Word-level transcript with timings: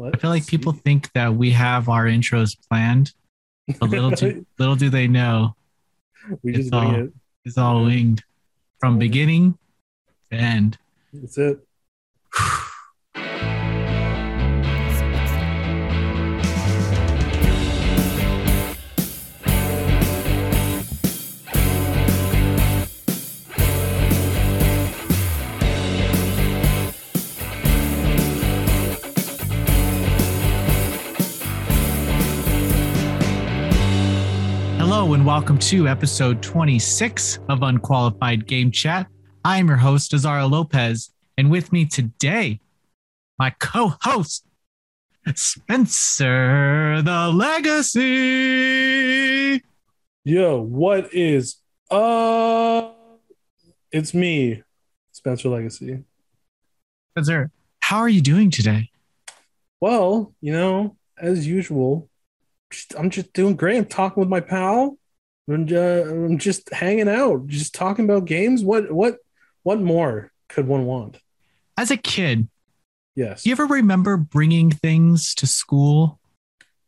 I 0.00 0.16
feel 0.18 0.30
like 0.30 0.46
people 0.46 0.72
think 0.72 1.12
that 1.12 1.34
we 1.34 1.50
have 1.52 1.88
our 1.88 2.04
intros 2.06 2.56
planned, 2.68 3.12
but 3.78 3.90
little 3.90 4.10
do 4.10 4.44
little 4.58 4.74
do 4.76 4.90
they 4.90 5.06
know 5.06 5.54
we 6.42 6.50
it's 6.52 6.58
just 6.64 6.74
all- 6.74 6.94
it. 6.94 7.12
it's 7.44 7.58
all 7.58 7.84
winged 7.84 8.22
from 8.80 8.98
beginning 8.98 9.58
to 10.30 10.36
end. 10.36 10.78
That's 11.12 11.38
it. 11.38 11.60
Welcome 35.32 35.56
to 35.60 35.88
episode 35.88 36.42
26 36.42 37.38
of 37.48 37.62
Unqualified 37.62 38.46
Game 38.46 38.70
Chat. 38.70 39.06
I 39.42 39.56
am 39.56 39.66
your 39.66 39.78
host, 39.78 40.12
Azario 40.12 40.50
Lopez, 40.50 41.10
and 41.38 41.50
with 41.50 41.72
me 41.72 41.86
today, 41.86 42.60
my 43.38 43.48
co-host, 43.58 44.46
Spencer 45.34 47.00
the 47.00 47.30
Legacy. 47.32 48.02
Yo, 50.22 50.60
what 50.60 51.14
is 51.14 51.56
uh 51.90 52.90
it's 53.90 54.12
me, 54.12 54.62
Spencer 55.12 55.48
Legacy. 55.48 56.04
Spencer, 57.12 57.50
how 57.80 58.00
are 58.00 58.10
you 58.10 58.20
doing 58.20 58.50
today? 58.50 58.90
Well, 59.80 60.34
you 60.42 60.52
know, 60.52 60.98
as 61.18 61.46
usual, 61.46 62.10
I'm 62.98 63.08
just 63.08 63.32
doing 63.32 63.56
great. 63.56 63.78
I'm 63.78 63.86
talking 63.86 64.20
with 64.20 64.28
my 64.28 64.40
pal. 64.40 64.98
I'm, 65.48 65.66
uh, 65.72 65.76
I'm 65.76 66.38
just 66.38 66.72
hanging 66.72 67.08
out, 67.08 67.46
just 67.46 67.74
talking 67.74 68.04
about 68.04 68.24
games. 68.26 68.62
What 68.62 68.92
what 68.92 69.16
what 69.62 69.80
more 69.80 70.30
could 70.48 70.66
one 70.66 70.86
want? 70.86 71.18
As 71.76 71.90
a 71.90 71.96
kid, 71.96 72.48
Yes. 73.16 73.42
do 73.42 73.50
you 73.50 73.54
ever 73.54 73.66
remember 73.66 74.16
bringing 74.16 74.70
things 74.70 75.34
to 75.36 75.46
school? 75.46 76.20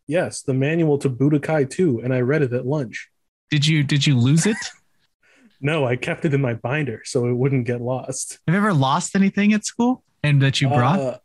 Yes, 0.06 0.42
the 0.42 0.54
manual 0.54 0.98
to 0.98 1.08
Budokai 1.10 1.68
2, 1.70 2.00
and 2.04 2.12
I 2.12 2.20
read 2.20 2.42
it 2.42 2.52
at 2.52 2.66
lunch. 2.66 3.08
Did 3.50 3.66
you 3.66 3.82
did 3.82 4.06
you 4.06 4.18
lose 4.18 4.46
it? 4.46 4.56
No, 5.60 5.86
I 5.86 5.96
kept 5.96 6.26
it 6.26 6.34
in 6.34 6.42
my 6.42 6.52
binder 6.52 7.00
so 7.06 7.26
it 7.26 7.32
wouldn't 7.32 7.64
get 7.66 7.80
lost. 7.80 8.38
Have 8.46 8.54
you 8.54 8.58
ever 8.60 8.74
lost 8.74 9.16
anything 9.16 9.54
at 9.54 9.64
school 9.64 10.04
and 10.22 10.42
that 10.42 10.60
you 10.60 10.68
brought? 10.68 10.98
Uh, 11.00 11.18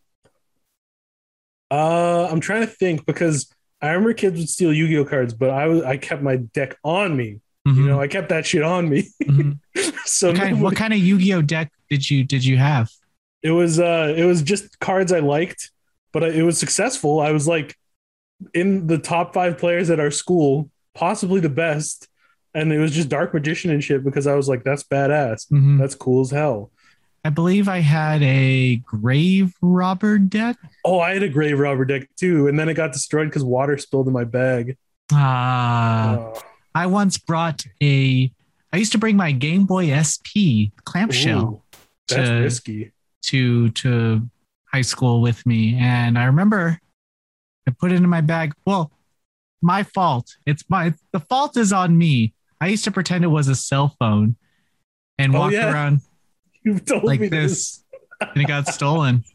uh, 1.71 2.27
I'm 2.31 2.39
trying 2.39 2.61
to 2.61 2.67
think 2.67 3.05
because 3.05 3.51
I 3.81 3.89
remember 3.89 4.13
kids 4.13 4.37
would 4.37 4.49
steal 4.49 4.73
Yu-Gi-Oh 4.73 5.05
cards, 5.05 5.33
but 5.33 5.49
I 5.51 5.67
was 5.67 5.83
I 5.83 5.97
kept 5.97 6.21
my 6.21 6.37
deck 6.37 6.77
on 6.83 7.15
me. 7.15 7.39
You 7.65 7.73
Mhm, 7.73 7.85
know, 7.87 8.01
I 8.01 8.07
kept 8.07 8.29
that 8.29 8.45
shit 8.45 8.63
on 8.63 8.89
me. 8.89 9.07
mhm. 9.23 9.59
so 10.05 10.29
What 10.29 10.37
kind, 10.37 10.49
nobody- 10.51 10.63
what 10.63 10.75
kind 10.75 10.93
of 10.93 10.99
Yu-Gi-Oh 10.99 11.41
deck 11.43 11.71
did 11.89 12.09
you 12.09 12.23
did 12.23 12.43
you 12.43 12.57
have? 12.57 12.89
it 13.41 13.51
was 13.51 13.79
uh 13.79 14.13
it 14.17 14.25
was 14.25 14.41
just 14.41 14.79
cards 14.79 15.11
I 15.13 15.19
liked, 15.19 15.71
but 16.11 16.23
it 16.23 16.43
was 16.43 16.57
successful. 16.57 17.19
I 17.21 17.31
was 17.31 17.47
like 17.47 17.75
in 18.53 18.87
the 18.87 18.97
top 18.97 19.33
five 19.33 19.57
players 19.57 19.89
at 19.89 19.99
our 19.99 20.11
school, 20.11 20.69
possibly 20.93 21.39
the 21.39 21.49
best, 21.49 22.07
and 22.53 22.71
it 22.73 22.79
was 22.79 22.91
just 22.93 23.07
Dark 23.09 23.33
Magician 23.33 23.69
and 23.71 23.83
shit 23.83 24.03
because 24.03 24.27
I 24.27 24.35
was 24.35 24.47
like, 24.49 24.63
that's 24.63 24.83
badass. 24.83 25.47
Mhm. 25.51 25.77
That's 25.79 25.95
cool 25.95 26.21
as 26.21 26.31
hell. 26.31 26.71
I 27.25 27.29
believe 27.29 27.67
I 27.67 27.79
had 27.79 28.21
a 28.23 28.77
grave 28.77 29.53
robber 29.61 30.17
deck. 30.17 30.57
Oh, 30.85 30.99
I 30.99 31.13
had 31.13 31.23
a 31.23 31.29
Grave 31.29 31.59
Robber 31.59 31.83
deck 31.85 32.07
too, 32.15 32.47
and 32.47 32.57
then 32.57 32.69
it 32.69 32.75
got 32.75 32.93
destroyed 32.93 33.27
because 33.27 33.43
water 33.43 33.77
spilled 33.77 34.07
in 34.07 34.13
my 34.13 34.23
bag. 34.23 34.77
Ah, 35.11 36.17
Oh. 36.17 36.41
I 36.73 36.85
once 36.85 37.17
brought 37.17 37.65
a. 37.81 38.31
I 38.71 38.77
used 38.77 38.91
to 38.93 38.97
bring 38.97 39.17
my 39.17 39.31
Game 39.31 39.65
Boy 39.65 39.89
SP 39.91 40.71
clamshell 40.85 41.41
Ooh, 41.41 41.61
that's 42.07 42.29
to- 42.29 42.35
risky. 42.41 42.91
to 43.23 43.69
to 43.71 44.29
high 44.71 44.81
school 44.83 45.21
with 45.21 45.45
me, 45.45 45.75
and 45.77 46.17
I 46.17 46.25
remember 46.25 46.79
I 47.67 47.71
put 47.71 47.91
it 47.91 47.95
in 47.95 48.07
my 48.09 48.21
bag. 48.21 48.53
Well, 48.65 48.91
my 49.61 49.83
fault. 49.83 50.37
It's 50.45 50.63
my 50.69 50.93
the 51.11 51.19
fault 51.19 51.57
is 51.57 51.73
on 51.73 51.97
me. 51.97 52.33
I 52.61 52.67
used 52.67 52.83
to 52.85 52.91
pretend 52.91 53.23
it 53.23 53.27
was 53.27 53.47
a 53.49 53.55
cell 53.55 53.95
phone 53.99 54.35
and 55.17 55.35
Oh, 55.35 55.39
walk 55.39 55.51
yeah. 55.51 55.71
around 55.73 56.01
You've 56.63 56.85
told 56.85 57.03
like 57.03 57.19
me 57.19 57.27
this, 57.29 57.83
and 58.21 58.41
it 58.41 58.47
got 58.47 58.67
stolen. 58.67 59.23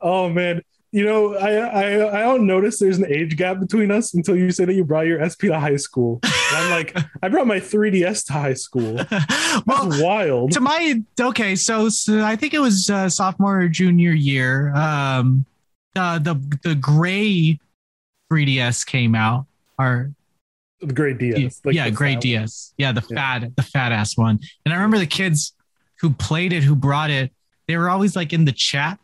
Oh 0.00 0.28
man, 0.28 0.62
you 0.92 1.04
know 1.04 1.34
I 1.34 1.50
I 1.56 2.18
I 2.18 2.20
don't 2.20 2.46
notice 2.46 2.78
there's 2.78 2.98
an 2.98 3.06
age 3.06 3.36
gap 3.36 3.58
between 3.58 3.90
us 3.90 4.14
until 4.14 4.36
you 4.36 4.50
say 4.52 4.64
that 4.66 4.74
you 4.74 4.84
brought 4.84 5.06
your 5.06 5.18
SP 5.26 5.48
to 5.50 5.58
high 5.58 5.76
school. 5.76 6.20
And 6.22 6.32
I'm 6.56 6.70
like, 6.70 6.96
I 7.22 7.28
brought 7.28 7.46
my 7.48 7.58
3DS 7.58 8.26
to 8.26 8.32
high 8.34 8.52
school. 8.54 8.94
That's 9.10 9.64
well, 9.66 9.88
wild. 10.02 10.52
to 10.52 10.60
my 10.60 11.02
okay, 11.18 11.56
so, 11.56 11.88
so 11.88 12.22
I 12.22 12.36
think 12.36 12.54
it 12.54 12.60
was 12.60 12.90
uh, 12.90 13.08
sophomore 13.08 13.62
or 13.62 13.68
junior 13.68 14.12
year. 14.12 14.72
Um, 14.76 15.46
uh, 15.96 16.18
the 16.20 16.34
the 16.62 16.74
gray 16.76 17.58
3ds 18.30 18.86
came 18.86 19.14
out. 19.14 19.46
Or 19.78 20.12
The 20.80 20.92
great 20.92 21.18
DS. 21.18 21.60
like 21.64 21.74
yeah, 21.74 21.90
gray 21.90 22.10
fat 22.12 22.16
one. 22.16 22.20
DS. 22.20 22.74
Yeah, 22.76 22.92
the 22.92 23.04
Yeah. 23.10 23.16
fat 23.40 23.56
the 23.56 23.62
fat 23.62 23.90
ass 23.90 24.16
one. 24.16 24.38
And 24.64 24.72
I 24.72 24.76
remember 24.76 24.98
the 24.98 25.06
kids 25.06 25.54
who 26.02 26.10
played 26.10 26.52
it, 26.52 26.62
who 26.62 26.74
brought 26.74 27.10
it. 27.10 27.32
They 27.68 27.76
were 27.76 27.88
always 27.88 28.14
like 28.14 28.32
in 28.32 28.44
the 28.44 28.52
chat. 28.52 28.98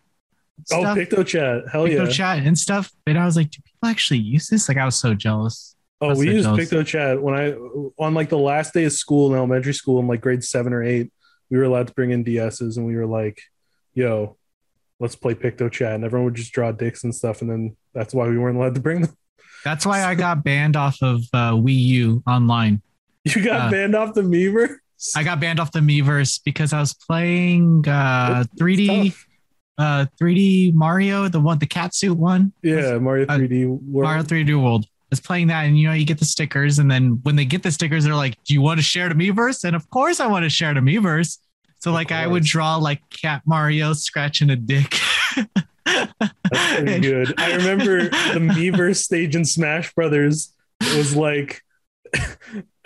Oh, 0.72 0.80
stuff, 0.80 0.98
Picto 0.98 1.24
Chat. 1.24 1.68
Hell 1.70 1.84
Picto 1.86 2.06
yeah. 2.06 2.10
chat 2.10 2.38
and 2.44 2.58
stuff. 2.58 2.90
And 3.06 3.16
I 3.16 3.24
was 3.24 3.36
like, 3.36 3.50
do 3.50 3.60
people 3.64 3.88
actually 3.88 4.18
use 4.18 4.48
this? 4.48 4.68
Like, 4.68 4.76
I 4.76 4.84
was 4.84 4.96
so 4.96 5.14
jealous. 5.14 5.76
Oh, 6.00 6.08
we 6.16 6.26
so 6.26 6.32
used 6.32 6.44
jealous. 6.44 6.68
Picto 6.68 6.84
Chat 6.84 7.22
when 7.22 7.34
I 7.34 7.54
on 8.02 8.14
like 8.14 8.28
the 8.28 8.38
last 8.38 8.74
day 8.74 8.84
of 8.84 8.92
school 8.92 9.30
in 9.30 9.36
elementary 9.36 9.72
school 9.72 10.00
in 10.00 10.08
like 10.08 10.20
grade 10.20 10.44
seven 10.44 10.72
or 10.72 10.82
eight. 10.82 11.12
We 11.50 11.56
were 11.56 11.64
allowed 11.64 11.86
to 11.86 11.94
bring 11.94 12.10
in 12.10 12.24
DSs, 12.24 12.76
and 12.76 12.86
we 12.86 12.94
were 12.94 13.06
like, 13.06 13.40
"Yo, 13.94 14.36
let's 15.00 15.16
play 15.16 15.34
Picto 15.34 15.70
Chat," 15.72 15.94
and 15.94 16.04
everyone 16.04 16.26
would 16.26 16.34
just 16.34 16.52
draw 16.52 16.72
dicks 16.72 17.04
and 17.04 17.14
stuff, 17.14 17.40
and 17.40 17.50
then 17.50 17.76
that's 17.94 18.12
why 18.12 18.28
we 18.28 18.36
weren't 18.36 18.56
allowed 18.58 18.74
to 18.74 18.80
bring 18.80 19.00
them. 19.02 19.16
That's 19.64 19.86
why 19.86 20.04
I 20.04 20.14
got 20.26 20.44
banned 20.44 20.76
off 20.76 20.98
of 21.02 21.22
uh, 21.32 21.52
Wii 21.52 21.74
U 21.74 22.22
online. 22.26 22.82
You 23.24 23.42
got 23.42 23.68
Uh, 23.68 23.70
banned 23.70 23.94
off 23.94 24.14
the 24.14 24.22
Miiverse. 24.22 24.76
I 25.16 25.22
got 25.22 25.40
banned 25.40 25.60
off 25.60 25.72
the 25.72 25.80
Miiverse 25.80 26.40
because 26.44 26.72
I 26.72 26.80
was 26.80 26.92
playing 26.94 27.84
uh, 27.88 28.44
3D 28.58 29.14
uh, 29.78 30.06
3D 30.20 30.74
Mario, 30.74 31.28
the 31.28 31.38
one, 31.40 31.58
the 31.58 31.66
cat 31.66 31.94
suit 31.94 32.16
one. 32.18 32.52
Yeah, 32.62 32.98
Mario 32.98 33.26
Uh, 33.26 33.38
3D 33.38 33.66
World. 33.66 34.04
Mario 34.04 34.22
3D 34.24 34.60
World. 34.60 34.84
I 34.86 35.06
was 35.10 35.20
playing 35.20 35.46
that, 35.46 35.62
and 35.66 35.78
you 35.78 35.86
know, 35.88 35.94
you 35.94 36.04
get 36.04 36.18
the 36.18 36.24
stickers, 36.24 36.78
and 36.80 36.90
then 36.90 37.20
when 37.22 37.36
they 37.36 37.44
get 37.44 37.62
the 37.62 37.70
stickers, 37.70 38.04
they're 38.04 38.14
like, 38.14 38.36
"Do 38.44 38.52
you 38.54 38.60
want 38.60 38.78
to 38.78 38.82
share 38.84 39.08
the 39.08 39.14
Miiverse?" 39.14 39.64
And 39.64 39.74
of 39.76 39.88
course, 39.88 40.20
I 40.20 40.26
want 40.26 40.42
to 40.44 40.50
share 40.50 40.74
the 40.74 40.80
Miiverse. 40.80 41.38
So, 41.78 41.90
Of 41.90 41.94
like, 41.94 42.10
I 42.12 42.26
would 42.26 42.42
draw 42.42 42.74
like 42.76 43.00
Cat 43.08 43.42
Mario 43.46 43.92
scratching 43.92 44.50
a 44.50 44.56
dick. 44.56 44.98
That's 45.86 46.12
pretty 46.76 46.98
good. 47.08 47.34
I 47.38 47.54
remember 47.54 48.02
the 48.08 48.40
Miiverse 48.40 48.96
stage 48.96 49.36
in 49.36 49.44
Smash 49.44 49.94
Brothers 49.94 50.52
was 50.80 51.14
like 51.16 51.62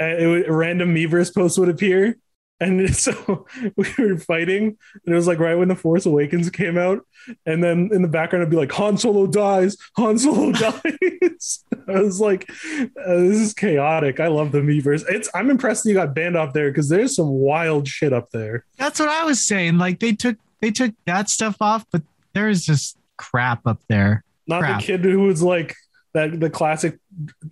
it 0.08 0.26
would, 0.26 0.48
random 0.48 0.94
Miiverse 0.94 1.34
posts 1.34 1.58
would 1.58 1.68
appear. 1.68 2.16
And 2.60 2.94
so 2.96 3.46
we 3.76 3.86
were 3.98 4.18
fighting, 4.18 4.76
and 5.04 5.12
it 5.12 5.14
was 5.14 5.26
like 5.26 5.40
right 5.40 5.56
when 5.56 5.68
the 5.68 5.74
Force 5.74 6.06
Awakens 6.06 6.48
came 6.50 6.78
out, 6.78 7.04
and 7.44 7.62
then 7.62 7.90
in 7.92 8.02
the 8.02 8.08
background 8.08 8.44
I'd 8.44 8.50
be 8.50 8.56
like 8.56 8.70
Han 8.72 8.96
Solo 8.96 9.26
dies, 9.26 9.76
Han 9.96 10.18
Solo 10.18 10.52
dies. 10.52 11.64
I 11.88 12.00
was 12.00 12.20
like, 12.20 12.48
uh, 12.50 13.16
this 13.16 13.38
is 13.38 13.54
chaotic. 13.54 14.20
I 14.20 14.28
love 14.28 14.52
the 14.52 14.60
Miiverse. 14.60 15.04
It's 15.08 15.28
I'm 15.34 15.50
impressed 15.50 15.82
that 15.82 15.90
you 15.90 15.96
got 15.96 16.14
banned 16.14 16.36
off 16.36 16.52
there 16.52 16.70
because 16.70 16.88
there's 16.88 17.16
some 17.16 17.28
wild 17.28 17.88
shit 17.88 18.12
up 18.12 18.30
there. 18.30 18.64
That's 18.76 19.00
what 19.00 19.08
I 19.08 19.24
was 19.24 19.44
saying. 19.44 19.78
Like, 19.78 19.98
they 19.98 20.12
took 20.12 20.36
they 20.60 20.70
took 20.70 20.94
that 21.06 21.28
stuff 21.28 21.56
off, 21.60 21.84
but 21.90 22.02
there's 22.32 22.64
just 22.64 22.96
crap 23.16 23.66
up 23.66 23.80
there. 23.88 24.24
Not 24.46 24.60
Crap. 24.60 24.80
the 24.80 24.86
kid 24.86 25.04
who 25.04 25.20
was 25.20 25.42
like 25.42 25.74
that 26.14 26.38
the 26.40 26.50
classic 26.50 26.98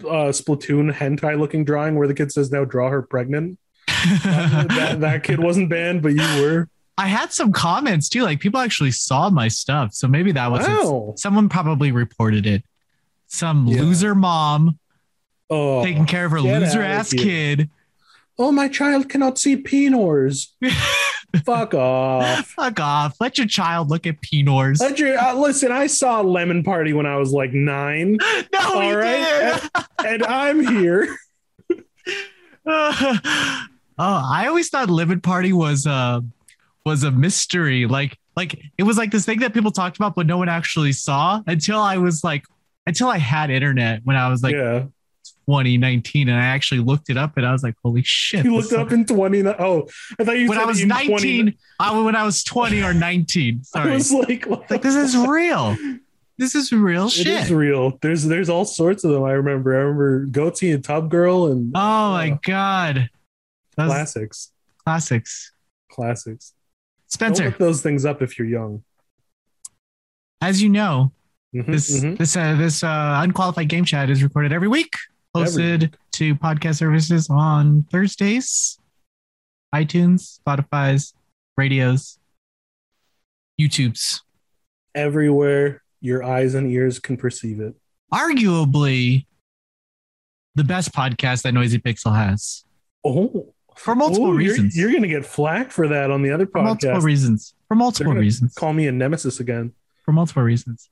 uh 0.04 0.30
Splatoon 0.32 0.92
hentai 0.94 1.38
looking 1.38 1.64
drawing 1.64 1.94
where 1.96 2.06
the 2.08 2.14
kid 2.14 2.30
says 2.32 2.50
now 2.50 2.64
draw 2.64 2.90
her 2.90 3.02
pregnant. 3.02 3.58
that, 4.24 4.96
that 5.00 5.24
kid 5.24 5.40
wasn't 5.40 5.68
banned, 5.68 6.02
but 6.02 6.12
you 6.14 6.42
were. 6.42 6.68
I 6.96 7.06
had 7.06 7.32
some 7.32 7.52
comments 7.52 8.08
too. 8.08 8.22
Like 8.22 8.40
people 8.40 8.60
actually 8.60 8.90
saw 8.90 9.30
my 9.30 9.48
stuff. 9.48 9.94
So 9.94 10.06
maybe 10.08 10.32
that 10.32 10.50
was 10.50 10.66
Wow. 10.66 11.14
someone 11.16 11.48
probably 11.48 11.92
reported 11.92 12.46
it. 12.46 12.62
Some 13.26 13.66
Yeah. 13.66 13.80
loser 13.82 14.14
mom 14.14 14.78
Oh, 15.48 15.82
taking 15.82 16.06
care 16.06 16.24
of 16.26 16.30
her 16.32 16.40
loser 16.40 16.82
ass 16.82 17.12
kid. 17.12 17.70
oh, 18.38 18.52
my 18.52 18.68
child 18.68 19.08
cannot 19.08 19.38
see 19.38 19.56
penors. 19.56 20.54
Fuck 21.44 21.74
off. 21.74 22.46
Fuck 22.56 22.80
off. 22.80 23.16
Let 23.20 23.38
your 23.38 23.46
child 23.46 23.90
look 23.90 24.06
at 24.06 24.20
Pinors. 24.20 24.80
Let 24.80 24.98
your, 24.98 25.18
uh, 25.18 25.34
listen, 25.34 25.72
I 25.72 25.86
saw 25.86 26.20
Lemon 26.20 26.62
Party 26.62 26.92
when 26.92 27.06
I 27.06 27.16
was 27.16 27.32
like 27.32 27.52
nine, 27.52 28.18
no, 28.52 28.60
all 28.60 28.96
right. 28.96 29.60
did. 29.62 29.84
and 30.06 30.22
I'm 30.24 30.66
here. 30.66 31.16
oh, 32.66 33.64
I 33.98 34.44
always 34.46 34.68
thought 34.68 34.90
Lemon 34.90 35.20
Party 35.20 35.52
was 35.52 35.86
uh 35.86 36.20
was 36.84 37.04
a 37.04 37.10
mystery. 37.10 37.86
Like 37.86 38.18
like 38.36 38.60
it 38.76 38.82
was 38.82 38.98
like 38.98 39.10
this 39.10 39.24
thing 39.24 39.40
that 39.40 39.54
people 39.54 39.70
talked 39.70 39.96
about, 39.96 40.14
but 40.14 40.26
no 40.26 40.36
one 40.36 40.48
actually 40.48 40.92
saw 40.92 41.42
until 41.46 41.80
I 41.80 41.96
was 41.96 42.22
like, 42.22 42.44
until 42.86 43.08
I 43.08 43.18
had 43.18 43.50
internet 43.50 44.02
when 44.04 44.16
I 44.16 44.28
was 44.28 44.42
like 44.42 44.54
yeah. 44.54 44.84
2019, 45.50 46.28
and 46.28 46.38
I 46.38 46.44
actually 46.44 46.80
looked 46.80 47.10
it 47.10 47.16
up, 47.16 47.36
and 47.36 47.44
I 47.44 47.52
was 47.52 47.62
like, 47.62 47.74
holy 47.84 48.02
shit! 48.04 48.44
You 48.44 48.56
looked 48.56 48.72
up 48.72 48.92
in 48.92 49.04
20. 49.04 49.46
Oh, 49.46 49.88
I 50.18 50.24
thought 50.24 50.38
you 50.38 50.48
when 50.48 50.58
I 50.58 50.64
was 50.64 50.84
19, 50.84 51.08
20 51.08 51.58
I, 51.80 52.00
when 52.00 52.14
I 52.16 52.24
was 52.24 52.44
20 52.44 52.82
or 52.82 52.94
19. 52.94 53.62
I 53.74 53.90
was 53.94 54.12
like, 54.12 54.46
like 54.70 54.82
this 54.82 54.94
is 54.94 55.16
real. 55.16 55.76
This 56.38 56.54
is 56.54 56.72
real 56.72 57.06
It 57.06 57.10
shit. 57.12 57.26
is 57.26 57.52
real. 57.52 57.98
There's 58.00 58.24
there's 58.24 58.48
all 58.48 58.64
sorts 58.64 59.04
of 59.04 59.10
them. 59.10 59.24
I 59.24 59.32
remember. 59.32 59.74
I 59.74 59.78
remember 59.80 60.26
Goatse 60.26 60.72
and 60.74 60.82
Tub 60.82 61.10
Girl 61.10 61.48
and 61.48 61.72
oh 61.74 62.10
my 62.12 62.38
god, 62.44 63.10
Those 63.76 63.86
classics. 63.88 64.52
classics. 64.84 65.52
Classics. 65.90 66.54
Don't 67.18 67.34
Spencer, 67.34 67.44
look 67.46 67.58
those 67.58 67.82
things 67.82 68.04
up 68.06 68.22
if 68.22 68.38
you're 68.38 68.48
young. 68.48 68.84
as 70.40 70.62
you 70.62 70.68
know, 70.68 71.12
Mhm, 71.54 71.66
this 71.66 72.00
mhm. 72.00 72.16
this 72.16 72.36
uh, 72.36 72.54
this 72.54 72.84
uh, 72.84 73.20
unqualified 73.24 73.68
game 73.68 73.84
chat 73.84 74.08
is 74.08 74.22
recorded 74.22 74.52
every 74.52 74.68
week, 74.68 74.94
posted 75.34 75.82
Every 75.84 75.90
to 76.12 76.34
podcast 76.34 76.76
services 76.76 77.28
on 77.30 77.84
Thursdays, 77.90 78.78
iTunes, 79.74 80.40
Spotify's, 80.46 81.14
radios, 81.56 82.18
YouTube's. 83.60 84.22
Everywhere 84.94 85.82
your 86.00 86.24
eyes 86.24 86.54
and 86.54 86.70
ears 86.70 86.98
can 86.98 87.16
perceive 87.16 87.60
it. 87.60 87.74
Arguably, 88.12 89.26
the 90.56 90.64
best 90.64 90.92
podcast 90.92 91.42
that 91.42 91.52
Noisy 91.54 91.78
Pixel 91.78 92.14
has 92.16 92.64
Oh, 93.04 93.54
for 93.76 93.94
multiple 93.94 94.26
Oh, 94.30 94.32
you're- 94.32 94.48
reasons. 94.48 94.76
You're, 94.76 94.92
gonna 94.92 95.06
get 95.08 95.24
flack 95.24 95.70
for 95.70 95.88
that 95.88 96.10
on 96.10 96.22
the 96.22 96.30
other 96.32 96.46
for 96.46 96.62
multiple 96.62 97.00
reasons. 97.00 97.54
For 97.68 97.74
multiple 97.76 98.14
reasons. 98.14 98.54
Call 98.54 98.72
me 98.72 98.88
a 98.88 98.92
nemesis 98.92 99.38
again. 99.40 99.72
For 100.04 100.12
multiple 100.12 100.42
reasons. 100.42 100.90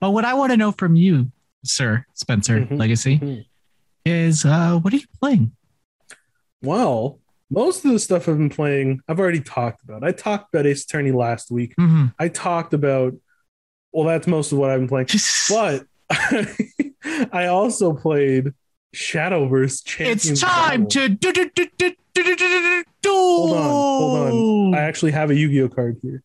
But 0.00 0.10
what 0.10 0.24
I 0.24 0.34
want 0.34 0.52
to 0.52 0.56
know 0.56 0.70
from 0.72 0.96
you, 0.96 1.32
Sir 1.64 2.04
Spencer 2.14 2.60
Mhm, 2.60 2.78
Legacy, 2.78 3.18
mhm 3.18 3.46
is 4.04 4.44
uh, 4.44 4.78
what 4.78 4.92
are 4.92 4.96
you 4.96 5.06
playing? 5.20 5.52
Well, 6.62 7.18
most 7.50 7.84
of 7.84 7.90
the 7.92 7.98
stuff 7.98 8.28
I've 8.28 8.38
been 8.38 8.48
playing, 8.50 9.00
I've 9.08 9.18
already 9.18 9.40
talked 9.40 9.82
about. 9.82 10.04
I 10.04 10.12
talked 10.12 10.54
about 10.54 10.66
Ace 10.66 10.84
Attorney 10.84 11.12
last 11.12 11.50
week. 11.50 11.74
Mm-hmm. 11.76 12.06
I 12.18 12.28
talked 12.28 12.74
about, 12.74 13.14
well, 13.92 14.06
that's 14.06 14.26
most 14.26 14.52
of 14.52 14.58
what 14.58 14.70
I've 14.70 14.80
been 14.80 14.88
playing. 14.88 15.08
but 15.48 15.84
I 17.32 17.46
also 17.46 17.92
played 17.92 18.52
Shadowverse 18.94 19.84
Champions 19.84 20.26
It's 20.30 20.40
time 20.40 20.84
Battle. 20.84 20.86
to 20.88 21.08
do, 21.08 21.32
do, 21.32 21.50
do, 21.54 21.66
do, 21.76 21.94
do, 22.14 22.22
do, 22.24 22.36
do, 22.36 22.84
do. 23.02 23.10
Hold 23.10 23.52
on, 23.56 24.30
hold 24.30 24.74
on. 24.74 24.74
I 24.74 24.82
actually 24.82 25.12
have 25.12 25.30
a 25.30 25.34
Yu-Gi-Oh 25.34 25.68
card 25.70 25.98
here. 26.02 26.22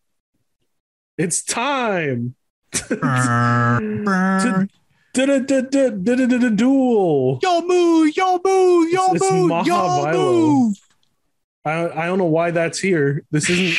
It's 1.17 1.43
time 1.43 2.35
to 2.71 4.67
Duel. 6.55 7.39
Yo 7.41 7.61
move, 7.61 8.15
yo 8.15 8.39
move, 8.43 8.91
yo 8.91 9.13
It's- 9.13 9.31
move, 9.31 9.67
yo 9.67 10.11
move. 10.11 10.75
I, 11.63 12.03
I 12.03 12.05
don't 12.05 12.17
know 12.19 12.25
why 12.25 12.51
that's 12.51 12.77
here. 12.79 13.23
This 13.31 13.49
isn't. 13.49 13.77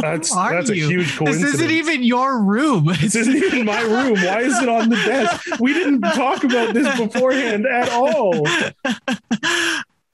That's 0.00 0.34
that's 0.34 0.70
a 0.70 0.76
you? 0.76 0.88
huge 0.88 1.16
This 1.20 1.40
isn't 1.40 1.70
even 1.70 2.02
your 2.02 2.40
room. 2.42 2.86
This 3.00 3.14
isn't 3.14 3.36
even 3.36 3.64
my 3.64 3.80
room. 3.82 4.14
Why 4.14 4.40
is 4.40 4.60
it 4.60 4.68
on 4.68 4.88
the 4.88 4.96
desk? 4.96 5.60
We 5.60 5.72
didn't 5.72 6.00
talk 6.00 6.42
about 6.42 6.74
this 6.74 6.98
beforehand 6.98 7.64
at 7.66 7.88
all. 7.90 8.44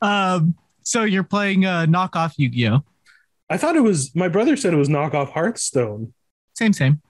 um, 0.02 0.55
so 0.82 1.05
you're 1.05 1.25
playing 1.25 1.64
uh, 1.64 1.87
knockoff 1.87 2.34
Yu-Gi-Oh. 2.37 2.84
I 3.49 3.56
thought 3.56 3.75
it 3.76 3.81
was 3.81 4.14
my 4.14 4.28
brother 4.28 4.55
said 4.56 4.75
it 4.75 4.76
was 4.76 4.90
knockoff 4.90 5.31
Hearthstone. 5.32 6.12
Same, 6.55 6.75
same. 6.75 7.00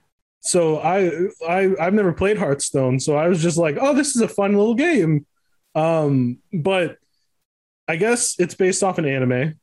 So 0.41 0.79
I 0.79 1.27
I 1.47 1.69
I've 1.79 1.93
never 1.93 2.13
played 2.13 2.37
Hearthstone, 2.37 2.99
so 2.99 3.15
I 3.15 3.27
was 3.27 3.41
just 3.41 3.57
like, 3.57 3.77
oh, 3.79 3.93
this 3.93 4.15
is 4.15 4.21
a 4.21 4.27
fun 4.27 4.57
little 4.57 4.75
game. 4.75 5.25
Um, 5.75 6.39
but 6.51 6.97
I 7.87 7.95
guess 7.95 8.35
it's 8.39 8.55
based 8.55 8.83
off 8.83 8.97
an 8.97 9.05
anime 9.05 9.59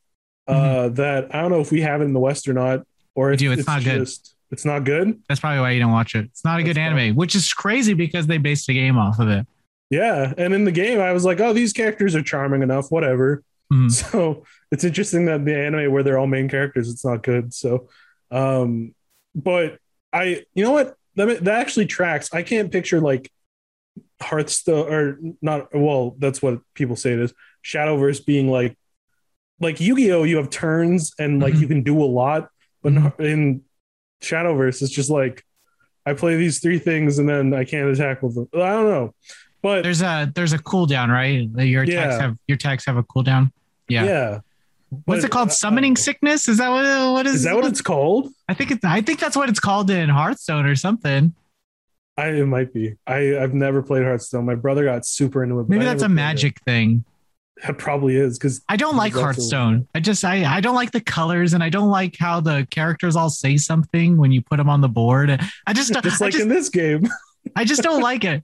uh, 0.47 0.89
that 0.91 1.35
I 1.35 1.43
don't 1.43 1.51
know 1.51 1.61
if 1.61 1.71
we 1.73 1.81
have 1.83 2.01
it 2.01 2.05
in 2.05 2.13
the 2.13 2.21
West 2.21 2.49
or 2.49 2.53
not, 2.55 2.87
or 3.15 3.33
if 3.33 3.39
do. 3.41 3.53
It's 3.53 3.67
not 3.67 3.83
good. 3.83 4.09
it's 4.51 4.65
not 4.65 4.85
good. 4.85 5.21
That's 5.29 5.41
probably 5.41 5.61
why 5.61 5.73
you 5.73 5.81
don't 5.81 5.93
watch 5.93 6.15
it. 6.15 6.27
It's 6.27 6.45
not 6.45 6.61
a 6.61 6.63
good 6.63 6.77
That's 6.77 6.93
anime, 6.93 7.17
which 7.17 7.35
is 7.35 7.53
crazy 7.53 7.95
because 7.95 8.27
they 8.27 8.39
based 8.39 8.67
the 8.69 8.75
game 8.75 8.97
off 8.99 9.19
of 9.19 9.29
it. 9.29 9.47
Yeah, 9.91 10.33
and 10.39 10.55
in 10.55 10.65
the 10.65 10.73
game, 10.73 11.01
I 11.01 11.13
was 11.13 11.25
like, 11.25 11.41
oh, 11.41 11.53
these 11.53 11.73
characters 11.73 12.15
are 12.15 12.23
charming 12.23 12.63
enough, 12.63 12.91
whatever. 12.91 13.43
Mhm. 13.73 13.91
So 14.11 14.45
it's 14.71 14.85
interesting 14.85 15.27
that 15.27 15.45
the 15.45 15.57
anime 15.57 15.91
where 15.93 16.03
they're 16.03 16.19
all 16.19 16.27
main 16.27 16.49
characters, 16.49 16.91
it's 16.91 17.05
not 17.05 17.23
good. 17.23 17.53
So, 17.53 17.89
um, 18.31 18.95
but 19.35 19.79
I, 20.13 20.45
you 20.55 20.65
know 20.65 20.73
what, 20.73 20.95
that 21.17 21.45
that 21.45 21.61
actually 21.61 21.87
tracks. 21.87 22.31
I 22.33 22.43
can't 22.43 22.71
picture 22.73 23.01
like 23.01 23.31
Hearthstone 24.21 24.93
or 24.93 25.19
not. 25.43 25.69
Well, 25.75 26.17
that's 26.19 26.41
what 26.43 26.61
people 26.75 26.97
say 26.97 27.13
it 27.13 27.21
is. 27.21 27.33
Shadowverse 27.65 28.25
being 28.25 28.51
like, 28.51 28.77
like 29.61 29.81
Yu-Gi-Oh, 29.81 30.23
you 30.25 30.37
have 30.37 30.51
turns 30.51 31.13
and 31.19 31.41
like 31.43 31.55
Mhm. 31.55 31.61
you 31.61 31.69
can 31.69 31.83
do 31.83 32.03
a 32.03 32.07
lot, 32.07 32.49
but 32.83 32.93
Mhm. 32.93 33.21
in 33.21 33.63
Shadowverse, 34.23 34.83
it's 34.83 34.91
just 34.93 35.11
like 35.11 35.45
I 36.07 36.15
play 36.15 36.37
these 36.37 36.61
three 36.61 36.79
things 36.79 37.19
and 37.19 37.29
then 37.29 37.53
I 37.53 37.65
can't 37.65 37.89
attack 37.91 38.23
with 38.23 38.35
them. 38.35 38.49
I 38.55 38.71
don't 38.71 38.89
know, 38.89 39.15
but 39.63 39.83
There's 39.83 40.01
a 40.03 40.31
there's 40.35 40.53
a 40.53 40.59
cooldown, 40.59 41.09
right? 41.09 41.49
Your 41.67 41.83
attacks 41.83 42.15
Yeah. 42.15 42.21
have 42.23 42.37
your 42.47 42.57
attacks 42.57 42.87
have 42.87 42.97
a 42.97 43.03
cooldown. 43.03 43.51
Yeah. 43.89 44.05
yeah. 44.05 44.39
What's 45.05 45.25
it 45.25 45.31
called? 45.31 45.53
Summoning 45.53 45.93
oh. 45.93 46.01
sickness? 46.01 46.49
Is 46.49 46.59
that 46.59 46.71
what 46.71 47.13
what 47.13 47.27
is? 47.27 47.37
Is 47.37 47.43
that 47.45 47.55
what 47.55 47.67
it's 47.67 47.81
called? 47.81 48.33
I 48.49 48.55
think 48.55 48.71
it's 48.71 48.85
I 48.85 49.01
think 49.01 49.21
that's 49.21 49.37
what 49.37 49.49
it's 49.49 49.61
called 49.61 49.91
in 49.91 50.09
Hearthstone 50.09 50.67
or 50.67 50.77
something. 50.77 51.35
I 52.17 52.29
it 52.29 52.47
might 52.47 52.73
be. 52.73 52.97
I 53.07 53.39
I've 53.39 53.55
never 53.55 53.83
played 53.83 54.03
Hearthstone. 54.03 54.45
My 54.47 54.55
brother 54.55 54.85
got 54.85 55.07
super 55.07 55.43
into 55.45 55.61
it. 55.61 55.69
Maybe 55.69 55.85
that's 55.85 56.03
a 56.03 56.09
magic 56.09 56.61
thing. 56.63 57.05
It. 57.63 57.71
It 57.71 57.79
probably 57.79 58.17
is 58.17 58.39
because 58.39 58.63
I 58.69 58.77
don't 58.77 58.97
like 58.97 59.13
Hearthstone. 59.15 59.89
I 59.95 60.01
just 60.01 60.25
I 60.25 60.45
I 60.45 60.61
don't 60.61 60.75
like 60.75 60.93
the 60.93 61.01
colors 61.01 61.55
and 61.55 61.63
I 61.63 61.69
don't 61.69 61.91
like 61.91 62.17
how 62.19 62.41
the 62.41 62.67
characters 62.71 63.17
all 63.17 63.31
say 63.31 63.57
something 63.57 64.17
when 64.17 64.33
you 64.33 64.43
put 64.43 64.57
them 64.57 64.69
on 64.69 64.81
the 64.81 64.89
board. 64.89 65.31
I 65.67 65.73
just 65.73 65.93
just 66.03 66.23
I 66.23 66.27
like 66.27 66.33
just, 66.33 66.43
in 66.43 66.49
this 66.49 66.69
game. 66.69 67.09
I 67.57 67.65
just 67.65 67.83
don't 67.83 68.03
like 68.03 68.25
it. 68.25 68.43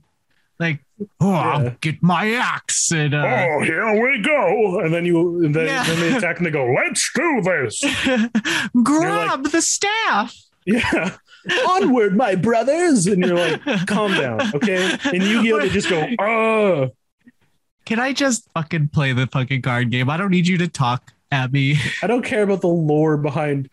Like, 0.59 0.79
oh, 1.19 1.31
Yeah. 1.31 1.39
I'll 1.57 1.69
get 1.81 2.01
my 2.01 2.31
axe 2.35 2.91
and 2.91 3.13
uh, 3.13 3.17
oh, 3.25 3.61
here 3.63 4.01
we 4.01 4.21
go! 4.21 4.79
And 4.79 4.93
then 4.93 5.05
you 5.05 5.43
and 5.43 5.53
then, 5.53 5.67
Yeah. 5.67 5.83
then 5.83 5.99
they 5.99 6.15
attack 6.15 6.37
and 6.37 6.45
they 6.45 6.51
go, 6.51 6.65
"Let's 6.73 7.11
do 7.13 7.41
this!" 7.41 7.83
grab 8.83 9.43
the 9.43 9.61
staff. 9.61 10.35
Yeah, 10.65 11.15
onward, 11.69 12.15
my 12.15 12.35
brothers! 12.35 13.05
And 13.07 13.23
you're 13.23 13.35
like, 13.35 13.85
"Calm 13.87 14.13
down, 14.13 14.41
okay?" 14.55 14.97
In 15.13 15.21
Yu-Gi-Oh, 15.21 15.59
they 15.59 15.69
just 15.69 15.89
go, 15.89 16.07
"Oh." 16.19 16.89
Can 17.85 17.99
I 17.99 18.13
just 18.13 18.49
fucking 18.55 18.87
play 18.87 19.13
the 19.13 19.27
fucking 19.27 19.61
card 19.61 19.91
game? 19.91 20.09
I 20.09 20.17
don't 20.17 20.31
need 20.31 20.47
you 20.47 20.57
to 20.57 20.67
talk 20.67 21.13
at 21.31 21.51
me. 21.53 21.77
I 22.01 22.07
don't 22.07 22.23
care 22.23 22.41
about 22.41 22.61
the 22.61 22.67
lore 22.67 23.17
behind 23.17 23.69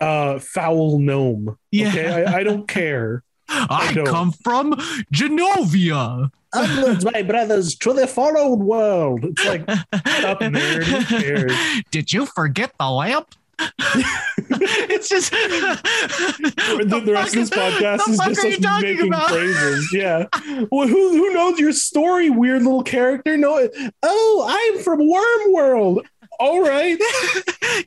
uh 0.00 0.40
foul 0.40 0.98
gnome. 0.98 1.56
Yeah. 1.70 1.88
Okay, 1.88 2.24
I, 2.24 2.38
I 2.40 2.42
don't 2.42 2.68
care. 2.68 3.22
I, 3.48 4.02
come 4.06 4.32
from 4.32 4.72
Genovia. 5.12 6.30
My 7.12 7.22
brothers, 7.22 7.74
to 7.76 7.92
the 7.92 8.06
followed 8.06 8.60
world. 8.60 9.24
It's 9.24 9.44
like, 9.44 9.68
up, 9.68 9.80
nerd. 10.40 10.84
Who 10.84 11.18
cares? 11.20 11.52
Did 11.90 12.12
you 12.12 12.26
forget 12.26 12.72
the 12.78 12.90
lamp? 12.90 13.34
it's 13.78 15.08
just 15.08 15.30
the, 15.30 17.02
the 17.04 17.12
rest 17.12 17.34
of 17.34 17.40
this 17.40 17.50
podcast 17.50 18.04
the 18.04 18.30
is 18.30 18.36
just 18.36 18.66
us 18.66 18.82
making 18.82 19.08
about? 19.08 19.30
phrases. 19.30 19.90
Yeah. 19.94 20.26
Well, 20.70 20.86
who 20.86 21.12
who 21.12 21.32
knows 21.32 21.58
your 21.58 21.72
story, 21.72 22.28
weird 22.28 22.62
little 22.64 22.82
character? 22.82 23.38
No. 23.38 23.66
Oh, 24.02 24.46
I'm 24.46 24.82
from 24.82 25.08
Worm 25.08 25.52
World. 25.54 26.06
All 26.38 26.60
right, 26.62 26.98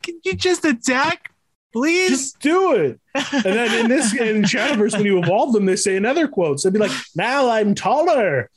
Can 0.01 0.19
you 0.25 0.33
just 0.33 0.65
attack, 0.65 1.31
please? 1.73 2.09
just 2.09 2.39
do 2.39 2.73
it. 2.73 2.99
And 3.15 3.43
then 3.43 3.79
in 3.85 3.89
this 3.89 4.13
in 4.15 4.41
Shadowverse, 4.43 4.93
when 4.93 5.05
you 5.05 5.19
evolve 5.19 5.53
them, 5.53 5.65
they 5.65 5.75
say 5.75 5.95
another 5.95 6.27
quote. 6.27 6.59
So 6.59 6.69
they'd 6.69 6.79
be 6.79 6.87
like, 6.87 6.95
"Now 7.15 7.49
I'm 7.49 7.75
taller." 7.75 8.49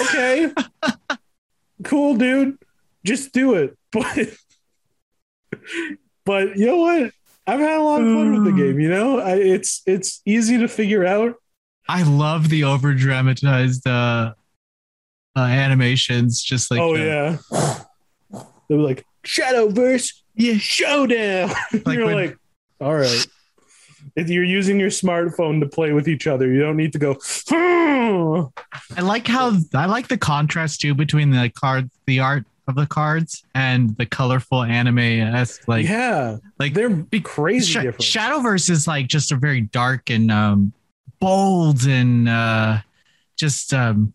Okay. 0.00 0.52
cool, 1.84 2.16
dude. 2.16 2.58
Just 3.04 3.32
do 3.32 3.54
it. 3.54 3.76
But 3.92 4.28
but 6.24 6.56
you 6.56 6.66
know 6.66 6.76
what? 6.76 7.12
I've 7.46 7.60
had 7.60 7.78
a 7.78 7.82
lot 7.82 8.02
of 8.02 8.06
fun 8.06 8.34
with 8.34 8.44
the 8.44 8.52
game. 8.62 8.78
You 8.78 8.90
know, 8.90 9.18
I, 9.18 9.36
it's 9.36 9.82
it's 9.86 10.20
easy 10.26 10.58
to 10.58 10.68
figure 10.68 11.04
out. 11.06 11.34
I 11.88 12.02
love 12.02 12.50
the 12.50 12.64
over 12.64 12.92
dramatized 12.92 13.86
uh, 13.86 14.34
uh, 15.34 15.40
animations. 15.40 16.42
Just 16.42 16.70
like 16.70 16.80
oh 16.80 16.96
the- 16.96 17.04
yeah. 17.04 18.38
They 18.68 18.74
were 18.76 18.82
like 18.82 19.06
Shadowverse 19.24 20.12
yeah. 20.34 20.58
Showdown. 20.58 21.50
Like 21.86 21.96
you're 21.96 22.06
when- 22.06 22.14
like, 22.14 22.36
all 22.80 22.94
right. 22.94 23.26
If 24.16 24.28
you're 24.30 24.44
using 24.44 24.78
your 24.80 24.90
smartphone 24.90 25.60
to 25.60 25.66
play 25.66 25.92
with 25.92 26.08
each 26.08 26.26
other, 26.26 26.50
you 26.50 26.60
don't 26.60 26.76
need 26.76 26.92
to 26.92 26.98
go. 26.98 27.16
"Hmm." 27.48 28.44
I 28.96 29.00
like 29.02 29.26
how 29.26 29.56
I 29.74 29.86
like 29.86 30.08
the 30.08 30.16
contrast 30.18 30.80
too 30.80 30.94
between 30.94 31.30
the 31.30 31.50
card, 31.50 31.90
the 32.06 32.20
art 32.20 32.44
of 32.68 32.74
the 32.76 32.86
cards 32.86 33.44
and 33.54 33.96
the 33.96 34.06
colorful 34.06 34.62
anime 34.62 34.98
esque 34.98 35.66
like 35.66 35.86
yeah, 35.86 36.36
like 36.58 36.74
they're 36.74 36.90
be- 36.90 37.20
crazy 37.20 37.72
Sh- 37.72 37.82
different. 37.82 38.00
Shadowverse 38.00 38.70
is 38.70 38.86
like 38.86 39.08
just 39.08 39.32
a 39.32 39.36
very 39.36 39.62
dark 39.62 40.10
and 40.10 40.30
um, 40.30 40.72
bold 41.18 41.84
and 41.86 42.28
uh, 42.28 42.78
just 43.36 43.74
um, 43.74 44.12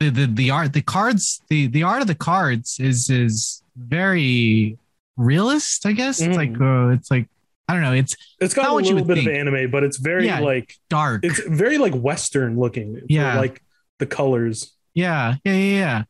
the, 0.00 0.08
the 0.10 0.26
the 0.26 0.50
art 0.50 0.72
the 0.72 0.82
cards 0.82 1.42
the 1.48 1.66
the 1.68 1.82
art 1.84 2.00
of 2.02 2.08
the 2.08 2.14
cards 2.14 2.78
is 2.80 3.08
is 3.08 3.62
very 3.76 4.76
realist. 5.16 5.86
I 5.86 5.92
guess 5.92 6.20
it's 6.20 6.34
Mm. 6.34 6.36
like 6.36 6.60
uh, 6.60 6.94
it's 6.96 7.10
like 7.10 7.28
I 7.72 7.74
don't 7.74 7.82
know. 7.82 7.92
It's 7.94 8.14
it's 8.40 8.54
got 8.54 8.62
not 8.62 8.70
a 8.70 8.74
what 8.74 8.84
little 8.84 9.04
bit 9.04 9.18
of 9.18 9.26
anime, 9.26 9.70
but 9.70 9.82
it's 9.82 9.96
very 9.96 10.26
Yeah. 10.26 10.40
like 10.40 10.74
dark. 10.90 11.24
it's 11.24 11.40
very 11.46 11.78
like 11.78 11.94
Western 11.94 12.58
looking. 12.58 13.00
Yeah. 13.08 13.38
like 13.38 13.62
the 13.98 14.06
colors. 14.06 14.72
yeah, 14.94 15.36
yeah, 15.44 15.52
yeah, 15.54 15.78
yeah. 15.78 16.02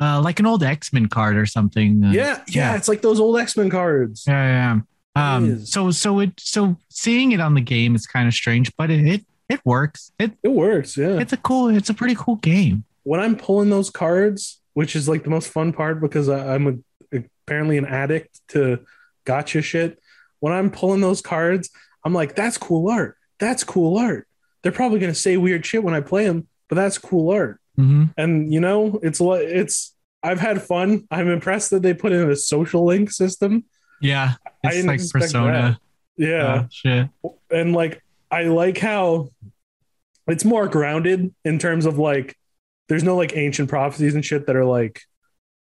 Uh, 0.00 0.20
like 0.20 0.40
an 0.40 0.46
old 0.46 0.62
X 0.64 0.92
Men 0.92 1.06
card 1.08 1.36
or 1.36 1.46
something. 1.46 2.02
Uh, 2.04 2.10
yeah, 2.10 2.22
yeah, 2.48 2.70
yeah. 2.70 2.76
it's 2.76 2.88
like 2.88 3.02
those 3.02 3.20
old 3.20 3.38
X 3.38 3.56
Men 3.56 3.70
cards. 3.70 4.24
yeah, 4.26 4.46
yeah. 4.46 4.80
yeah. 5.16 5.34
Um, 5.36 5.64
so 5.66 5.90
so 5.90 6.20
it 6.20 6.32
so 6.38 6.76
seeing 6.88 7.32
it 7.32 7.40
on 7.40 7.54
the 7.54 7.60
game 7.60 7.94
is 7.94 8.06
kind 8.06 8.26
of 8.26 8.34
strange, 8.34 8.72
but 8.76 8.90
it 8.90 9.06
it, 9.06 9.26
it 9.48 9.60
works. 9.64 10.10
It 10.18 10.32
It 10.42 10.48
works. 10.48 10.96
Yeah. 10.96 11.18
it's 11.20 11.32
a 11.32 11.36
cool. 11.36 11.68
It's 11.68 11.90
a 11.90 11.94
pretty 11.94 12.14
cool 12.16 12.36
game. 12.36 12.84
when 13.04 13.20
I'm 13.20 13.36
pulling 13.36 13.68
those 13.70 13.90
cards, 13.90 14.60
which 14.74 14.96
is 14.96 15.08
like 15.08 15.22
the 15.24 15.30
most 15.30 15.48
fun 15.50 15.72
part 15.72 16.00
because 16.00 16.28
I, 16.28 16.54
I'm 16.54 16.82
a, 17.12 17.18
apparently 17.46 17.76
an 17.76 17.84
addict 17.86 18.40
to 18.48 18.80
gacha 19.26 19.62
shit. 19.62 20.01
When 20.42 20.52
I'm 20.52 20.70
pulling 20.70 21.00
those 21.00 21.20
cards, 21.22 21.70
I'm 22.04 22.12
like, 22.12 22.34
that's 22.34 22.58
cool 22.58 22.90
art. 22.90 23.16
That's 23.38 23.62
cool 23.62 23.96
art. 23.96 24.26
They're 24.62 24.72
probably 24.72 24.98
gonna 24.98 25.14
say 25.14 25.36
weird 25.36 25.64
shit 25.64 25.84
when 25.84 25.94
I 25.94 26.00
play 26.00 26.24
them, 26.26 26.48
but 26.68 26.74
that's 26.74 26.98
cool 26.98 27.30
art. 27.30 27.60
hmm 27.76 28.06
And 28.16 28.52
you 28.52 28.58
know, 28.60 28.98
it's 29.04 29.20
it's. 29.22 29.94
I've 30.24 30.40
had 30.40 30.60
fun. 30.62 31.06
I'm 31.12 31.28
impressed 31.28 31.70
that 31.70 31.82
they 31.82 31.94
put 31.94 32.10
in 32.12 32.28
a 32.28 32.34
social 32.36 32.84
link 32.84 33.10
system. 33.12 33.64
Yeah, 34.00 34.34
it's 34.64 34.84
like 34.86 35.00
Persona. 35.10 35.78
Yeah, 36.16 36.62
Oh, 36.64 36.68
shit. 36.70 37.08
and 37.50 37.72
like 37.72 38.02
I 38.30 38.42
like 38.44 38.78
how 38.78 39.28
it's 40.26 40.44
more 40.44 40.66
grounded 40.68 41.32
in 41.44 41.58
terms 41.60 41.86
of 41.86 41.98
like 41.98 42.36
there's 42.88 43.04
no 43.04 43.16
like 43.16 43.36
ancient 43.36 43.68
prophecies 43.68 44.14
and 44.16 44.24
shit 44.24 44.46
that 44.46 44.56
are 44.56 44.64
like 44.64 45.02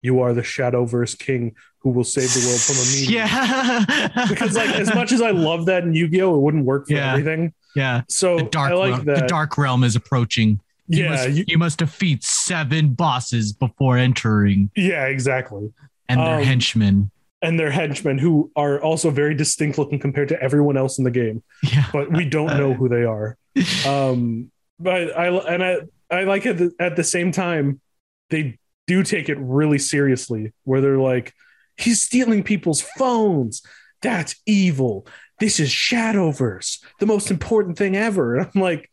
you 0.01 0.19
are 0.21 0.33
the 0.33 0.41
Shadowverse 0.41 1.17
king 1.17 1.55
who 1.79 1.89
will 1.89 2.03
save 2.03 2.29
the 2.33 2.45
world 2.47 2.61
from 2.61 2.75
a 2.77 2.85
meteor. 2.91 3.25
Yeah, 4.15 4.27
Because 4.29 4.55
like 4.55 4.69
as 4.69 4.93
much 4.93 5.11
as 5.11 5.21
I 5.21 5.31
love 5.31 5.65
that 5.65 5.83
in 5.83 5.93
Yu-Gi-Oh, 5.93 6.35
it 6.35 6.39
wouldn't 6.39 6.65
work 6.65 6.87
for 6.87 6.93
Yeah. 6.93 7.11
everything. 7.13 7.53
yeah. 7.75 8.01
So 8.07 8.37
The 8.37 8.43
dark, 8.43 8.71
I 8.71 8.75
like 8.75 8.91
realm, 8.93 9.05
that. 9.05 9.19
the 9.21 9.27
dark 9.27 9.57
realm 9.57 9.83
is 9.83 9.95
approaching. 9.95 10.59
You 10.87 11.03
yeah, 11.05 11.09
must, 11.09 11.29
you, 11.31 11.43
you 11.47 11.57
must 11.57 11.79
defeat 11.79 12.23
seven 12.23 12.93
bosses 12.93 13.53
before 13.53 13.97
entering, 13.97 14.69
yeah, 14.75 15.05
exactly. 15.05 15.71
and 16.09 16.19
their 16.19 16.37
Um, 16.39 16.43
henchmen. 16.43 17.11
And 17.43 17.59
their 17.59 17.71
henchmen 17.71 18.17
who 18.19 18.51
are 18.55 18.79
also 18.81 19.09
very 19.09 19.33
distinct 19.33 19.77
looking 19.79 19.97
compared 19.99 20.27
to 20.29 20.39
everyone 20.43 20.77
else 20.77 20.97
in 20.99 21.03
the 21.05 21.11
game, 21.11 21.41
Yeah, 21.63 21.85
but 21.93 22.11
we 22.11 22.25
don't 22.25 22.57
know 22.57 22.73
who 22.73 22.89
they 22.89 23.03
are. 23.05 23.37
um 23.87 24.51
but 24.79 25.15
i 25.17 25.27
and 25.27 25.61
i 25.63 25.77
i 26.09 26.23
like 26.23 26.45
at 26.45 26.57
the, 26.57 26.71
at 26.79 26.95
the 26.95 27.03
same 27.03 27.31
time 27.33 27.81
they 28.29 28.57
do 28.87 29.03
take 29.03 29.29
it 29.29 29.37
really 29.39 29.77
seriously 29.77 30.53
where 30.63 30.81
they're 30.81 30.97
like 30.97 31.33
he's 31.77 32.01
stealing 32.01 32.43
people's 32.43 32.81
phones. 32.81 33.61
That's 34.01 34.35
evil. 34.45 35.07
This 35.39 35.59
is 35.59 35.69
shadowverse 35.69 36.83
the 36.99 37.05
most 37.05 37.31
important 37.31 37.77
thing 37.77 37.95
ever. 37.95 38.37
And 38.37 38.49
i'm 38.53 38.61
like 38.61 38.89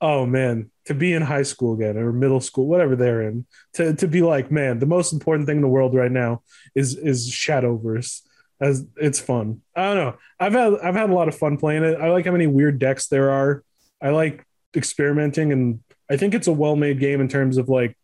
oh 0.00 0.24
man 0.24 0.70
to 0.84 0.94
be 0.94 1.12
in 1.12 1.22
high 1.22 1.42
school 1.42 1.74
again 1.74 1.96
or 1.96 2.12
middle 2.12 2.40
school 2.40 2.68
whatever 2.68 2.94
they're 2.94 3.22
in 3.22 3.44
to, 3.72 3.94
to 3.94 4.06
be 4.06 4.22
like 4.22 4.48
man 4.50 4.78
the 4.78 4.86
most 4.86 5.12
important 5.12 5.46
thing 5.46 5.56
in 5.56 5.62
the 5.62 5.68
world 5.68 5.92
right 5.92 6.12
now 6.12 6.42
is 6.74 6.96
is 6.96 7.30
shadowverse. 7.30 8.22
As 8.60 8.84
it's 8.96 9.20
fun. 9.20 9.60
I 9.76 9.94
don't 9.94 9.96
know. 9.96 10.16
I've 10.40 10.52
had 10.52 10.74
i've 10.82 10.94
had 10.94 11.10
a 11.10 11.14
lot 11.14 11.28
of 11.28 11.36
fun 11.36 11.58
playing 11.58 11.84
it. 11.84 12.00
I 12.00 12.10
like 12.10 12.24
how 12.24 12.32
many 12.32 12.46
weird 12.46 12.78
decks 12.78 13.06
there 13.06 13.30
are. 13.30 13.62
I 14.02 14.10
like 14.10 14.44
experimenting 14.76 15.52
and 15.52 15.80
I 16.10 16.16
think 16.16 16.34
it's 16.34 16.46
a 16.46 16.52
well-made 16.52 17.00
game 17.00 17.20
in 17.20 17.28
terms 17.28 17.58
of 17.58 17.68
like 17.68 17.97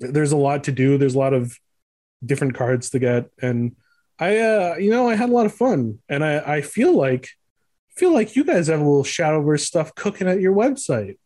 there's 0.00 0.32
a 0.32 0.36
lot 0.36 0.64
to 0.64 0.72
do. 0.72 0.98
There's 0.98 1.14
a 1.14 1.18
lot 1.18 1.34
of 1.34 1.56
different 2.24 2.54
cards 2.54 2.90
to 2.90 2.98
get 2.98 3.30
and 3.40 3.76
I 4.18 4.38
uh 4.38 4.74
you 4.76 4.90
know 4.90 5.08
I 5.08 5.14
had 5.14 5.28
a 5.30 5.32
lot 5.32 5.46
of 5.46 5.54
fun 5.54 6.00
and 6.08 6.24
I 6.24 6.56
I 6.56 6.60
feel 6.62 6.96
like 6.96 7.28
feel 7.96 8.12
like 8.12 8.34
you 8.34 8.42
guys 8.44 8.66
have 8.66 8.80
a 8.80 8.84
little 8.84 9.04
Shadowverse 9.04 9.60
stuff 9.60 9.94
cooking 9.94 10.26
at 10.28 10.40
your 10.40 10.52
website. 10.54 11.18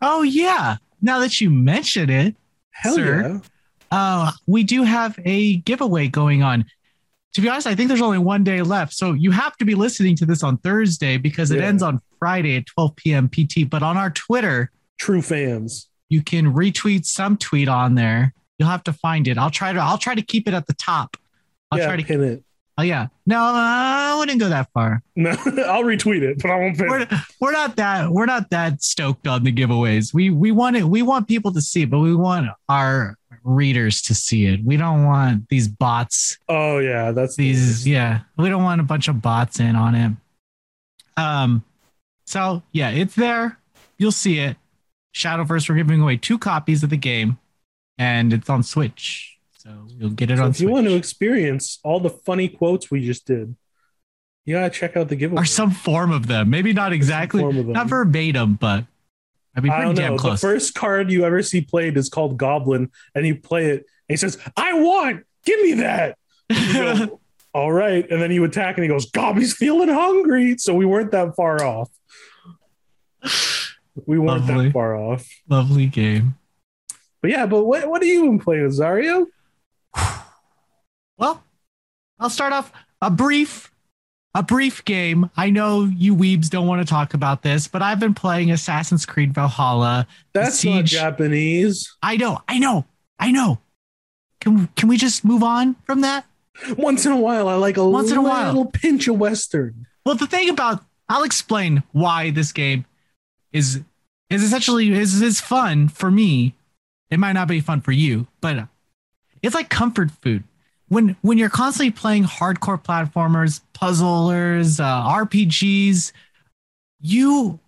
Oh 0.00 0.22
yeah. 0.22 0.76
Now 1.02 1.18
that 1.18 1.40
you 1.40 1.50
mention 1.50 2.10
it, 2.10 2.36
Hell 2.70 2.94
Sir. 2.94 3.40
yeah. 3.92 3.96
uh, 3.98 4.30
we 4.46 4.62
do 4.62 4.82
have 4.84 5.18
a 5.24 5.56
giveaway 5.58 6.06
going 6.08 6.42
on. 6.42 6.64
To 7.34 7.40
be 7.42 7.48
honest, 7.48 7.66
I 7.66 7.74
think 7.74 7.88
there's 7.88 8.00
only 8.00 8.18
one 8.18 8.44
day 8.44 8.62
left. 8.62 8.94
So 8.94 9.12
you 9.12 9.30
have 9.30 9.56
to 9.58 9.64
be 9.64 9.74
listening 9.74 10.16
to 10.16 10.26
this 10.26 10.42
on 10.42 10.56
Thursday 10.58 11.18
because 11.18 11.50
it 11.50 11.58
Yeah. 11.58 11.66
ends 11.66 11.82
on 11.82 12.00
Friday 12.18 12.56
at 12.56 12.66
12 12.66 12.96
p.m. 12.96 13.28
PT. 13.28 13.68
But 13.68 13.82
on 13.82 13.96
our 13.96 14.10
Twitter, 14.10 14.70
True 14.98 15.20
fans. 15.20 15.88
You 16.08 16.22
can 16.22 16.52
retweet 16.52 17.04
some 17.04 17.36
tweet 17.36 17.68
on 17.68 17.94
there. 17.94 18.32
You'll 18.58 18.68
have 18.68 18.84
to 18.84 18.92
find 18.92 19.28
it. 19.28 19.36
I'll 19.38 19.50
try 19.50 19.72
to 19.72 19.80
I'll 19.80 19.98
try 19.98 20.14
to 20.14 20.22
keep 20.22 20.48
it 20.48 20.54
at 20.54 20.66
the 20.66 20.74
top. 20.74 21.16
I'll 21.70 21.78
yeah, 21.78 21.86
try 21.86 21.96
to 21.96 22.04
pin 22.04 22.22
it. 22.22 22.42
Oh 22.78 22.82
yeah. 22.82 23.08
No, 23.26 23.38
I 23.40 24.14
wouldn't 24.18 24.38
go 24.38 24.48
that 24.50 24.70
far. 24.72 25.02
No, 25.14 25.30
I'll 25.66 25.82
retweet 25.82 26.22
it, 26.22 26.40
but 26.42 26.50
I 26.50 26.56
won't 26.58 26.76
pin 26.78 26.88
We're, 26.88 27.00
it. 27.00 27.08
we're 27.40 27.52
not 27.52 27.76
that 27.76 28.10
we're 28.10 28.26
not 28.26 28.50
that 28.50 28.82
stoked 28.82 29.26
on 29.26 29.44
the 29.44 29.52
giveaways. 29.52 30.12
We 30.14 30.30
we 30.30 30.52
want 30.52 30.76
it. 30.76 30.84
We 30.84 31.02
want 31.02 31.26
people 31.28 31.52
to 31.52 31.60
see 31.60 31.82
it, 31.82 31.90
but 31.90 32.00
we 32.00 32.14
want 32.14 32.48
our 32.68 33.16
readers 33.44 34.02
to 34.02 34.14
see 34.14 34.46
it. 34.46 34.62
We 34.64 34.76
don't 34.76 35.04
want 35.04 35.48
these 35.48 35.68
bots. 35.68 36.38
Oh 36.48 36.78
yeah, 36.78 37.12
that's 37.12 37.36
the 37.36 37.44
These 37.52 37.68
worst. 37.68 37.86
yeah. 37.86 38.20
We 38.36 38.48
don't 38.48 38.62
want 38.62 38.80
a 38.80 38.84
bunch 38.84 39.08
of 39.08 39.20
bots 39.22 39.58
in 39.60 39.74
on 39.76 39.94
it. 39.94 40.12
Um. 41.16 41.64
So 42.26 42.62
yeah, 42.72 42.90
it's 42.90 43.14
there. 43.14 43.58
You'll 43.98 44.12
see 44.12 44.38
it. 44.38 44.56
Shadowverse. 45.16 45.68
We're 45.68 45.76
giving 45.76 46.00
away 46.00 46.16
two 46.18 46.38
copies 46.38 46.82
of 46.82 46.90
the 46.90 46.96
game, 46.98 47.38
and 47.98 48.32
it's 48.32 48.50
on 48.50 48.62
Switch. 48.62 49.38
So 49.56 49.70
you'll 49.98 50.10
get 50.10 50.30
it 50.30 50.36
So 50.36 50.44
on 50.44 50.50
if 50.50 50.60
you 50.60 50.68
want 50.68 50.86
to 50.86 50.94
experience 50.94 51.78
all 51.82 51.98
the 52.00 52.10
funny 52.10 52.48
quotes 52.48 52.90
we 52.90 53.04
just 53.04 53.26
did, 53.26 53.56
you 54.44 54.54
gotta 54.54 54.70
check 54.70 54.96
out 54.96 55.08
the 55.08 55.16
giveaway. 55.16 55.42
or 55.42 55.44
some 55.46 55.70
form 55.70 56.12
of 56.12 56.26
them. 56.26 56.50
Maybe 56.50 56.72
not 56.72 56.92
exactly, 56.92 57.40
form 57.40 57.56
of 57.56 57.64
them. 57.64 57.72
not 57.72 57.88
verbatim, 57.88 58.54
but 58.54 58.84
I'd 59.56 59.62
be 59.62 59.70
I 59.70 59.80
don't 59.82 59.94
damn 59.94 60.12
know. 60.12 60.18
close. 60.18 60.40
The 60.42 60.46
first 60.48 60.74
card 60.74 61.10
you 61.10 61.24
ever 61.24 61.42
see 61.42 61.62
played 61.62 61.96
is 61.96 62.08
called 62.10 62.36
Goblin, 62.36 62.90
and 63.14 63.26
you 63.26 63.36
play 63.36 63.66
it, 63.70 63.78
and 63.80 63.84
he 64.08 64.16
says, 64.16 64.38
"I 64.56 64.74
want, 64.74 65.24
give 65.44 65.60
me 65.62 65.72
that." 65.74 66.18
Go, 66.74 67.20
All 67.54 67.72
right, 67.72 68.08
and 68.10 68.20
then 68.20 68.30
you 68.30 68.44
attack, 68.44 68.76
and 68.76 68.84
he 68.84 68.88
goes, 68.88 69.10
"Gobby's 69.10 69.54
feeling 69.54 69.88
hungry." 69.88 70.56
So 70.58 70.74
we 70.74 70.84
weren't 70.84 71.10
that 71.12 71.34
far 71.34 71.64
off. 71.64 71.88
We 74.04 74.18
weren't 74.18 74.46
Lovely. 74.46 74.66
that 74.66 74.72
far 74.72 74.94
off. 74.96 75.26
Lovely 75.48 75.86
game. 75.86 76.36
But 77.22 77.30
yeah, 77.30 77.46
but 77.46 77.64
what 77.64 77.88
what 77.88 78.02
are 78.02 78.06
you 78.06 78.22
been 78.24 78.38
playing, 78.38 78.64
with 78.64 78.78
Zario? 78.78 79.26
Well, 81.18 81.42
I'll 82.18 82.30
start 82.30 82.52
off 82.52 82.72
a 83.00 83.10
brief, 83.10 83.72
a 84.34 84.42
brief 84.42 84.84
game. 84.84 85.30
I 85.36 85.48
know 85.50 85.84
you 85.84 86.14
weebs 86.14 86.50
don't 86.50 86.66
want 86.66 86.82
to 86.82 86.90
talk 86.90 87.14
about 87.14 87.42
this, 87.42 87.68
but 87.68 87.80
I've 87.80 87.98
been 88.00 88.12
playing 88.14 88.50
Assassin's 88.50 89.06
Creed 89.06 89.32
Valhalla. 89.32 90.06
That's 90.34 90.62
not 90.64 90.84
Japanese. 90.84 91.96
I 92.02 92.16
know, 92.16 92.40
I 92.48 92.58
know, 92.58 92.84
I 93.18 93.30
know. 93.32 93.60
Can 94.40 94.68
can 94.76 94.88
we 94.88 94.98
just 94.98 95.24
move 95.24 95.42
on 95.42 95.74
from 95.84 96.02
that? 96.02 96.26
Once 96.76 97.06
in 97.06 97.12
a 97.12 97.16
while, 97.16 97.48
I 97.48 97.54
like 97.54 97.76
a 97.78 97.86
Once 97.88 98.10
in 98.10 98.18
a 98.18 98.22
while. 98.22 98.48
little 98.48 98.70
pinch 98.70 99.08
of 99.08 99.18
Western. 99.18 99.86
Well, 100.04 100.14
the 100.14 100.26
thing 100.26 100.50
about 100.50 100.84
I'll 101.08 101.22
explain 101.24 101.82
why 101.92 102.30
this 102.30 102.52
game 102.52 102.84
is 103.56 103.80
is 104.30 104.42
essentially 104.42 104.92
is 104.92 105.20
is 105.22 105.40
fun 105.40 105.88
for 105.88 106.10
me. 106.10 106.54
It 107.10 107.18
might 107.18 107.32
not 107.32 107.48
be 107.48 107.60
fun 107.60 107.80
for 107.80 107.92
you, 107.92 108.26
but 108.40 108.68
it's 109.42 109.54
like 109.54 109.68
comfort 109.68 110.10
food. 110.22 110.44
When 110.88 111.16
when 111.22 111.38
you're 111.38 111.50
constantly 111.50 111.90
playing 111.90 112.24
hardcore 112.24 112.82
platformers, 112.82 113.60
puzzlers, 113.72 114.80
uh, 114.80 114.84
RPGs, 114.84 116.12
you 117.00 117.58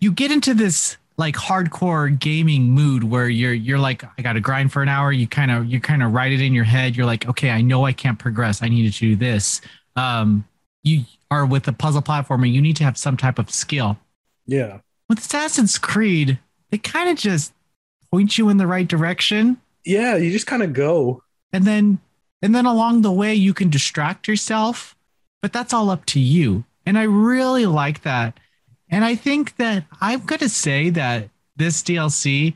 you 0.00 0.12
get 0.12 0.32
into 0.32 0.54
this 0.54 0.96
like 1.16 1.36
hardcore 1.36 2.18
gaming 2.18 2.70
mood 2.70 3.04
where 3.04 3.28
you're 3.28 3.52
you're 3.52 3.78
like 3.78 4.02
I 4.18 4.22
got 4.22 4.32
to 4.32 4.40
grind 4.40 4.72
for 4.72 4.82
an 4.82 4.88
hour. 4.88 5.12
You 5.12 5.28
kind 5.28 5.50
of 5.50 5.66
you 5.66 5.80
kind 5.80 6.02
of 6.02 6.12
write 6.12 6.32
it 6.32 6.40
in 6.40 6.52
your 6.52 6.64
head. 6.64 6.96
You're 6.96 7.06
like, 7.06 7.28
okay, 7.28 7.50
I 7.50 7.60
know 7.62 7.84
I 7.84 7.92
can't 7.92 8.18
progress. 8.18 8.62
I 8.62 8.68
need 8.68 8.92
to 8.92 8.98
do 8.98 9.16
this. 9.16 9.60
Um, 9.94 10.44
you 10.82 11.04
are 11.30 11.46
with 11.46 11.66
a 11.68 11.72
puzzle 11.72 12.02
platformer. 12.02 12.50
You 12.50 12.60
need 12.62 12.76
to 12.76 12.84
have 12.84 12.98
some 12.98 13.16
type 13.16 13.38
of 13.38 13.50
skill. 13.50 13.98
Yeah. 14.46 14.78
With 15.08 15.18
Assassin's 15.20 15.78
Creed, 15.78 16.38
they 16.70 16.78
kind 16.78 17.08
of 17.10 17.16
just 17.16 17.52
point 18.10 18.36
you 18.38 18.48
in 18.48 18.56
the 18.58 18.66
right 18.66 18.86
direction, 18.86 19.58
Yeah, 19.84 20.16
you 20.16 20.30
just 20.30 20.46
kind 20.46 20.62
of 20.62 20.72
go. 20.72 21.22
and 21.52 21.64
then 21.64 21.98
and 22.42 22.54
then 22.54 22.66
along 22.66 23.02
the 23.02 23.12
way 23.12 23.34
you 23.34 23.54
can 23.54 23.70
distract 23.70 24.26
yourself, 24.26 24.96
but 25.40 25.52
that's 25.52 25.72
all 25.72 25.90
up 25.90 26.04
to 26.06 26.18
you. 26.20 26.64
And 26.84 26.98
I 26.98 27.04
really 27.04 27.66
like 27.66 28.02
that. 28.02 28.38
And 28.90 29.04
I 29.04 29.14
think 29.14 29.56
that 29.56 29.84
I'm 30.00 30.20
going 30.26 30.40
to 30.40 30.48
say 30.48 30.90
that 30.90 31.30
this 31.56 31.82
DLC 31.82 32.54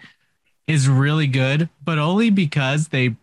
is 0.66 0.88
really 0.88 1.28
good, 1.28 1.68
but 1.84 1.98
only 1.98 2.30
because 2.30 2.88
they 2.88 3.14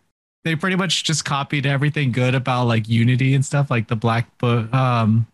they 0.44 0.54
pretty 0.56 0.76
much 0.76 1.04
just 1.04 1.24
copied 1.24 1.66
everything 1.66 2.12
good 2.12 2.34
about 2.34 2.66
like 2.66 2.88
Unity 2.88 3.34
and 3.34 3.44
stuff, 3.44 3.70
like 3.70 3.88
the 3.88 3.96
black 3.96 4.36
book. 4.38 4.72
Um, 4.74 5.26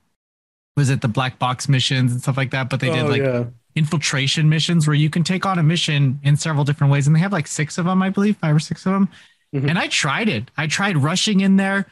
was 0.76 0.88
it 0.90 1.00
the 1.00 1.08
black 1.08 1.38
box 1.38 1.68
missions 1.68 2.12
and 2.12 2.20
stuff 2.22 2.36
like 2.36 2.52
that? 2.52 2.70
But 2.70 2.80
they 2.80 2.90
did 2.90 3.04
Oh, 3.04 3.08
like 3.08 3.22
yeah. 3.22 3.44
infiltration 3.74 4.48
missions 4.48 4.86
where 4.86 4.94
you 4.94 5.10
can 5.10 5.24
take 5.24 5.44
on 5.44 5.58
a 5.58 5.62
mission 5.62 6.20
in 6.22 6.36
several 6.36 6.64
different 6.64 6.92
ways, 6.92 7.06
and 7.06 7.14
they 7.14 7.20
have 7.20 7.32
like 7.32 7.46
six 7.48 7.76
of 7.76 7.84
them, 7.86 8.02
I 8.02 8.10
believe, 8.10 8.36
five 8.36 8.54
or 8.54 8.60
six 8.60 8.86
of 8.86 8.92
them. 8.92 9.08
Mhm. 9.54 9.68
And 9.68 9.78
I 9.78 9.88
tried 9.88 10.28
it. 10.28 10.50
I 10.56 10.66
tried 10.68 10.96
rushing 10.96 11.40
in 11.40 11.56
there. 11.56 11.86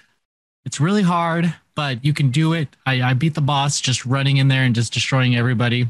It's 0.65 0.81
really 0.81 1.03
hard, 1.03 1.53
but 1.75 2.05
you 2.05 2.13
can 2.13 2.31
do 2.31 2.53
it. 2.53 2.69
I, 2.87 3.03
I 3.03 3.15
beat 3.15 3.35
the 3.35 3.41
boss 3.41 3.81
just 3.81 4.07
running 4.07 4.37
in 4.37 4.49
there 4.49 4.63
and 4.63 4.75
just 4.75 4.93
destroying 4.93 5.35
everybody. 5.35 5.89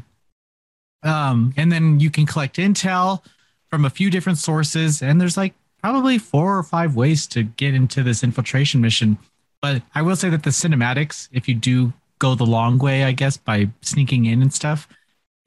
Um, 1.03 1.53
and 1.57 1.71
then 1.71 1.99
you 1.99 2.09
can 2.09 2.25
collect 2.25 2.57
intel 2.57 3.23
from 3.69 3.85
a 3.85 3.89
few 3.89 4.09
different 4.09 4.39
sources, 4.39 5.01
and 5.01 5.21
there's 5.21 5.37
like 5.37 5.53
probably 5.81 6.17
four 6.17 6.57
or 6.57 6.63
five 6.63 6.95
ways 6.95 7.27
to 7.27 7.43
get 7.43 7.73
into 7.73 8.03
this 8.03 8.23
infiltration 8.23 8.81
mission. 8.81 9.17
But 9.61 9.81
I 9.95 10.01
will 10.01 10.15
say 10.15 10.29
that 10.29 10.43
the 10.43 10.49
cinematics, 10.51 11.27
if 11.31 11.47
you 11.47 11.55
do 11.55 11.93
go 12.19 12.35
the 12.35 12.45
long 12.45 12.77
way, 12.77 13.03
I 13.03 13.11
guess 13.11 13.37
by 13.37 13.69
sneaking 13.81 14.25
in 14.25 14.41
and 14.41 14.53
stuff, 14.53 14.87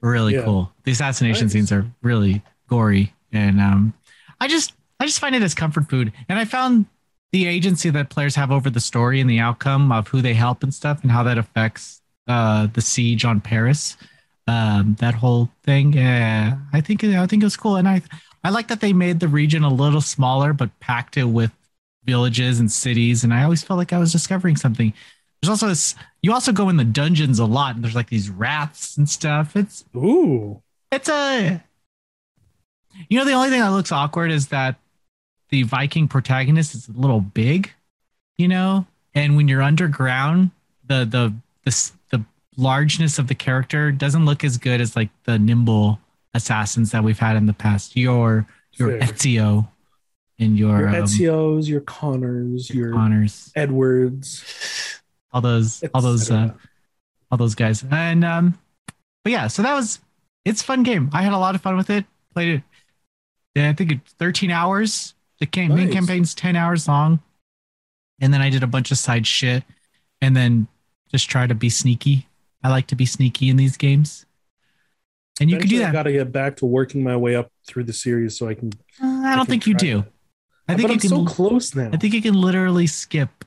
really 0.01 0.33
Yeah. 0.35 0.43
cool. 0.43 0.71
The 0.83 0.91
assassination 0.91 1.45
Nice. 1.45 1.53
scenes 1.53 1.71
are 1.71 1.85
really 2.01 2.41
gory, 2.67 3.13
and 3.31 3.59
um, 3.61 3.93
I 4.39 4.47
just 4.47 4.73
I 4.99 5.05
just 5.05 5.19
find 5.19 5.35
it 5.35 5.41
as 5.41 5.53
comfort 5.53 5.89
food. 5.89 6.13
And 6.29 6.39
I 6.39 6.45
found 6.45 6.85
the 7.31 7.45
agency 7.47 7.89
that 7.89 8.09
players 8.09 8.35
have 8.35 8.51
over 8.51 8.69
the 8.69 8.79
story 8.79 9.19
and 9.19 9.29
the 9.29 9.39
outcome 9.39 9.91
of 9.91 10.07
who 10.07 10.21
they 10.21 10.33
help 10.33 10.61
and 10.63 10.73
stuff, 10.73 11.01
and 11.01 11.11
how 11.11 11.23
that 11.23 11.37
affects 11.37 12.01
uh, 12.27 12.67
the 12.73 12.81
siege 12.81 13.25
on 13.25 13.41
Paris. 13.41 13.97
Um, 14.47 14.95
that 14.99 15.13
whole 15.15 15.49
thing, 15.63 15.93
yeah, 15.93 16.57
I 16.73 16.81
think 16.81 17.03
I 17.03 17.25
think 17.27 17.41
it 17.43 17.45
was 17.45 17.57
cool, 17.57 17.77
and 17.77 17.87
I 17.87 18.01
I 18.43 18.49
like 18.49 18.67
that 18.67 18.81
they 18.81 18.93
made 18.93 19.19
the 19.19 19.27
region 19.27 19.63
a 19.63 19.73
little 19.73 20.01
smaller, 20.01 20.53
but 20.53 20.79
packed 20.79 21.17
it 21.17 21.25
with 21.25 21.51
villages 22.03 22.59
and 22.59 22.71
cities. 22.71 23.23
And 23.23 23.33
I 23.33 23.43
always 23.43 23.63
felt 23.63 23.77
like 23.77 23.93
I 23.93 23.99
was 23.99 24.11
discovering 24.11 24.57
something. 24.57 24.93
There's 25.41 25.49
also 25.49 25.67
this. 25.67 25.95
You 26.21 26.33
also 26.33 26.51
go 26.51 26.69
in 26.69 26.77
the 26.77 26.83
dungeons 26.83 27.39
a 27.39 27.45
lot, 27.45 27.75
and 27.75 27.83
there's 27.83 27.95
like 27.95 28.09
these 28.09 28.29
rats 28.29 28.97
and 28.97 29.09
stuff. 29.09 29.55
It's 29.55 29.85
Ooh. 29.95 30.61
it's 30.91 31.09
a. 31.09 31.63
You 33.09 33.17
know, 33.17 33.25
the 33.25 33.33
only 33.33 33.49
thing 33.49 33.59
that 33.59 33.69
looks 33.69 33.91
awkward 33.91 34.31
is 34.31 34.47
that 34.47 34.75
the 35.49 35.63
Viking 35.63 36.07
protagonist 36.07 36.75
is 36.75 36.87
a 36.87 36.93
little 36.93 37.21
big. 37.21 37.71
You 38.37 38.47
know, 38.47 38.87
and 39.13 39.37
when 39.37 39.47
you're 39.47 39.61
underground, 39.61 40.51
the 40.85 41.05
the 41.05 41.33
the 41.63 41.91
the 42.09 42.25
largeness 42.57 43.19
of 43.19 43.27
the 43.27 43.35
character 43.35 43.91
doesn't 43.91 44.25
look 44.25 44.43
as 44.43 44.57
good 44.57 44.81
as 44.81 44.95
like 44.95 45.09
the 45.25 45.39
nimble 45.39 45.99
assassins 46.33 46.91
that 46.91 47.03
we've 47.03 47.19
had 47.19 47.35
in 47.35 47.45
the 47.45 47.53
past. 47.53 47.95
Your 47.95 48.47
your 48.73 48.99
Fair. 48.99 49.07
Ezio 49.07 49.67
and 50.39 50.57
your, 50.57 50.79
Your 50.79 50.89
um, 50.89 50.95
Ezio's, 50.95 51.69
your 51.69 51.81
Connors, 51.81 52.69
your 52.69 52.91
Connors, 52.91 53.51
Edwards, 53.55 55.01
all 55.31 55.41
those 55.41 55.83
all 55.93 56.01
those 56.01 56.31
uh, 56.31 56.51
all 57.31 57.37
those 57.37 57.55
guys. 57.55 57.83
And 57.89 58.23
um 58.23 58.57
but 59.23 59.31
yeah, 59.31 59.47
so 59.47 59.61
that 59.61 59.73
was 59.73 59.99
it's 60.45 60.61
a 60.61 60.65
fun 60.65 60.83
game. 60.83 61.09
I 61.13 61.21
had 61.21 61.33
a 61.33 61.37
lot 61.37 61.55
of 61.55 61.61
fun 61.61 61.77
with 61.77 61.89
it. 61.89 62.05
Played 62.33 62.55
it 62.55 62.63
yeah, 63.55 63.69
I 63.69 63.73
think 63.73 63.91
it's 63.91 64.13
13 64.13 64.51
hours. 64.51 65.13
The 65.39 65.45
cam- 65.45 65.75
main 65.75 65.91
campaign's 65.91 66.33
10 66.33 66.55
hours 66.55 66.87
long. 66.87 67.19
And 68.19 68.33
then 68.33 68.41
I 68.41 68.49
did 68.49 68.63
a 68.63 68.67
bunch 68.67 68.91
of 68.91 68.97
side 68.97 69.27
shit 69.27 69.63
and 70.21 70.35
then 70.35 70.67
just 71.11 71.29
try 71.29 71.47
to 71.47 71.55
be 71.55 71.69
sneaky. 71.69 72.27
I 72.63 72.69
like 72.69 72.87
to 72.87 72.95
be 72.95 73.05
sneaky 73.05 73.49
in 73.49 73.57
these 73.57 73.77
games. 73.77 74.25
And 75.41 75.49
you 75.49 75.57
can 75.57 75.67
do 75.67 75.79
that. 75.79 75.89
I 75.89 75.91
got 75.91 76.03
to 76.03 76.11
get 76.11 76.31
back 76.31 76.57
to 76.57 76.65
working 76.65 77.03
my 77.03 77.15
way 77.17 77.35
up 77.35 77.51
through 77.67 77.85
the 77.85 77.93
series 77.93 78.37
so 78.37 78.47
I 78.47 78.53
can. 78.53 78.71
Uh, 79.01 79.05
I 79.25 79.35
don't 79.35 79.45
can 79.45 79.45
think 79.47 79.67
you 79.67 79.73
do. 79.73 79.99
it. 79.99 80.05
I 80.67 80.75
think 80.75 80.83
but 80.83 80.89
you 80.89 80.93
I'm 80.95 80.99
can 80.99 81.09
so 81.09 81.25
close 81.25 81.75
now. 81.75 81.89
I 81.91 81.97
think 81.97 82.13
you 82.13 82.21
can 82.21 82.35
literally 82.35 82.87
skip 82.87 83.43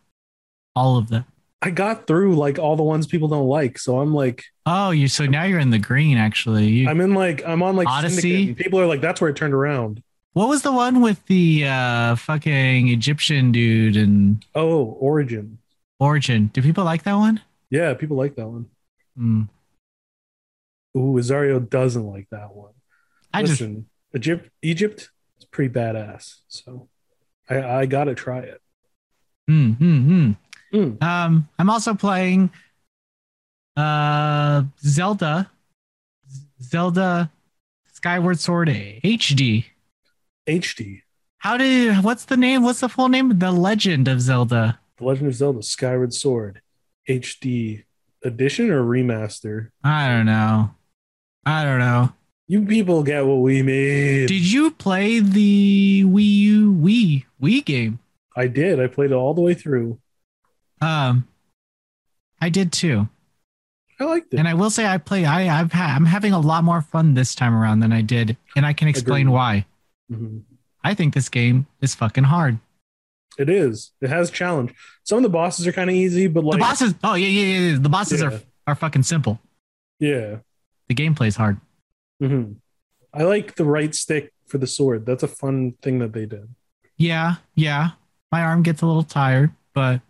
all 0.75 0.99
of 0.99 1.09
them. 1.09 1.25
I 1.63 1.71
got 1.71 2.07
through 2.07 2.37
like 2.37 2.59
all 2.59 2.77
the 2.77 2.83
ones 2.83 3.07
people 3.07 3.29
don't 3.29 3.47
like, 3.49 3.79
so 3.79 3.99
I'm 4.01 4.13
like, 4.15 4.45
Oh, 4.67 4.91
you 4.91 5.09
so 5.09 5.25
now 5.27 5.45
you're 5.45 5.59
in 5.59 5.71
the 5.71 5.79
green 5.79 6.19
actually. 6.19 6.67
You, 6.67 6.89
I'm 6.89 7.01
in 7.01 7.15
like, 7.15 7.43
I'm 7.47 7.63
on 7.63 7.77
like 7.77 7.89
Odyssey? 7.89 8.53
People 8.55 8.79
are 8.79 8.87
like, 8.87 9.01
that's 9.01 9.21
where 9.21 9.31
it 9.31 9.37
turned 9.37 9.55
around. 9.55 10.03
What 10.35 10.49
was 10.51 10.61
the 10.63 10.73
one 10.73 11.01
with 11.01 11.25
the 11.27 11.67
uh 11.67 12.17
fucking 12.17 12.89
Egyptian 12.89 13.53
dude 13.53 13.97
and 13.97 14.45
Oh, 14.55 14.85
Origin. 15.01 15.59
Origin? 15.99 16.51
Do 16.53 16.61
people 16.61 16.85
like 16.85 17.05
that 17.05 17.15
one? 17.15 17.41
Yeah, 17.71 17.95
people 17.95 18.19
like 18.19 18.37
that 18.37 18.47
one. 18.47 18.67
Hmm. 19.17 19.43
Ooh, 20.97 21.15
Azario 21.19 21.69
doesn't 21.69 22.07
like 22.07 22.29
that 22.31 22.55
one. 22.55 22.73
I 23.33 23.43
just 23.43 23.61
Listen, 23.61 23.87
Egypt, 24.15 24.51
Egypt 24.63 25.11
is 25.39 25.45
pretty 25.45 25.73
badass. 25.73 26.37
So 26.49 26.89
I, 27.51 27.63
I 27.63 27.87
gotta 27.87 28.15
try 28.15 28.41
it. 28.41 28.61
hmm, 29.47 29.73
hmm, 29.73 30.09
hmm. 30.09 30.31
Hmm. 30.73 31.05
Um, 31.05 31.49
I'm 31.59 31.71
also 31.71 31.95
playing 31.95 32.51
uh 33.77 34.65
Zelda, 34.81 35.51
Zelda 36.63 37.31
Skyward 37.93 38.41
Sword 38.41 38.69
HD. 38.69 39.67
HD, 40.49 41.03
How 41.39 41.57
did 41.57 42.03
what's 42.05 42.25
the 42.25 42.37
name? 42.37 42.63
What's 42.63 42.81
the 42.81 42.89
full 42.89 43.09
name? 43.09 43.39
The 43.39 43.51
Legend 43.51 44.09
of 44.09 44.21
Zelda. 44.21 44.79
The 44.97 45.05
Legend 45.05 45.29
of 45.29 45.35
Zelda: 45.35 45.63
Skyward 45.63 46.15
Sword, 46.15 46.63
HD 47.09 47.85
edition 48.23 48.71
or 48.71 48.83
remaster. 48.83 49.71
I 49.83 50.09
don't 50.09 50.27
know. 50.27 50.71
I 51.47 51.65
don't 51.65 51.79
know. 51.79 52.13
You 52.49 52.65
people 52.67 53.03
get 53.03 53.25
what 53.27 53.37
we 53.37 53.63
mean. 53.63 54.27
Did 54.27 54.53
you 54.53 54.71
play 54.73 55.21
the 55.21 56.05
Wii 56.05 56.37
U 56.39 56.73
Wii 56.73 57.25
Wii 57.43 57.65
game? 57.65 57.99
I 58.37 58.47
did. 58.49 58.79
I 58.81 58.87
played 58.89 59.11
it 59.13 59.15
all 59.15 59.33
the 59.35 59.41
way 59.41 59.55
through. 59.55 59.99
Um, 60.81 61.27
I 62.41 62.49
did 62.51 62.73
too. 62.73 63.09
I 63.99 64.05
liked 64.05 64.35
it. 64.35 64.39
And 64.39 64.47
I 64.47 64.55
will 64.55 64.71
say 64.71 64.87
I 64.87 64.99
play 64.99 65.25
I 65.25 65.61
I've 65.61 65.73
ha- 65.73 65.95
I'm 65.97 66.05
having 66.05 66.33
a 66.33 66.39
lot 66.39 66.63
more 66.65 66.83
fun 66.83 67.15
this 67.15 67.35
time 67.35 67.55
around 67.55 67.81
than 67.81 67.93
I 67.93 68.03
did, 68.03 68.37
and 68.55 68.67
I 68.67 68.73
can 68.75 68.89
explain 68.89 69.23
Agreed. 69.29 69.33
why. 69.35 69.67
Mhm. 70.13 70.43
I 70.85 70.95
think 70.95 71.15
this 71.15 71.29
game 71.29 71.67
is 71.81 71.95
fucking 71.95 72.25
hard. 72.25 72.59
It 73.39 73.49
is. 73.49 73.93
It 74.01 74.11
has 74.11 74.31
challenge. 74.31 74.73
Some 75.05 75.17
of 75.19 75.23
the 75.23 75.29
bosses 75.31 75.67
are 75.67 75.73
kind 75.73 75.91
of 75.91 75.97
easy, 75.97 76.27
but 76.27 76.45
like 76.45 76.53
the 76.53 76.59
bosses, 76.59 76.95
oh 77.03 77.15
yeah, 77.15 77.27
yeah, 77.29 77.45
yeah, 77.59 77.71
yeah. 77.73 77.79
The 77.79 77.89
bosses 77.89 78.21
Yeah. 78.21 78.29
are 78.29 78.41
are 78.69 78.75
fucking 78.75 79.03
simple. 79.05 79.41
yeah. 79.99 80.37
The 80.89 80.95
gameplay's 80.95 81.37
hard. 81.37 81.59
hmm 82.21 82.53
I 83.13 83.23
like 83.23 83.55
the 83.57 83.65
right 83.65 83.95
stick 83.95 84.33
for 84.47 84.59
the 84.59 84.67
sword. 84.67 85.07
That's 85.07 85.23
a 85.23 85.29
fun 85.29 85.73
thing 85.83 86.01
that 86.01 86.13
they 86.13 86.27
did. 86.27 86.49
Yeah, 86.99 87.37
yeah. 87.55 87.91
My 88.31 88.43
arm 88.43 88.63
gets 88.63 88.83
a 88.83 88.87
little 88.87 89.03
tired, 89.05 89.53
but 89.73 90.01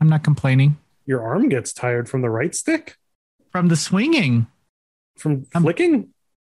I'm 0.00 0.08
not 0.08 0.24
complaining. 0.24 0.76
Your 1.06 1.22
arm 1.22 1.48
gets 1.48 1.72
tired 1.72 2.08
from 2.08 2.22
the 2.22 2.30
right 2.30 2.52
stick 2.54 2.96
From 3.52 3.68
the 3.68 3.76
swinging, 3.76 4.48
from 5.16 5.46
I'm- 5.54 5.62
flicking. 5.62 6.08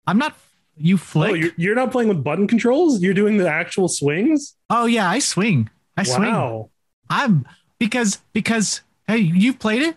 I'm 0.07 0.19
not. 0.19 0.37
You 0.79 0.95
Oh, 0.95 0.99
flick. 0.99 1.37
you're, 1.43 1.51
you're 1.57 1.75
not 1.75 1.91
playing 1.91 2.09
with 2.09 2.23
button 2.23 2.47
controls. 2.47 3.01
You're 3.03 3.15
doing 3.15 3.39
the 3.39 3.49
actual 3.49 3.89
swings. 3.89 4.55
Oh 4.71 4.85
yeah, 4.87 5.09
I 5.11 5.19
swing. 5.19 5.69
I 5.97 6.03
swing. 6.05 6.31
wow. 6.31 6.71
I'm 7.11 7.45
because 7.81 8.19
because 8.33 8.83
hey, 9.09 9.19
you've 9.19 9.59
played 9.59 9.83
it. 9.83 9.97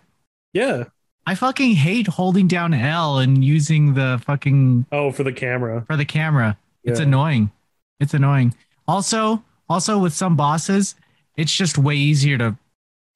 Yeah. 0.53 0.85
I 1.29 1.35
fucking 1.35 1.75
hate 1.75 2.07
holding 2.07 2.47
down 2.47 2.73
L 2.73 3.19
and 3.19 3.43
using 3.45 3.93
the 3.93 4.19
fucking 4.25 4.87
Oh, 4.91 5.11
for 5.11 5.21
the 5.23 5.31
camera. 5.31 5.83
for 5.85 5.95
the 5.95 6.03
camera. 6.05 6.57
It's 6.83 6.99
annoying. 6.99 7.51
It's 7.99 8.15
annoying. 8.15 8.55
Also, 8.87 9.43
also 9.69 9.99
with 9.99 10.13
some 10.13 10.35
bosses, 10.35 10.95
it's 11.37 11.51
just 11.53 11.77
way 11.77 11.95
easier 11.95 12.35
to 12.39 12.57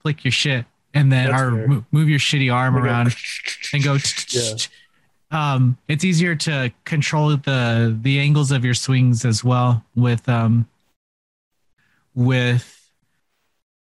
flick 0.04 0.23
your 0.23 0.32
shit 0.32 0.65
and 0.93 1.12
then 1.12 1.32
That's 1.32 1.41
or 1.41 1.52
mo- 1.67 1.86
move 1.91 2.08
your 2.08 2.19
shitty 2.19 2.54
arm 2.54 2.78
around 2.78 3.15
and 3.73 3.84
go. 3.84 3.97
Yeah. 4.30 4.56
Um, 5.32 5.80
it's 5.88 6.04
easier 6.06 6.36
to 6.36 6.71
control 6.86 7.36
the 7.36 7.97
the 7.99 8.19
angles 8.19 8.52
of 8.52 8.63
your 8.63 8.76
swings 8.76 9.26
as 9.26 9.43
well 9.43 9.84
with 9.95 10.30
um 10.30 10.67
with 12.13 12.83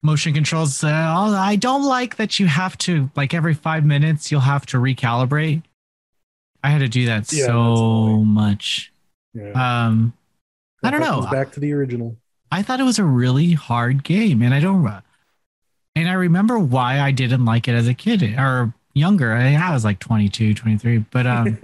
motion 0.05 0.35
controls. 0.35 0.85
Uh, 0.85 0.89
I 0.91 1.57
don't 1.57 1.85
like 1.85 2.17
that 2.17 2.39
you 2.39 2.47
have 2.47 2.79
to 2.79 3.11
like 3.17 3.35
every 3.35 3.55
five 3.55 3.85
minutes 3.85 4.31
you'll 4.31 4.43
have 4.43 4.67
to 4.67 4.77
recalibrate. 4.77 5.63
I 6.63 6.71
had 6.71 6.79
to 6.79 6.89
do 6.89 7.07
that 7.07 7.33
Yeah, 7.33 7.47
so 7.47 8.19
much. 8.19 8.93
Yeah. 9.33 9.51
Um, 9.87 10.13
I 10.83 10.91
don't 10.91 11.01
know. 11.01 11.27
Back 11.31 11.53
to 11.53 11.61
the 11.61 11.73
original. 11.73 12.17
I 12.53 12.63
thought 12.63 12.79
it 12.79 12.85
was 12.85 12.99
a 12.99 13.05
really 13.05 13.53
hard 13.53 14.05
game, 14.05 14.43
and 14.43 14.55
I 14.55 14.61
don't. 14.61 14.87
And 15.97 16.09
I 16.09 16.13
remember 16.13 16.59
why 16.59 17.01
I 17.01 17.11
didn't 17.11 17.45
like 17.45 17.67
it 17.69 17.73
as 17.73 17.89
a 17.89 17.95
kid 17.95 18.23
or 18.39 18.73
younger. 18.95 19.33
I, 19.33 19.55
I 19.55 19.73
was 19.73 19.85
like 19.85 19.99
22, 19.99 20.55
23, 20.55 20.99
but 21.11 21.27
um, 21.27 21.59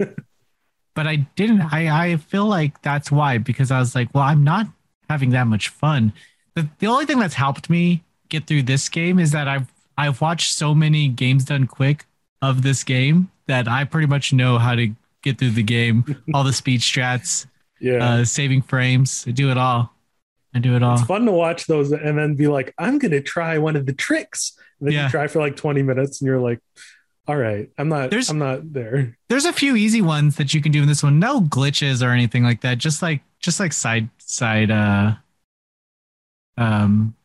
but 0.95 1.07
I 1.07 1.27
didn't. 1.35 1.61
I 1.61 2.11
I 2.11 2.17
feel 2.17 2.45
like 2.45 2.81
that's 2.81 3.11
why 3.11 3.37
because 3.37 3.71
I 3.71 3.79
was 3.79 3.95
like, 3.95 4.13
well, 4.13 4.23
I'm 4.23 4.43
not 4.43 4.67
having 5.09 5.29
that 5.31 5.47
much 5.47 5.69
fun. 5.69 6.13
The 6.55 6.67
the 6.79 6.87
only 6.87 7.05
thing 7.05 7.19
that's 7.19 7.35
helped 7.35 7.69
me 7.69 8.03
get 8.31 8.47
through 8.47 8.63
this 8.63 8.89
game 8.89 9.19
is 9.19 9.31
that 9.31 9.47
I've 9.47 9.71
I've 9.97 10.19
watched 10.21 10.53
so 10.53 10.73
many 10.73 11.07
games 11.07 11.45
done 11.45 11.67
quick 11.67 12.05
of 12.41 12.63
this 12.63 12.83
game 12.83 13.29
that 13.45 13.67
I 13.67 13.83
pretty 13.83 14.07
much 14.07 14.33
know 14.33 14.57
how 14.57 14.73
to 14.73 14.87
get 15.21 15.37
through 15.37 15.51
the 15.51 15.61
game, 15.61 16.23
all 16.33 16.43
the 16.43 16.53
speed 16.53 16.79
strats. 16.81 17.45
Yeah. 17.79 18.03
uh, 18.21 18.25
saving 18.25 18.61
frames. 18.63 19.23
I 19.27 19.31
do 19.31 19.49
it 19.51 19.57
all. 19.57 19.93
I 20.53 20.59
do 20.59 20.75
it 20.75 20.83
all. 20.83 20.93
it's 20.95 21.03
fun 21.07 21.25
to 21.25 21.31
watch 21.31 21.65
those 21.67 21.91
and 21.91 22.17
then 22.17 22.35
be 22.35 22.47
like, 22.47 22.73
I'm 22.77 22.97
gonna 22.99 23.21
try 23.21 23.57
one 23.57 23.75
of 23.75 23.85
the 23.85 23.93
tricks. 23.93 24.53
And 24.79 24.87
then 24.87 24.93
Yeah. 24.95 25.03
you 25.05 25.09
try 25.11 25.27
for 25.27 25.39
like 25.39 25.55
20 25.55 25.81
minutes 25.83 26.21
and 26.21 26.27
you're 26.27 26.39
like, 26.39 26.59
all 27.27 27.35
right, 27.37 27.69
I'm 27.77 27.89
not 27.89 28.09
There's- 28.09 28.29
I'm 28.29 28.39
not 28.39 28.73
there. 28.73 29.17
There's 29.29 29.45
a 29.45 29.53
few 29.53 29.75
easy 29.75 30.01
ones 30.01 30.35
that 30.37 30.53
you 30.53 30.61
can 30.61 30.71
do 30.71 30.81
in 30.81 30.87
this 30.87 31.01
one. 31.03 31.19
No 31.19 31.41
glitches 31.41 32.05
or 32.05 32.09
anything 32.11 32.43
like 32.43 32.61
that. 32.61 32.77
Just 32.79 33.01
like 33.01 33.21
just 33.39 33.59
like 33.59 33.73
side 33.73 34.09
side 34.19 34.69
uh 34.71 35.13
um 36.57 37.15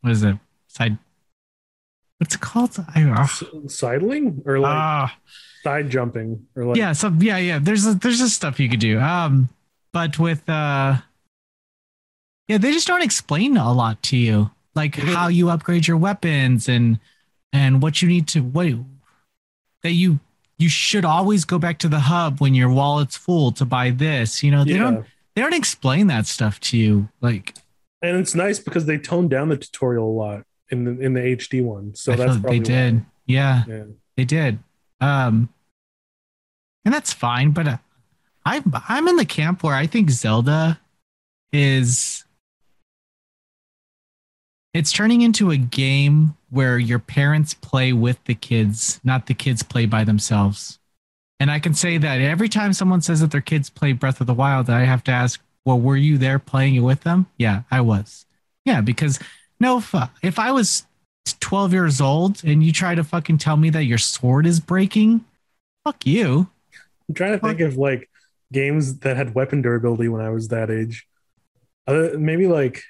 what 0.00 0.12
is 0.12 0.22
it? 0.22 0.36
Side 0.68 0.98
what's 2.18 2.34
it 2.34 2.40
called? 2.40 2.76
I 2.94 3.28
sidling 3.66 4.42
or 4.46 4.58
like 4.58 4.76
ah 4.76 5.16
side 5.64 5.90
jumping 5.90 6.46
or 6.54 6.66
like 6.66 6.76
yeah, 6.76 6.92
so 6.92 7.12
yeah, 7.18 7.38
yeah. 7.38 7.58
There's 7.58 7.86
a, 7.86 7.94
there's 7.94 8.18
just 8.18 8.36
stuff 8.36 8.60
you 8.60 8.68
could 8.68 8.80
do. 8.80 9.00
Um 9.00 9.48
but 9.92 10.18
with 10.18 10.48
uh 10.48 10.98
yeah, 12.46 12.58
they 12.58 12.72
just 12.72 12.86
don't 12.86 13.02
explain 13.02 13.56
a 13.56 13.72
lot 13.72 14.02
to 14.04 14.16
you. 14.16 14.50
Like 14.74 14.96
how 14.96 15.28
you 15.28 15.50
upgrade 15.50 15.86
your 15.86 15.96
weapons 15.96 16.68
and 16.68 17.00
and 17.52 17.82
what 17.82 18.02
you 18.02 18.08
need 18.08 18.28
to 18.28 18.40
what 18.40 18.68
that 19.82 19.92
you 19.92 20.20
you 20.58 20.68
should 20.68 21.06
always 21.06 21.46
go 21.46 21.58
back 21.58 21.78
to 21.78 21.88
the 21.88 22.00
hub 22.00 22.40
when 22.40 22.54
your 22.54 22.68
wallet's 22.68 23.16
full 23.16 23.50
to 23.52 23.64
buy 23.64 23.90
this. 23.90 24.42
You 24.42 24.50
know, 24.50 24.64
they 24.64 24.72
yeah. 24.72 24.78
don't 24.78 25.06
they 25.34 25.42
don't 25.42 25.54
explain 25.54 26.08
that 26.08 26.26
stuff 26.26 26.60
to 26.60 26.76
you. 26.76 27.08
Like 27.20 27.54
And 28.02 28.16
it's 28.16 28.34
nice 28.34 28.58
because 28.58 28.86
they 28.86 28.98
toned 28.98 29.30
down 29.30 29.50
the 29.50 29.56
tutorial 29.56 30.08
a 30.10 30.14
lot 30.16 30.42
in 30.70 30.84
the 30.84 31.00
in 31.00 31.12
the 31.14 31.20
HD 31.20 31.62
one. 31.62 31.94
So 31.94 32.12
I 32.12 32.16
that's 32.16 32.38
probably 32.38 32.58
they 32.60 32.64
did. 32.64 33.04
Yeah, 33.26 33.64
Yeah. 33.68 33.84
they 34.16 34.24
did. 34.24 34.58
Um 35.00 35.48
and 36.84 36.94
that's 36.94 37.12
fine, 37.12 37.50
but 37.50 37.68
uh, 37.68 37.76
I 38.44 38.62
I'm 38.88 39.06
in 39.08 39.16
the 39.16 39.24
camp 39.26 39.62
where 39.62 39.74
I 39.74 39.86
think 39.86 40.10
Zelda 40.10 40.80
is 41.52 42.24
it's 44.72 44.92
turning 44.92 45.22
into 45.22 45.50
a 45.50 45.56
game 45.56 46.36
where 46.48 46.78
your 46.78 47.00
parents 47.00 47.54
play 47.54 47.92
with 47.92 48.22
the 48.24 48.34
kids, 48.34 49.00
not 49.02 49.26
the 49.26 49.34
kids 49.34 49.62
play 49.62 49.84
by 49.84 50.04
themselves. 50.04 50.78
And 51.40 51.50
I 51.50 51.58
can 51.58 51.74
say 51.74 51.98
that 51.98 52.20
every 52.20 52.48
time 52.48 52.72
someone 52.72 53.00
says 53.00 53.20
that 53.20 53.30
their 53.32 53.40
kids 53.40 53.68
play 53.70 53.92
Breath 53.92 54.20
of 54.20 54.26
the 54.26 54.34
Wild, 54.34 54.70
I 54.70 54.84
have 54.84 55.02
to 55.04 55.10
ask, 55.10 55.40
well, 55.64 55.78
were 55.80 55.96
you 55.96 56.18
there 56.18 56.38
playing 56.38 56.74
it 56.74 56.80
with 56.80 57.02
them? 57.02 57.26
Yeah, 57.36 57.62
I 57.70 57.80
was. 57.80 58.26
Yeah, 58.64 58.80
because 58.80 59.18
no, 59.58 59.78
if, 59.78 59.94
if 60.22 60.38
I 60.38 60.52
was 60.52 60.84
12 61.40 61.72
years 61.72 62.00
old 62.00 62.42
and 62.44 62.62
you 62.64 62.72
try 62.72 62.94
to 62.94 63.04
fucking 63.04 63.38
tell 63.38 63.56
me 63.56 63.70
that 63.70 63.84
your 63.84 63.98
sword 63.98 64.46
is 64.46 64.60
breaking, 64.60 65.24
fuck 65.84 66.06
you. 66.06 66.48
I'm 67.08 67.14
trying 67.14 67.32
to 67.32 67.38
think 67.38 67.60
of 67.60 67.76
like 67.76 68.08
games 68.52 69.00
that 69.00 69.16
had 69.16 69.34
weapon 69.34 69.62
durability 69.62 70.08
when 70.08 70.20
I 70.22 70.30
was 70.30 70.48
that 70.48 70.70
age. 70.70 71.06
Uh, 71.86 72.10
maybe 72.16 72.46
like 72.46 72.82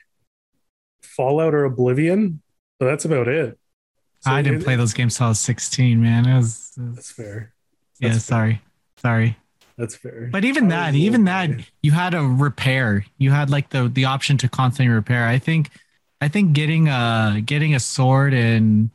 Fallout 1.02 1.54
or 1.54 1.64
Oblivion, 1.64 2.40
but 2.78 2.86
that's 2.86 3.04
about 3.04 3.28
it. 3.28 3.58
So 4.20 4.30
I 4.30 4.42
didn't 4.42 4.60
it- 4.60 4.64
play 4.64 4.76
those 4.76 4.92
games 4.92 5.16
till 5.16 5.26
I 5.26 5.28
was 5.30 5.40
16, 5.40 6.00
man. 6.00 6.26
It 6.26 6.36
was, 6.36 6.72
it 6.76 6.82
was- 6.82 6.94
That's 6.96 7.10
fair. 7.12 7.52
yeah, 7.98 8.10
fair. 8.10 8.18
sorry. 8.20 8.62
Sorry. 8.96 9.36
That's 9.80 9.96
fair. 9.96 10.28
But 10.30 10.44
even 10.44 10.68
that, 10.68 10.94
even 10.94 11.24
that, 11.24 11.50
you 11.82 11.90
had 11.92 12.14
a 12.14 12.22
repair. 12.22 13.04
You 13.18 13.30
had 13.30 13.48
like 13.50 13.70
the 13.70 13.88
the 13.88 14.04
option 14.04 14.36
to 14.38 14.48
constantly 14.48 14.94
repair. 14.94 15.26
I 15.26 15.38
think, 15.38 15.70
I 16.20 16.28
think 16.28 16.52
getting 16.52 16.88
a 16.88 17.40
getting 17.44 17.74
a 17.74 17.80
sword 17.80 18.34
in 18.34 18.90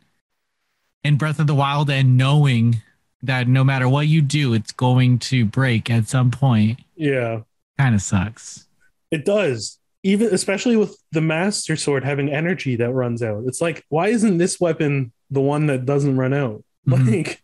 in 1.03 1.17
Breath 1.17 1.39
of 1.39 1.47
the 1.47 1.55
Wild 1.55 1.89
and 1.89 2.17
knowing 2.17 2.81
that 3.23 3.47
no 3.47 3.63
matter 3.63 3.89
what 3.89 4.07
you 4.07 4.21
do, 4.21 4.53
it's 4.53 4.71
going 4.71 5.17
to 5.19 5.45
break 5.45 5.89
at 5.89 6.07
some 6.07 6.29
point, 6.31 6.79
yeah, 6.95 7.41
kind 7.77 7.95
of 7.95 8.01
sucks. 8.01 8.67
it 9.11 9.25
does. 9.25 9.79
Even 10.03 10.31
especially 10.31 10.77
with 10.77 10.95
the 11.11 11.21
Master 11.21 11.75
Sword 11.75 12.03
having 12.03 12.29
energy 12.29 12.75
that 12.75 12.93
runs 12.93 13.23
out. 13.23 13.43
It's 13.47 13.59
like, 13.59 13.83
why 13.89 14.09
isn't 14.09 14.37
this 14.37 14.59
weapon 14.59 15.11
the 15.31 15.41
one 15.41 15.65
that 15.65 15.85
doesn't 15.87 16.15
run 16.17 16.31
out? 16.33 16.63
Mhm. 16.87 17.09
Like, 17.09 17.41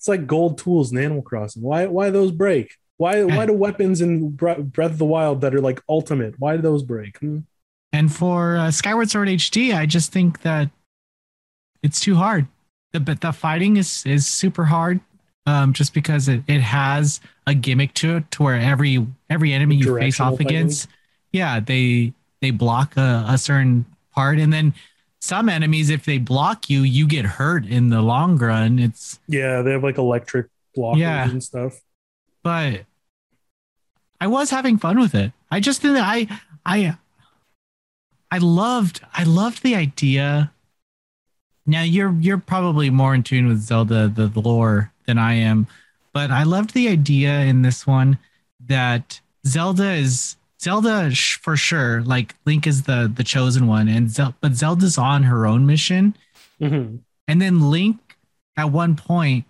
it's 0.00 0.08
like 0.08 0.26
gold 0.26 0.56
tools 0.56 0.90
in 0.90 0.96
Animal 0.96 1.20
Crossing. 1.20 1.60
Why? 1.60 1.84
Why 1.84 2.08
those 2.08 2.32
break? 2.32 2.74
Why? 2.96 3.22
Why 3.36 3.44
do 3.44 3.52
weapons 3.52 4.00
in 4.00 4.30
Breath 4.30 4.58
of 4.92 4.96
the 4.96 5.04
Wild 5.04 5.42
that 5.42 5.54
are 5.54 5.60
like 5.60 5.82
ultimate? 5.90 6.36
Why 6.38 6.56
do 6.56 6.62
those 6.62 6.82
break? 6.82 7.18
Hmm? 7.18 7.40
And 7.92 8.10
for 8.10 8.56
uh, 8.56 8.70
Skyward 8.70 9.10
Sword 9.10 9.28
HD, 9.28 9.74
I 9.74 9.84
just 9.84 10.10
think 10.10 10.40
that 10.40 10.70
it's 11.82 12.00
too 12.00 12.14
hard. 12.14 12.46
The 12.92 13.00
but 13.00 13.20
the 13.20 13.30
fighting 13.30 13.76
is 13.76 14.02
is 14.06 14.26
super 14.26 14.64
hard. 14.64 15.00
Um, 15.44 15.74
just 15.74 15.92
because 15.92 16.28
it, 16.28 16.42
it 16.46 16.60
has 16.60 17.20
a 17.46 17.54
gimmick 17.54 17.92
to 17.94 18.16
it, 18.16 18.30
to 18.30 18.42
where 18.42 18.56
every 18.56 19.06
every 19.28 19.52
enemy 19.52 19.76
you 19.76 19.98
face 19.98 20.18
off 20.18 20.38
fighting? 20.38 20.46
against, 20.46 20.88
yeah, 21.30 21.60
they 21.60 22.14
they 22.40 22.52
block 22.52 22.96
a, 22.96 23.26
a 23.28 23.36
certain 23.36 23.84
part, 24.14 24.38
and 24.38 24.50
then 24.50 24.72
some 25.20 25.48
enemies, 25.48 25.90
if 25.90 26.04
they 26.04 26.18
block 26.18 26.70
you, 26.70 26.80
you 26.82 27.06
get 27.06 27.24
hurt 27.24 27.66
in 27.66 27.90
the 27.90 28.00
long 28.02 28.36
run. 28.38 28.78
It's 28.78 29.18
Yeah, 29.28 29.62
they 29.62 29.72
have 29.72 29.82
like 29.82 29.98
electric 29.98 30.46
blockers 30.76 30.98
Yeah. 30.98 31.28
and 31.30 31.42
stuff. 31.42 31.80
but 32.42 32.84
I 34.20 34.26
was 34.26 34.50
having 34.50 34.76
fun 34.78 34.98
with 34.98 35.14
it. 35.14 35.32
I 35.50 35.60
just 35.60 35.82
didn't. 35.82 35.98
I 36.02 36.26
I 36.64 36.96
I 38.30 38.38
loved 38.38 39.00
I 39.12 39.24
loved 39.24 39.62
the 39.62 39.74
idea. 39.74 40.52
Now 41.66 41.82
you're 41.82 42.12
you're 42.20 42.38
probably 42.38 42.90
more 42.90 43.14
in 43.14 43.22
tune 43.22 43.46
with 43.46 43.60
Zelda 43.60 44.08
the, 44.08 44.26
the 44.26 44.40
lore 44.40 44.92
than 45.06 45.18
I 45.18 45.34
am, 45.34 45.66
but 46.12 46.30
I 46.30 46.42
loved 46.44 46.74
the 46.74 46.88
idea 46.88 47.40
in 47.40 47.62
this 47.62 47.86
one 47.86 48.18
that 48.66 49.20
Zelda 49.46 49.92
is 49.92 50.36
Zelda 50.60 51.10
sh- 51.10 51.38
for 51.38 51.56
sure. 51.56 52.02
Like 52.02 52.34
Link 52.44 52.66
is 52.66 52.82
the 52.82 53.10
the 53.12 53.24
chosen 53.24 53.66
one, 53.66 53.88
and 53.88 54.10
Zel- 54.10 54.34
but 54.40 54.54
Zelda's 54.54 54.98
on 54.98 55.22
her 55.24 55.46
own 55.46 55.66
mission. 55.66 56.16
hmm 56.58 56.96
And 57.28 57.40
then 57.40 57.70
Link 57.70 57.98
at 58.56 58.70
one 58.70 58.96
point 58.96 59.44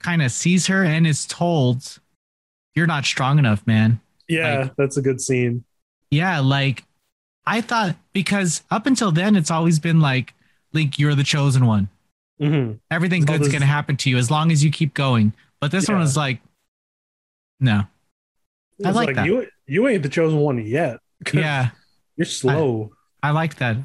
kind 0.00 0.22
of 0.22 0.30
sees 0.32 0.66
her 0.68 0.84
and 0.84 1.06
is 1.06 1.26
told, 1.26 1.98
You're 2.74 2.86
not 2.86 3.04
strong 3.04 3.38
enough, 3.38 3.66
man. 3.66 4.00
Yeah, 4.28 4.68
that's 4.76 4.96
a 4.96 5.02
good 5.02 5.20
scene. 5.20 5.64
Yeah, 6.10 6.40
like 6.40 6.84
I 7.44 7.60
thought 7.60 7.96
because 8.12 8.62
up 8.70 8.86
until 8.86 9.10
then 9.10 9.34
it's 9.36 9.50
always 9.50 9.78
been 9.80 10.00
like, 10.00 10.32
Link, 10.72 10.98
you're 10.98 11.14
the 11.16 11.24
chosen 11.24 11.66
one. 11.66 11.88
hmm 12.38 12.72
Everything 12.90 13.24
good's 13.24 13.48
gonna 13.48 13.66
happen 13.66 13.96
to 13.98 14.10
you 14.10 14.16
as 14.16 14.30
long 14.30 14.52
as 14.52 14.62
you 14.62 14.70
keep 14.70 14.94
going. 14.94 15.32
But 15.60 15.70
this 15.72 15.88
one 15.88 15.96
Yeah. 15.98 16.02
was 16.02 16.16
like, 16.16 16.40
no. 17.60 17.84
I 18.84 18.88
It's 18.88 18.96
like 18.96 19.14
that. 19.16 19.26
you. 19.26 19.46
You 19.66 19.88
ain't 19.88 20.02
the 20.02 20.08
chosen 20.08 20.38
one 20.38 20.64
yet. 20.64 20.98
Yeah, 21.32 21.70
you're 22.16 22.24
slow. 22.24 22.90
I 23.22 23.30
like 23.30 23.56
that. 23.56 23.76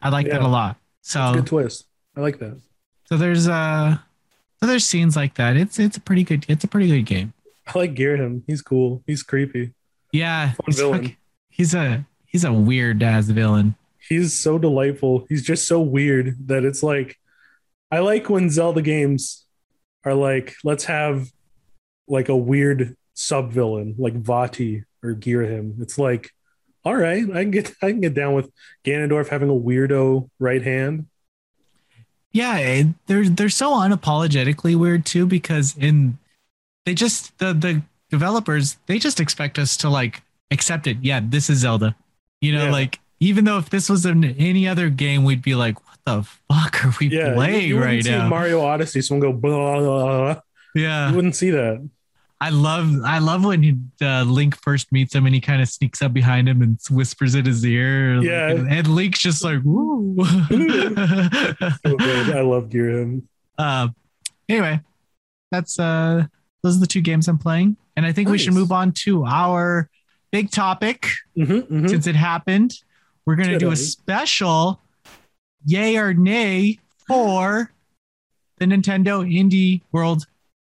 I 0.00 0.10
like 0.10 0.30
that 0.30 0.42
a 0.42 0.46
lot. 0.46 0.76
So 1.02 1.30
a 1.30 1.34
good 1.34 1.46
twist. 1.46 1.86
I 2.16 2.20
like 2.20 2.38
that. 2.38 2.60
so 3.06 3.16
there's 3.16 3.48
uh 3.48 3.96
so 4.60 4.66
there's 4.66 4.84
scenes 4.84 5.16
like 5.16 5.34
that. 5.34 5.56
It's 5.56 5.78
it's 5.80 5.96
a 5.96 6.00
pretty 6.00 6.22
good 6.22 6.44
it's 6.48 6.62
a 6.62 6.68
pretty 6.68 6.86
good 6.88 7.02
game. 7.04 7.32
I 7.66 7.76
like 7.78 7.94
Ghirahim. 7.96 8.42
He's 8.46 8.62
cool. 8.62 9.02
He's 9.06 9.22
creepy. 9.24 9.74
Yeah. 10.12 10.52
He's 10.66 10.80
fuck- 10.80 11.16
he's 11.48 11.74
a 11.74 12.06
he's 12.26 12.44
a 12.44 12.52
weird 12.52 13.02
ass 13.02 13.26
villain. 13.26 13.74
He's 14.08 14.32
so 14.32 14.56
delightful. 14.56 15.26
He's 15.28 15.42
just 15.42 15.66
so 15.66 15.80
weird 15.80 16.36
that 16.46 16.64
it's 16.64 16.82
like 16.84 17.18
I 17.90 17.98
like 17.98 18.30
when 18.30 18.50
Zelda 18.50 18.82
games 18.82 19.44
are 20.04 20.14
like, 20.14 20.54
let's 20.62 20.84
have 20.84 21.28
like 22.06 22.28
a 22.28 22.36
weird 22.36 22.96
sub 23.14 23.50
villain 23.52 23.96
like 23.98 24.14
Vaati 24.22 24.84
or 25.02 25.14
Ghirahim. 25.14 25.80
It's 25.80 25.98
like, 25.98 26.30
all 26.84 26.96
right, 26.96 27.24
I 27.30 27.42
can 27.42 27.50
get 27.50 27.72
I 27.82 27.90
can 27.90 28.00
get 28.00 28.14
down 28.14 28.34
with 28.34 28.50
Ganondorf 28.84 29.28
having 29.28 29.48
a 29.50 29.52
weirdo 29.54 30.28
right 30.38 30.62
hand. 30.62 31.06
Yeah, 32.32 32.82
they're 33.06 33.28
they're 33.28 33.48
so 33.48 33.72
unapologetically 33.72 34.76
weird 34.76 35.06
too 35.06 35.26
because 35.26 35.76
in 35.76 36.18
they 36.84 36.94
just 36.94 37.36
the 37.38 37.52
the 37.54 37.82
developers 38.10 38.76
they 38.86 38.98
just 38.98 39.18
expect 39.20 39.58
us 39.58 39.76
to 39.78 39.88
like 39.88 40.22
accept 40.50 40.86
it. 40.86 40.98
Yeah, 41.00 41.20
this 41.22 41.48
is 41.50 41.58
Zelda. 41.58 41.96
You 42.40 42.52
know, 42.52 42.66
Yeah. 42.66 42.72
like 42.72 43.00
even 43.20 43.44
though 43.44 43.58
if 43.58 43.70
this 43.70 43.88
was 43.88 44.06
in 44.06 44.22
any 44.24 44.68
other 44.68 44.90
game, 44.90 45.24
we'd 45.24 45.42
be 45.42 45.54
like, 45.56 45.74
what 45.86 45.98
the 46.04 46.22
fuck 46.48 46.84
are 46.84 46.92
we 47.00 47.08
Yeah, 47.08 47.34
playing 47.34 47.68
you, 47.68 47.74
wouldn't 47.76 47.92
right 47.94 48.04
see 48.04 48.10
now? 48.10 48.28
Mario 48.28 48.60
Odyssey, 48.60 49.02
someone 49.02 49.20
go 49.20 49.36
blah, 49.36 49.78
blah, 49.80 50.04
blah. 50.34 50.40
yeah, 50.76 51.10
You 51.10 51.16
wouldn't 51.16 51.34
see 51.34 51.50
that. 51.50 51.88
I 52.40 52.50
love 52.50 52.92
I 53.04 53.18
love 53.18 53.44
when 53.44 53.62
he, 53.64 53.74
uh, 54.00 54.22
Link 54.22 54.56
first 54.62 54.92
meets 54.92 55.12
him 55.14 55.26
and 55.26 55.34
he 55.34 55.40
kind 55.40 55.60
of 55.60 55.68
sneaks 55.68 56.00
up 56.02 56.12
behind 56.12 56.48
him 56.48 56.62
and 56.62 56.78
whispers 56.90 57.34
in 57.34 57.44
his 57.44 57.64
ear. 57.64 58.16
like, 58.18 58.26
Yeah. 58.26 58.50
and, 58.50 58.72
and 58.72 58.86
Link's 58.86 59.18
just 59.18 59.42
like, 59.42 59.58
woo. 59.64 60.14
So 60.24 61.96
good. 61.96 62.30
I 62.36 62.40
love 62.42 62.68
Ghirahim. 62.68 63.22
Uh, 63.58 63.88
anyway, 64.48 64.80
that's 65.50 65.80
uh, 65.80 66.24
those 66.62 66.76
are 66.76 66.80
the 66.80 66.86
two 66.86 67.00
games 67.00 67.26
I'm 67.26 67.38
playing, 67.38 67.76
and 67.96 68.06
I 68.06 68.12
think 68.12 68.28
we 68.28 68.38
should 68.38 68.54
move 68.54 68.70
on 68.70 68.92
to 69.02 69.24
our 69.26 69.90
big 70.30 70.52
topic 70.52 71.08
Mhm, 71.36 71.62
mhm. 71.66 71.88
since 71.90 72.06
it 72.06 72.14
happened. 72.14 72.74
We're 73.26 73.34
gonna 73.34 73.58
do 73.58 73.72
a 73.72 73.76
special, 73.76 74.80
yay 75.66 75.96
or 75.96 76.14
nay 76.14 76.78
for 77.08 77.72
the 78.58 78.66
Nintendo 78.66 79.28
Indie 79.28 79.80
World 79.90 80.26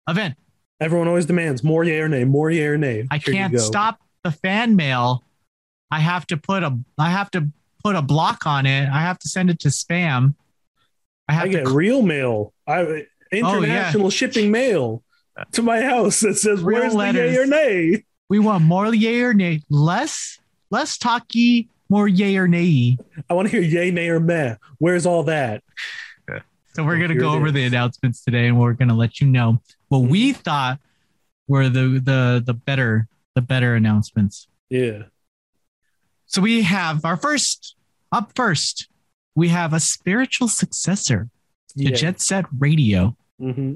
event. 0.08 0.34
Everyone 0.80 1.08
always 1.08 1.26
demands 1.26 1.62
more 1.62 1.84
yay 1.84 2.00
or 2.00 2.08
nay, 2.08 2.24
more 2.24 2.50
yay 2.50 2.66
or 2.66 2.78
nay. 2.78 3.06
I 3.10 3.18
Here 3.18 3.34
can't 3.34 3.60
stop 3.60 4.00
the 4.24 4.30
fan 4.30 4.76
mail, 4.76 5.24
I 5.90 6.00
have 6.00 6.26
to 6.28 6.36
put 6.36 6.62
a 6.62 6.78
I 6.98 7.10
have 7.10 7.30
to 7.32 7.48
put 7.82 7.96
a 7.96 8.02
block 8.02 8.46
on 8.46 8.66
it. 8.66 8.88
I 8.88 9.00
have 9.00 9.18
to 9.20 9.28
send 9.28 9.50
it 9.50 9.58
to 9.60 9.68
spam. 9.68 10.34
I 11.28 11.32
have 11.32 11.44
I 11.44 11.48
to 11.48 11.52
get 11.58 11.68
real 11.68 12.02
mail. 12.02 12.52
I 12.66 12.80
oh, 12.80 13.02
international 13.32 14.10
shipping 14.10 14.50
mail 14.50 15.02
to 15.52 15.62
my 15.62 15.80
house 15.80 16.20
that 16.20 16.36
says 16.38 16.60
Real 16.62 16.80
where's 16.80 16.94
letters. 16.94 17.30
the 17.30 17.36
yay 17.36 17.42
or 17.42 17.46
nay. 17.46 18.04
we 18.28 18.38
want 18.38 18.64
more 18.64 18.92
yay 18.94 19.20
or 19.22 19.32
nay. 19.34 19.62
Less 19.70 20.38
less 20.70 20.96
talky, 20.98 21.68
more 21.88 22.08
yay 22.08 22.36
or 22.36 22.46
nay. 22.48 22.96
I 23.28 23.34
want 23.34 23.48
to 23.48 23.52
hear 23.60 23.62
yay, 23.62 23.90
nay, 23.90 24.08
or 24.08 24.20
meh. 24.20 24.56
Where's 24.78 25.06
all 25.06 25.24
that? 25.24 25.62
So 26.72 26.84
we're 26.84 26.96
Oh, 26.96 27.00
gonna 27.00 27.16
go 27.16 27.32
over 27.32 27.50
the 27.50 27.64
announcements 27.64 28.22
today, 28.22 28.46
and 28.46 28.56
we're 28.58 28.74
gonna 28.74 28.94
let 28.94 29.20
you 29.20 29.26
know 29.26 29.60
what 29.90 29.98
we 30.00 30.32
thought 30.32 30.80
were 31.46 31.68
the 31.68 32.00
the 32.02 32.42
the 32.44 32.54
better 32.54 33.06
the 33.34 33.42
better 33.42 33.74
announcements. 33.74 34.48
Yeah. 34.70 35.02
So 36.26 36.40
we 36.40 36.62
have 36.62 37.04
our 37.04 37.16
first 37.16 37.76
up 38.10 38.32
first. 38.34 38.88
We 39.34 39.48
have 39.48 39.72
a 39.72 39.80
spiritual 39.80 40.48
successor 40.48 41.28
to 41.76 41.84
Yeah. 41.84 41.94
Jet 41.94 42.20
Set 42.20 42.46
Radio. 42.58 43.16
hmm 43.38 43.74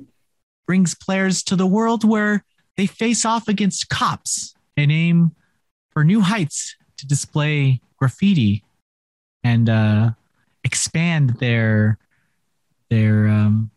Brings 0.67 0.95
players 0.95 1.43
to 1.45 1.57
the 1.57 1.67
world 1.67 2.05
where 2.09 2.43
they 2.77 2.87
face 2.87 3.25
off 3.27 3.49
against 3.49 3.91
cops 3.91 4.55
and 4.79 4.91
aim 4.91 5.33
for 5.91 6.03
new 6.05 6.23
heights 6.23 6.75
to 6.97 7.07
display 7.07 7.81
graffiti 7.99 8.65
and 9.43 9.69
uh, 9.69 10.11
expand 10.65 11.31
their 11.39 11.99
their 12.89 13.29
um, 13.29 13.71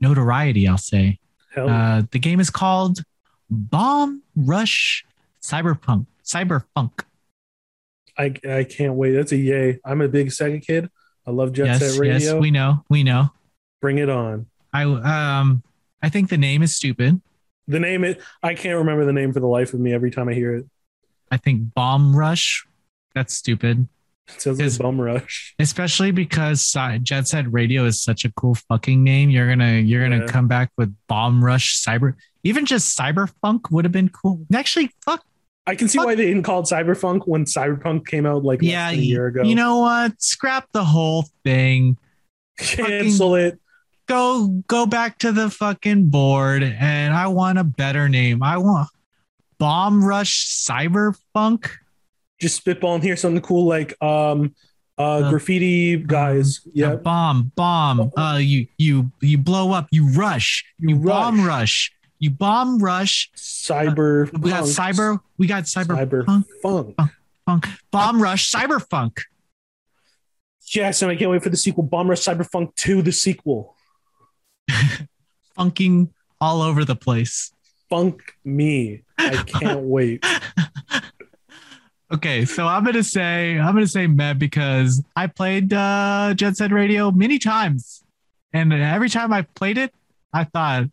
notoriety. 0.00 0.66
I'll 0.66 0.78
say. 0.78 1.18
Hell. 1.54 1.68
Uh, 1.68 2.02
the 2.10 2.18
game 2.18 2.40
is 2.40 2.50
called 2.50 3.02
Bomb 3.50 4.22
Rush 4.36 5.04
Cyberpunk. 5.42 6.06
Cyberpunk. 6.24 7.04
I 8.16 8.34
I 8.48 8.64
can't 8.64 8.94
wait. 8.94 9.12
That's 9.12 9.32
a 9.32 9.36
yay. 9.36 9.78
I'm 9.84 10.00
a 10.00 10.08
big 10.08 10.28
Sega 10.28 10.64
kid. 10.64 10.90
I 11.26 11.30
love 11.30 11.52
Jet 11.52 11.66
yes, 11.66 11.78
Set 11.80 12.00
Radio. 12.00 12.18
yes, 12.18 12.34
we 12.34 12.50
know, 12.50 12.84
we 12.88 13.02
know. 13.02 13.30
Bring 13.80 13.98
it 13.98 14.10
on. 14.10 14.46
I 14.72 14.82
um, 14.84 15.62
I 16.02 16.08
think 16.08 16.28
the 16.28 16.38
name 16.38 16.62
is 16.62 16.76
stupid. 16.76 17.20
The 17.66 17.80
name 17.80 18.04
it. 18.04 18.20
I 18.42 18.54
can't 18.54 18.78
remember 18.78 19.04
the 19.04 19.12
name 19.12 19.32
for 19.32 19.40
the 19.40 19.46
life 19.46 19.72
of 19.72 19.80
me. 19.80 19.92
Every 19.92 20.10
time 20.10 20.28
I 20.28 20.34
hear 20.34 20.54
it, 20.54 20.66
I 21.30 21.36
think 21.36 21.74
Bomb 21.74 22.14
Rush. 22.14 22.66
That's 23.14 23.32
stupid, 23.32 23.88
it 24.36 24.46
Is- 24.46 24.78
like 24.78 24.84
Bum 24.84 25.00
Rush. 25.00 25.54
especially 25.58 26.10
because 26.10 26.76
Jet 27.02 27.28
Set 27.28 27.52
Radio 27.52 27.84
is 27.84 28.02
such 28.02 28.24
a 28.24 28.32
cool 28.32 28.54
fucking 28.54 29.02
name. 29.02 29.30
You're 29.30 29.48
gonna 29.48 29.74
you're 29.74 30.02
gonna 30.02 30.26
come 30.26 30.48
back 30.48 30.70
with 30.76 30.94
Bomb 31.08 31.44
Rush 31.44 31.82
Cyber. 31.82 32.14
Even 32.42 32.66
just 32.66 32.98
Cyberpunk 32.98 33.70
would 33.70 33.84
have 33.84 33.92
been 33.92 34.08
cool. 34.10 34.46
Actually, 34.52 34.90
fuck 35.04 35.24
I 35.66 35.74
can 35.74 35.88
see 35.88 35.98
Fuck. 35.98 36.06
why 36.06 36.14
they 36.14 36.26
didn't 36.26 36.42
call 36.42 36.60
it 36.60 36.64
Cyberpunk 36.64 37.26
when 37.26 37.44
Cyberpunk 37.44 38.06
came 38.06 38.26
out 38.26 38.44
like 38.44 38.60
yeah, 38.60 38.90
a 38.90 38.94
year 38.94 39.28
ago. 39.28 39.42
you 39.42 39.54
know 39.54 39.78
what? 39.78 40.20
Scrap 40.20 40.68
the 40.72 40.84
whole 40.84 41.24
thing. 41.42 41.96
cancel 42.58 43.34
it. 43.34 43.58
go 44.06 44.48
go 44.68 44.84
back 44.86 45.18
to 45.20 45.32
the 45.32 45.48
fucking 45.48 46.10
board 46.10 46.62
and 46.62 47.14
I 47.14 47.28
want 47.28 47.58
a 47.58 47.64
better 47.64 48.08
name. 48.08 48.42
I 48.42 48.58
want 48.58 48.88
Bomb 49.58 50.04
Rush 50.04 50.46
Cyberpunk. 50.46 51.70
Just 52.40 52.64
spitballing 52.64 53.02
here 53.02 53.16
something 53.16 53.42
cool 53.42 53.66
like 53.66 54.00
um 54.02 54.54
uh, 54.98 55.02
Uh, 55.02 55.30
graffiti 55.30 55.96
guys. 55.96 56.60
Uh, 56.66 56.70
Yeah, 56.74 56.96
bomb, 56.96 57.52
bomb. 57.56 58.12
Uh 58.16 58.38
you 58.40 58.66
you 58.78 59.10
you 59.20 59.38
blow 59.38 59.72
up, 59.72 59.88
you 59.90 60.08
rush, 60.12 60.64
you, 60.78 60.90
You 60.90 60.96
bomb 60.96 61.38
rush. 61.38 61.46
rush. 61.46 61.92
You 62.18 62.30
bomb 62.30 62.78
rush. 62.78 63.30
cyber. 63.36 64.30
We 64.40 64.50
got 64.50 64.64
cyber, 64.64 65.20
we 65.38 65.46
got 65.46 65.64
cyber 65.64 65.96
cyber 65.98 66.24
punk, 66.26 66.46
funk. 66.62 66.96
punk, 67.46 67.66
bomb 67.90 68.22
rush, 68.22 68.50
cyberpunk. 68.50 69.18
Yes, 70.68 71.02
and 71.02 71.10
I 71.10 71.16
can't 71.16 71.30
wait 71.30 71.42
for 71.42 71.50
the 71.50 71.58
sequel. 71.58 71.82
Bomb 71.82 72.08
Rush 72.08 72.20
Cyber 72.22 72.48
funk 72.50 72.74
2, 72.76 73.02
the 73.02 73.12
sequel. 73.12 73.76
Funking 75.54 76.08
all 76.40 76.62
over 76.62 76.84
the 76.86 76.96
place. 76.96 77.52
Funk 77.90 78.34
me. 78.44 79.02
I 79.18 79.36
can't 79.46 79.80
wait. 79.84 80.24
Okay, 82.14 82.44
so 82.44 82.66
I'm 82.66 82.84
gonna 82.84 83.02
say 83.02 83.58
I'm 83.58 83.74
gonna 83.74 83.88
say 83.88 84.06
Meb 84.06 84.38
because 84.38 85.02
I 85.16 85.26
played 85.26 85.72
uh, 85.72 86.32
Jet 86.36 86.56
Set 86.56 86.70
Radio 86.70 87.10
many 87.10 87.40
times, 87.40 88.04
and 88.52 88.72
every 88.72 89.08
time 89.08 89.32
I 89.32 89.42
played 89.42 89.78
it, 89.78 89.92
I 90.32 90.44
thought, 90.44 90.84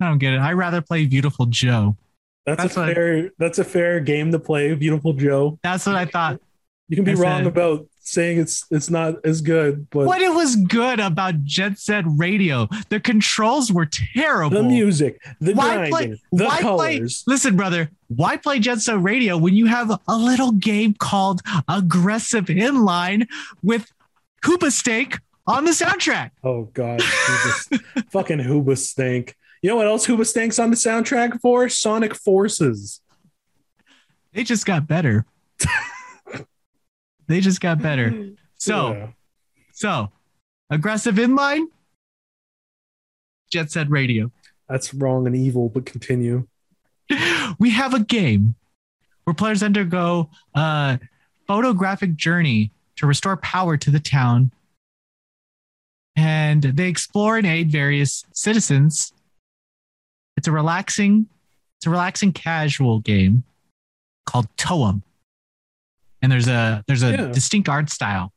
I 0.00 0.08
don't 0.08 0.18
get 0.18 0.34
it. 0.34 0.38
I 0.38 0.52
rather 0.52 0.80
play 0.80 1.06
Beautiful 1.06 1.46
Joe. 1.46 1.96
That's, 2.44 2.62
That's 2.62 2.76
a 2.76 2.80
I- 2.82 2.94
fair. 2.94 3.30
That's 3.38 3.58
a 3.58 3.64
fair 3.64 3.98
game 3.98 4.30
to 4.30 4.38
play. 4.38 4.72
Beautiful 4.74 5.12
Joe. 5.14 5.58
That's 5.64 5.84
what 5.86 5.96
I 5.96 6.04
thought. 6.04 6.40
You 6.88 6.94
can 6.96 7.04
be 7.04 7.12
I 7.12 7.14
wrong 7.14 7.38
said- 7.40 7.46
about 7.48 7.86
saying 8.06 8.38
it's 8.38 8.64
it's 8.70 8.88
not 8.88 9.14
as 9.24 9.40
good, 9.40 9.90
but 9.90 10.06
What 10.06 10.22
it 10.22 10.32
was 10.32 10.54
good 10.56 11.00
about 11.00 11.42
Jet 11.44 11.78
Set 11.78 12.04
Radio? 12.06 12.68
The 12.88 13.00
controls 13.00 13.72
were 13.72 13.86
terrible. 14.14 14.62
the 14.62 14.68
music, 14.68 15.20
the 15.40 15.54
Why 15.54 15.74
grinding, 15.74 15.90
play- 15.92 16.20
the 16.32 16.44
why 16.44 16.60
play- 16.60 16.98
colors. 16.98 17.24
Listen, 17.26 17.56
brother, 17.56 17.90
why 18.08 18.36
play 18.36 18.58
Jet 18.60 18.78
Set 18.80 19.00
Radio 19.02 19.36
when 19.36 19.54
you 19.54 19.66
have 19.66 19.90
a 20.08 20.16
little 20.16 20.52
game 20.52 20.94
called 20.94 21.40
Aggressive 21.68 22.46
Inline 22.46 23.26
with 23.62 23.90
Hoobastank 24.44 25.18
on 25.46 25.64
the 25.64 25.72
soundtrack? 25.72 26.30
Oh 26.44 26.64
God, 26.72 27.02
fucking 28.10 28.38
Hoobastank. 28.38 29.34
You 29.62 29.70
know 29.70 29.76
what 29.76 29.86
else 29.88 30.06
Hoobastank's 30.06 30.58
on 30.60 30.70
the 30.70 30.76
soundtrack 30.76 31.40
for? 31.40 31.68
Sonic 31.68 32.14
Forces. 32.14 33.00
They 34.32 34.44
just 34.44 34.64
got 34.66 34.86
better. 34.86 35.24
they 37.26 37.40
just 37.40 37.60
got 37.60 37.80
better. 37.80 38.30
So, 38.58 38.92
Yeah. 38.94 39.08
so 39.72 40.12
aggressive 40.70 41.16
inline, 41.16 41.66
Jet 43.52 43.70
Set 43.70 43.90
Radio. 43.90 44.32
that's 44.66 44.94
wrong 44.94 45.26
and 45.26 45.36
evil, 45.36 45.68
but 45.68 45.84
continue. 45.86 46.46
We 47.58 47.70
have 47.70 47.92
a 47.94 48.00
game 48.00 48.54
where 49.24 49.34
players 49.34 49.62
undergo 49.62 50.30
a 50.54 50.98
photographic 51.46 52.16
journey 52.16 52.72
to 52.96 53.06
restore 53.06 53.36
power 53.36 53.76
to 53.76 53.90
the 53.90 54.00
town. 54.00 54.50
And 56.16 56.62
they 56.62 56.88
explore 56.88 57.36
and 57.36 57.46
aid 57.46 57.70
various 57.70 58.24
citizens. 58.32 59.12
It's 60.36 60.48
a 60.48 60.52
relaxing, 60.52 61.26
it's 61.78 61.86
a 61.86 61.90
relaxing 61.90 62.32
casual 62.32 63.00
game 63.00 63.44
called 64.24 64.48
Toem. 64.56 65.02
And 66.26 66.32
there's 66.32 66.48
a 66.48 66.82
there's 66.88 67.04
a 67.04 67.12
Yeah. 67.12 67.26
distinct 67.26 67.68
art 67.68 67.88
style 67.88 68.32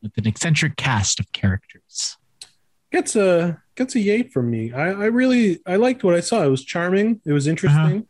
with 0.00 0.16
an 0.16 0.28
eccentric 0.28 0.76
cast 0.76 1.18
of 1.18 1.32
characters. 1.32 2.16
Gets 2.92 3.16
a 3.16 3.60
gets 3.74 3.96
a 3.96 3.98
yay 3.98 4.22
from 4.22 4.48
me. 4.48 4.72
I, 4.72 4.90
I 4.90 5.04
really 5.06 5.58
I 5.66 5.74
liked 5.74 6.04
what 6.04 6.14
I 6.14 6.20
saw. 6.20 6.44
It 6.44 6.50
was 6.50 6.64
charming. 6.64 7.20
It 7.26 7.32
was 7.32 7.48
interesting. 7.48 7.80
Uh-huh. 7.80 8.02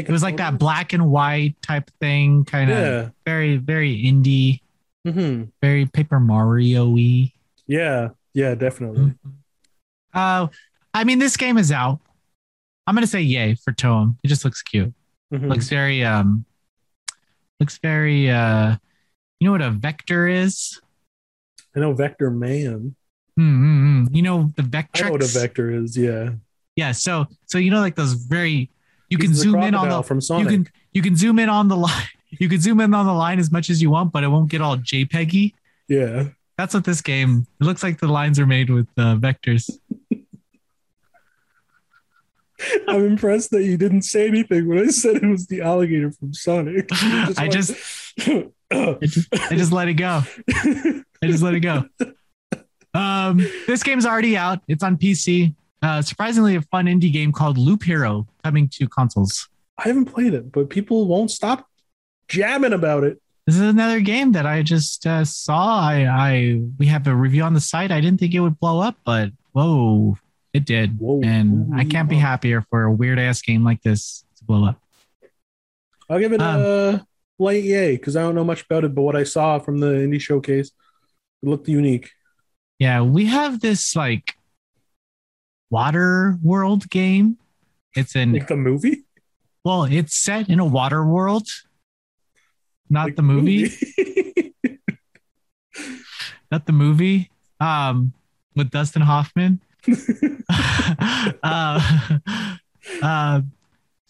It 0.00 0.08
was 0.08 0.22
like 0.22 0.38
that 0.38 0.56
black 0.58 0.94
and 0.94 1.10
white 1.10 1.60
type 1.60 1.90
thing, 2.00 2.46
kind 2.46 2.70
of 2.70 2.78
Yeah. 2.78 3.08
very, 3.26 3.58
very 3.58 4.02
indie, 4.02 4.60
mm-hmm. 5.06 5.50
very 5.60 5.84
Paper 5.84 6.18
Mario 6.18 6.88
y. 6.88 7.34
Yeah. 7.66 8.08
Yeah. 8.32 8.54
Definitely. 8.54 9.12
Uh, 10.14 10.46
I 10.94 11.04
mean, 11.04 11.18
this 11.18 11.36
game 11.36 11.58
is 11.58 11.70
out. 11.70 12.00
I'm 12.86 12.94
gonna 12.94 13.06
say 13.06 13.20
yay 13.20 13.56
for 13.56 13.74
Toem. 13.74 14.16
It 14.24 14.28
just 14.28 14.42
looks 14.42 14.62
cute. 14.62 14.94
Mhm. 15.34 15.50
Looks 15.50 15.68
very 15.68 16.02
um, 16.02 16.46
looks 17.60 17.78
very 17.78 18.30
uh, 18.30 18.76
you 19.40 19.46
know 19.46 19.52
what 19.52 19.62
a 19.62 19.70
vector 19.70 20.28
is? 20.28 20.80
I 21.76 21.80
know 21.80 21.92
Vector 21.92 22.30
Man. 22.30 22.94
Mm-hmm. 23.38 24.14
You 24.14 24.22
know 24.22 24.50
the 24.56 24.86
I 24.94 25.02
know 25.02 25.10
what 25.12 25.22
a 25.22 25.26
vector 25.26 25.70
is. 25.70 25.96
Yeah. 25.96 26.30
yeah. 26.76 26.92
So 26.92 27.26
so 27.46 27.58
you 27.58 27.70
know 27.70 27.80
like 27.80 27.96
those 27.96 28.12
very 28.12 28.70
you 29.10 29.18
can 29.18 29.30
He's 29.30 29.38
the 29.38 29.50
zoom 29.50 29.62
in 29.62 29.74
on 29.74 29.88
the 29.88 30.02
from 30.02 30.20
you 30.38 30.46
can 30.46 30.68
you 30.92 31.02
can 31.02 31.16
zoom 31.16 31.38
in 31.38 31.48
on 31.48 31.68
the 31.68 31.76
line. 31.76 32.08
You 32.40 32.48
can 32.48 32.60
zoom 32.60 32.80
in 32.80 32.92
on 32.94 33.06
the 33.06 33.12
line 33.12 33.38
as 33.38 33.52
much 33.52 33.70
as 33.70 33.80
you 33.80 33.90
want, 33.90 34.10
but 34.10 34.24
it 34.24 34.26
won't 34.26 34.50
get 34.50 34.60
all 34.60 34.76
JPEGy. 34.76 35.52
yeah. 35.86 36.30
That's 36.58 36.74
what 36.74 36.82
this 36.82 37.00
game. 37.00 37.46
It 37.60 37.64
looks 37.64 37.84
like 37.84 38.00
the 38.00 38.08
lines 38.08 38.40
are 38.40 38.46
made 38.46 38.70
with 38.70 38.88
uh, 38.96 39.14
vectors. 39.14 39.70
I'm 42.88 43.04
impressed 43.04 43.50
that 43.50 43.64
you 43.64 43.76
didn't 43.76 44.02
say 44.02 44.28
anything 44.28 44.68
when 44.68 44.78
I 44.78 44.86
said 44.86 45.16
it 45.16 45.26
was 45.26 45.46
the 45.46 45.62
alligator 45.62 46.12
from 46.12 46.32
Sonic. 46.34 46.88
You 47.02 47.34
I 47.36 47.48
just 47.48 47.72
I 48.70 48.96
just 49.02 49.28
I 49.50 49.56
just 49.56 49.72
let 49.72 49.88
it 49.88 49.94
go. 49.94 50.22
I 50.48 51.02
just 51.26 51.42
let 51.42 51.54
it 51.54 51.60
go. 51.60 51.84
Um, 52.94 53.38
this 53.66 53.82
game's 53.82 54.06
already 54.06 54.36
out. 54.36 54.60
It's 54.68 54.82
on 54.82 54.96
PC. 54.96 55.54
Uh, 55.82 56.00
surprisingly, 56.00 56.56
a 56.56 56.62
fun 56.62 56.86
indie 56.86 57.12
game 57.12 57.32
called 57.32 57.58
Loop 57.58 57.82
Hero 57.82 58.26
coming 58.42 58.68
to 58.68 58.88
consoles. 58.88 59.48
I 59.78 59.88
haven't 59.88 60.06
played 60.06 60.32
it, 60.32 60.52
but 60.52 60.70
people 60.70 61.06
won't 61.06 61.30
stop 61.30 61.68
jamming 62.28 62.72
about 62.72 63.04
it. 63.04 63.20
This 63.46 63.56
is 63.56 63.62
another 63.62 64.00
game 64.00 64.32
that 64.32 64.46
I 64.46 64.62
just 64.62 65.06
uh, 65.06 65.24
saw. 65.24 65.80
I, 65.80 66.06
I 66.08 66.62
we 66.78 66.86
have 66.86 67.06
a 67.06 67.14
review 67.14 67.42
on 67.42 67.52
the 67.52 67.60
site. 67.60 67.90
I 67.90 68.00
didn't 68.00 68.18
think 68.18 68.32
it 68.32 68.40
would 68.40 68.58
blow 68.58 68.80
up, 68.80 68.96
but 69.04 69.30
whoa, 69.52 70.16
it 70.54 70.64
did, 70.64 70.98
Whoa. 70.98 71.20
and 71.22 71.74
I 71.74 71.84
can't 71.84 72.08
be 72.08 72.16
happier 72.16 72.64
for 72.70 72.84
a 72.84 72.92
weird 72.92 73.18
ass 73.18 73.42
game 73.42 73.64
like 73.64 73.82
this 73.82 74.24
to 74.38 74.44
blow 74.44 74.64
up. 74.66 74.80
I'll 76.08 76.18
give 76.20 76.32
it 76.32 76.40
Um, 76.40 76.60
a 76.60 77.06
light 77.38 77.64
yay 77.64 77.96
because 77.96 78.14
I 78.16 78.22
don't 78.22 78.34
know 78.34 78.44
much 78.44 78.62
about 78.62 78.84
it, 78.84 78.94
but 78.94 79.02
what 79.02 79.16
I 79.16 79.24
saw 79.24 79.58
from 79.58 79.80
the 79.80 79.88
indie 79.88 80.20
showcase, 80.20 80.70
it 81.42 81.48
looked 81.48 81.68
unique. 81.68 82.10
Yeah, 82.78 83.02
we 83.02 83.26
have 83.26 83.60
this 83.60 83.94
like 83.96 84.34
water 85.70 86.38
world 86.42 86.88
game. 86.88 87.38
It's 87.96 88.14
in 88.16 88.32
Like 88.32 88.48
the 88.48 88.56
movie, 88.56 89.04
well, 89.64 89.84
it's 89.84 90.16
set 90.16 90.48
in 90.48 90.58
a 90.60 90.64
water 90.64 91.04
world, 91.06 91.48
not 92.90 93.06
Like 93.06 93.16
the 93.16 93.22
movie, 93.22 93.70
not 96.50 96.66
the 96.66 96.72
movie. 96.72 97.30
Um, 97.60 98.12
with 98.56 98.70
Dustin 98.70 99.02
Hoffman. 99.02 99.60
Uh, 101.42 102.00
uh, 103.02 103.40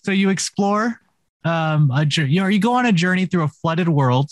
so 0.03 0.13
you 0.13 0.31
explore 0.31 1.01
um, 1.45 1.91
a 1.95 2.05
journey. 2.05 2.33
You 2.33 2.41
know, 2.43 2.47
you 2.49 2.59
go 2.59 2.75
on 2.75 2.87
a 2.87 2.93
journey 2.93 3.27
through 3.27 3.43
a 3.45 3.49
flooded 3.49 3.89
world. 3.89 4.31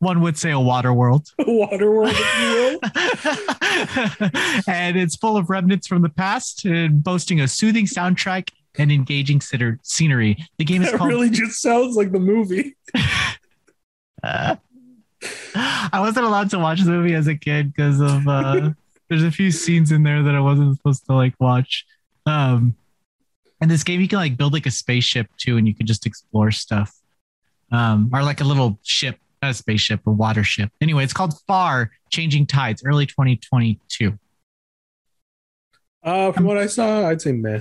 One 0.00 0.20
would 0.20 0.36
say 0.36 0.50
a 0.50 0.60
water 0.60 0.92
world. 0.92 1.28
If 1.38 1.80
you 1.80 1.90
will. 1.92 2.78
and 4.68 4.96
it's 4.96 5.16
full 5.16 5.36
of 5.36 5.48
remnants 5.48 5.86
from 5.86 6.02
the 6.02 6.08
past 6.10 6.64
and 6.66 7.02
boasting 7.02 7.40
a 7.40 7.48
soothing 7.48 7.86
soundtrack 7.86 8.50
and 8.76 8.92
engaging 8.92 9.40
sitter- 9.40 9.78
scenery. 9.82 10.36
The 10.58 10.64
game 10.64 10.82
is 10.82 10.90
That 10.92 10.98
called. 10.98 11.08
really 11.08 11.30
just 11.30 11.62
sounds 11.62 11.96
like 11.96 12.12
the 12.12 12.18
movie. 12.20 12.76
Uh, 14.22 14.56
I 15.54 16.00
wasn't 16.00 16.26
allowed 16.26 16.50
to 16.50 16.58
watch 16.58 16.82
the 16.82 16.90
movie 16.90 17.14
as 17.14 17.26
a 17.26 17.34
kid 17.36 17.72
because 17.72 18.00
of 18.00 18.26
uh, 18.28 18.70
there's 19.08 19.22
a 19.22 19.30
few 19.30 19.50
scenes 19.50 19.92
in 19.92 20.02
there 20.02 20.22
that 20.22 20.34
I 20.34 20.40
wasn't 20.40 20.76
supposed 20.76 21.06
to 21.06 21.14
like 21.14 21.34
watch. 21.40 21.84
Um, 22.26 22.74
and 23.60 23.70
this 23.70 23.84
game 23.84 24.00
you 24.00 24.08
can 24.08 24.18
like 24.18 24.36
build 24.36 24.52
like 24.52 24.66
a 24.66 24.70
spaceship 24.70 25.28
too, 25.38 25.56
and 25.56 25.66
you 25.66 25.74
can 25.74 25.86
just 25.86 26.06
explore 26.06 26.50
stuff. 26.50 26.94
Um, 27.72 28.10
or 28.12 28.22
like 28.22 28.40
a 28.40 28.44
little 28.44 28.78
ship, 28.82 29.18
not 29.42 29.50
a 29.50 29.54
spaceship, 29.54 30.06
a 30.06 30.10
water 30.10 30.44
ship. 30.44 30.70
Anyway, 30.80 31.02
it's 31.02 31.12
called 31.12 31.34
Far 31.46 31.90
Changing 32.10 32.46
Tides, 32.46 32.82
early 32.84 33.06
2022. 33.06 34.18
Uh, 36.02 36.32
from 36.32 36.44
what 36.44 36.58
I 36.58 36.66
saw, 36.66 37.08
I'd 37.08 37.22
say 37.22 37.32
meh. 37.32 37.60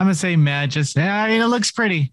I'm 0.00 0.06
gonna 0.06 0.14
say 0.14 0.36
mad. 0.36 0.70
Just 0.70 0.96
yeah, 0.96 1.22
I 1.22 1.28
mean, 1.28 1.40
it 1.40 1.46
looks 1.46 1.70
pretty. 1.70 2.12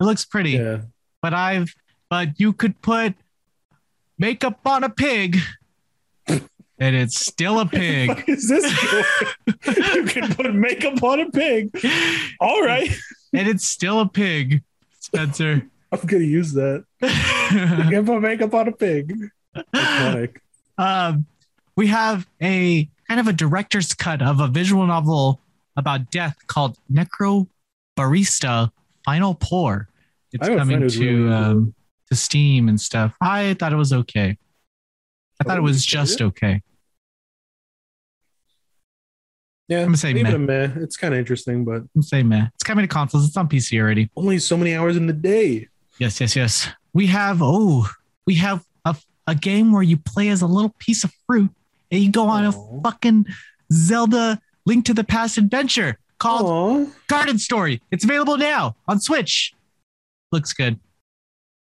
It 0.00 0.04
looks 0.04 0.24
pretty. 0.24 0.52
Yeah. 0.52 0.82
But 1.22 1.34
I've 1.34 1.74
but 2.08 2.38
you 2.38 2.52
could 2.52 2.80
put 2.82 3.14
makeup 4.18 4.60
on 4.64 4.84
a 4.84 4.90
pig, 4.90 5.38
and 6.80 6.96
it's 6.96 7.20
still 7.20 7.60
a 7.60 7.66
pig. 7.66 8.24
Is 8.26 8.48
this? 8.48 8.64
you 9.76 10.04
can 10.04 10.34
put 10.34 10.52
makeup 10.54 11.02
on 11.02 11.20
a 11.20 11.30
pig. 11.30 11.70
All 12.40 12.62
right. 12.64 12.90
and 13.32 13.46
it's 13.48 13.68
still 13.68 14.00
a 14.00 14.08
pig, 14.08 14.62
Spencer. 14.98 15.62
I'm 15.92 16.00
gonna 16.06 16.24
use 16.24 16.52
that. 16.54 16.84
You 17.02 17.08
can 17.90 18.06
put 18.06 18.20
makeup 18.20 18.54
on 18.54 18.68
a 18.68 18.72
pig. 18.72 19.28
Iconic. 19.74 20.36
um, 20.78 21.26
we 21.76 21.88
have 21.88 22.26
a 22.40 22.88
kind 23.08 23.20
of 23.20 23.26
a 23.26 23.32
director's 23.32 23.92
cut 23.94 24.22
of 24.22 24.38
a 24.40 24.46
visual 24.48 24.86
novel 24.86 25.40
about 25.76 26.10
death 26.10 26.36
called 26.46 26.76
Necro 26.92 27.48
Barista 27.98 28.70
Final 29.04 29.34
Pour. 29.34 29.88
It's 30.32 30.46
I 30.46 30.52
have 30.52 30.60
a 30.60 30.64
friend 30.64 30.70
coming 30.82 30.88
to 30.90 31.00
really 31.00 31.32
um, 31.32 31.74
to 32.08 32.14
Steam 32.16 32.68
and 32.68 32.80
stuff. 32.80 33.14
I 33.20 33.54
thought 33.54 33.72
it 33.72 33.76
was 33.76 33.92
okay. 33.92 34.38
I 35.40 35.44
thought 35.44 35.56
it 35.56 35.60
Oh, 35.60 35.64
was 35.64 35.84
just 35.84 36.22
okay. 36.22 36.62
Yeah, 39.70 39.82
I'm 39.82 39.86
gonna 39.86 39.96
say 39.98 40.12
meh. 40.12 40.36
meh. 40.36 40.70
It's 40.78 40.96
kind 40.96 41.14
of 41.14 41.20
interesting, 41.20 41.64
but 41.64 41.82
I'm 41.94 42.02
saying 42.02 42.28
meh. 42.28 42.48
It's 42.54 42.64
coming 42.64 42.82
to 42.82 42.88
consoles. 42.88 43.28
It's 43.28 43.36
on 43.36 43.48
PC 43.48 43.80
already. 43.80 44.10
only 44.16 44.40
so 44.40 44.56
many 44.56 44.74
hours 44.74 44.96
in 44.96 45.06
the 45.06 45.12
day. 45.12 45.68
Yes, 45.98 46.20
yes, 46.20 46.34
yes. 46.34 46.68
We 46.92 47.06
have 47.06 47.38
oh, 47.40 47.88
we 48.26 48.34
have 48.34 48.64
a, 48.84 48.96
a 49.28 49.36
game 49.36 49.70
where 49.70 49.84
you 49.84 49.96
play 49.96 50.28
as 50.28 50.42
a 50.42 50.46
little 50.48 50.74
piece 50.80 51.04
of 51.04 51.12
fruit 51.24 51.52
and 51.92 52.02
you 52.02 52.10
go 52.10 52.24
on 52.24 52.46
a 52.46 52.52
fucking 52.82 53.26
Zelda 53.72 54.40
Link 54.66 54.86
to 54.86 54.94
the 54.94 55.04
Past 55.04 55.38
adventure 55.38 56.00
called 56.18 56.46
Aw. 56.46 56.90
Garden 57.06 57.38
Story. 57.38 57.80
It's 57.92 58.02
available 58.02 58.38
now 58.38 58.74
on 58.88 58.98
Switch. 58.98 59.54
Looks 60.32 60.52
good. 60.52 60.80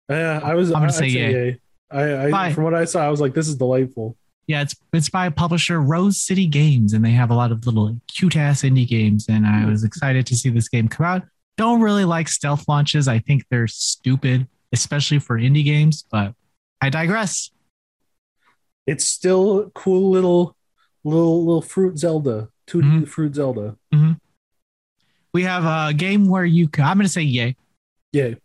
Yeah, 0.09 0.41
I 0.43 0.55
was. 0.55 0.71
I'm 0.71 0.81
gonna 0.81 0.87
I'd 0.87 0.95
say 0.95 1.09
yay. 1.09 1.61
I, 1.91 2.47
I 2.47 2.53
from 2.55 2.65
what 2.65 2.75
I 2.75 2.87
saw, 2.87 3.05
I 3.05 3.11
was 3.11 3.21
like, 3.21 3.35
this 3.35 3.49
is 3.49 3.57
delightful. 3.57 4.17
Yeah, 4.49 4.63
it's 4.63 4.75
it's 4.95 5.11
by 5.11 5.29
publisher 5.29 5.81
Rose 5.81 6.19
City 6.19 6.47
Games, 6.47 6.95
and 6.95 7.05
they 7.05 7.11
have 7.11 7.31
a 7.31 7.35
lot 7.35 7.53
of 7.53 7.65
little 7.67 7.97
cute 8.09 8.35
ass 8.37 8.63
indie 8.63 8.89
games. 8.89 9.27
And 9.29 9.47
I 9.47 9.67
was 9.67 9.85
excited 9.85 10.27
to 10.27 10.37
see 10.37 10.49
this 10.49 10.69
game 10.69 10.89
come 10.89 11.05
out. 11.07 11.23
Don't 11.59 11.81
really 11.83 12.05
like 12.07 12.29
stealth 12.29 12.67
launches. 12.67 13.09
I 13.09 13.19
think 13.19 13.45
they're 13.51 13.67
stupid, 13.69 14.49
especially 14.73 15.19
for 15.19 15.39
indie 15.39 15.65
games. 15.65 16.05
But 16.11 16.33
I 16.81 16.89
digress. 16.89 17.51
It's 18.87 19.05
still 19.07 19.59
a 19.61 19.71
cool 19.71 20.11
little, 20.11 20.57
little, 21.05 21.45
little 21.45 21.61
fruit 21.63 21.99
Zelda. 21.99 22.49
2D 22.67 22.83
Mhm. 23.03 23.09
fruit 23.09 23.35
Zelda. 23.35 23.77
We 25.35 25.43
have 25.43 25.65
a 25.65 25.93
game 25.93 26.27
where 26.27 26.45
you. 26.47 26.69
Can, 26.69 26.85
I'm 26.85 26.97
going 26.97 27.05
to 27.07 27.13
say 27.13 27.23
yay. 27.23 27.55
Yay. 28.13 28.37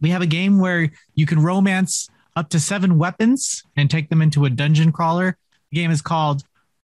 We 0.00 0.10
have 0.10 0.20
a 0.22 0.26
game 0.26 0.58
where 0.58 0.90
you 1.14 1.26
can 1.26 1.38
romance 1.40 2.08
up 2.40 2.48
to 2.48 2.58
seven 2.58 2.96
weapons 2.96 3.62
and 3.76 3.90
take 3.90 4.08
them 4.08 4.22
into 4.22 4.46
a 4.46 4.50
dungeon 4.50 4.90
crawler. 4.92 5.36
The 5.70 5.76
game 5.76 5.90
is 5.90 6.00
called 6.00 6.42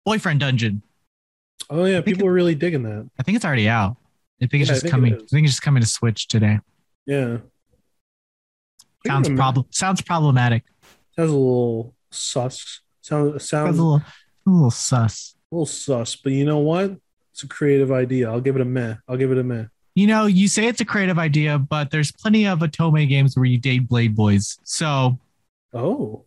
Boyfriend 0.07 0.39
Dungeon. 0.41 0.83
Oh 1.69 1.85
yeah, 1.87 2.01
people 2.01 2.27
are 2.29 2.33
really 2.33 2.55
digging 2.55 2.85
that. 2.85 3.11
I 3.19 3.23
think 3.25 3.35
it's 3.35 3.45
already 3.45 3.69
out. 3.69 3.97
I 4.41 4.47
think 4.47 4.63
it's 4.63 4.69
Yeah, 4.69 4.73
I 4.73 4.75
just 4.77 4.83
think 4.83 4.93
coming. 4.93 5.15
is. 5.15 5.23
I 5.25 5.27
think 5.27 5.45
it's 5.45 5.55
just 5.55 5.63
coming 5.63 5.83
to 5.83 5.89
Switch 5.89 6.29
today. 6.29 6.61
Yeah. 7.05 7.39
Sounds 9.05 9.29
It 9.29 9.37
problem. 9.37 9.67
Sounds 9.71 10.01
problematic. 10.01 10.63
Sounds 11.17 11.31
a 11.31 11.35
little 11.35 11.95
sus. 12.13 12.81
Sounds 13.03 13.49
Sounds 13.49 13.77
a 13.77 13.83
little, 13.83 13.97
a 13.97 14.51
little 14.51 14.71
sus. 14.71 15.35
A 15.51 15.55
little 15.55 15.67
sus. 15.67 16.15
But 16.15 16.33
you 16.33 16.45
know 16.45 16.59
what? 16.59 16.97
It's 17.33 17.43
a 17.43 17.49
creative 17.49 17.91
idea. 17.91 18.31
I'll 18.31 18.41
give 18.41 18.55
it 18.55 18.63
a 18.63 18.65
meh. 18.67 18.95
I'll 19.09 19.17
give 19.17 19.33
it 19.33 19.39
a 19.39 19.43
meh. 19.45 19.65
You 19.97 20.07
know, 20.07 20.27
you 20.27 20.47
say 20.47 20.67
it's 20.69 20.81
a 20.81 20.85
creative 20.85 21.19
idea, 21.19 21.59
but 21.59 21.91
there's 21.91 22.13
plenty 22.13 22.47
of 22.47 22.61
otome 22.61 23.09
games 23.09 23.37
where 23.37 23.45
you 23.47 23.59
date 23.59 23.89
Blade 23.89 24.15
Boys. 24.15 24.59
So 24.63 25.19
Oh, 25.73 26.25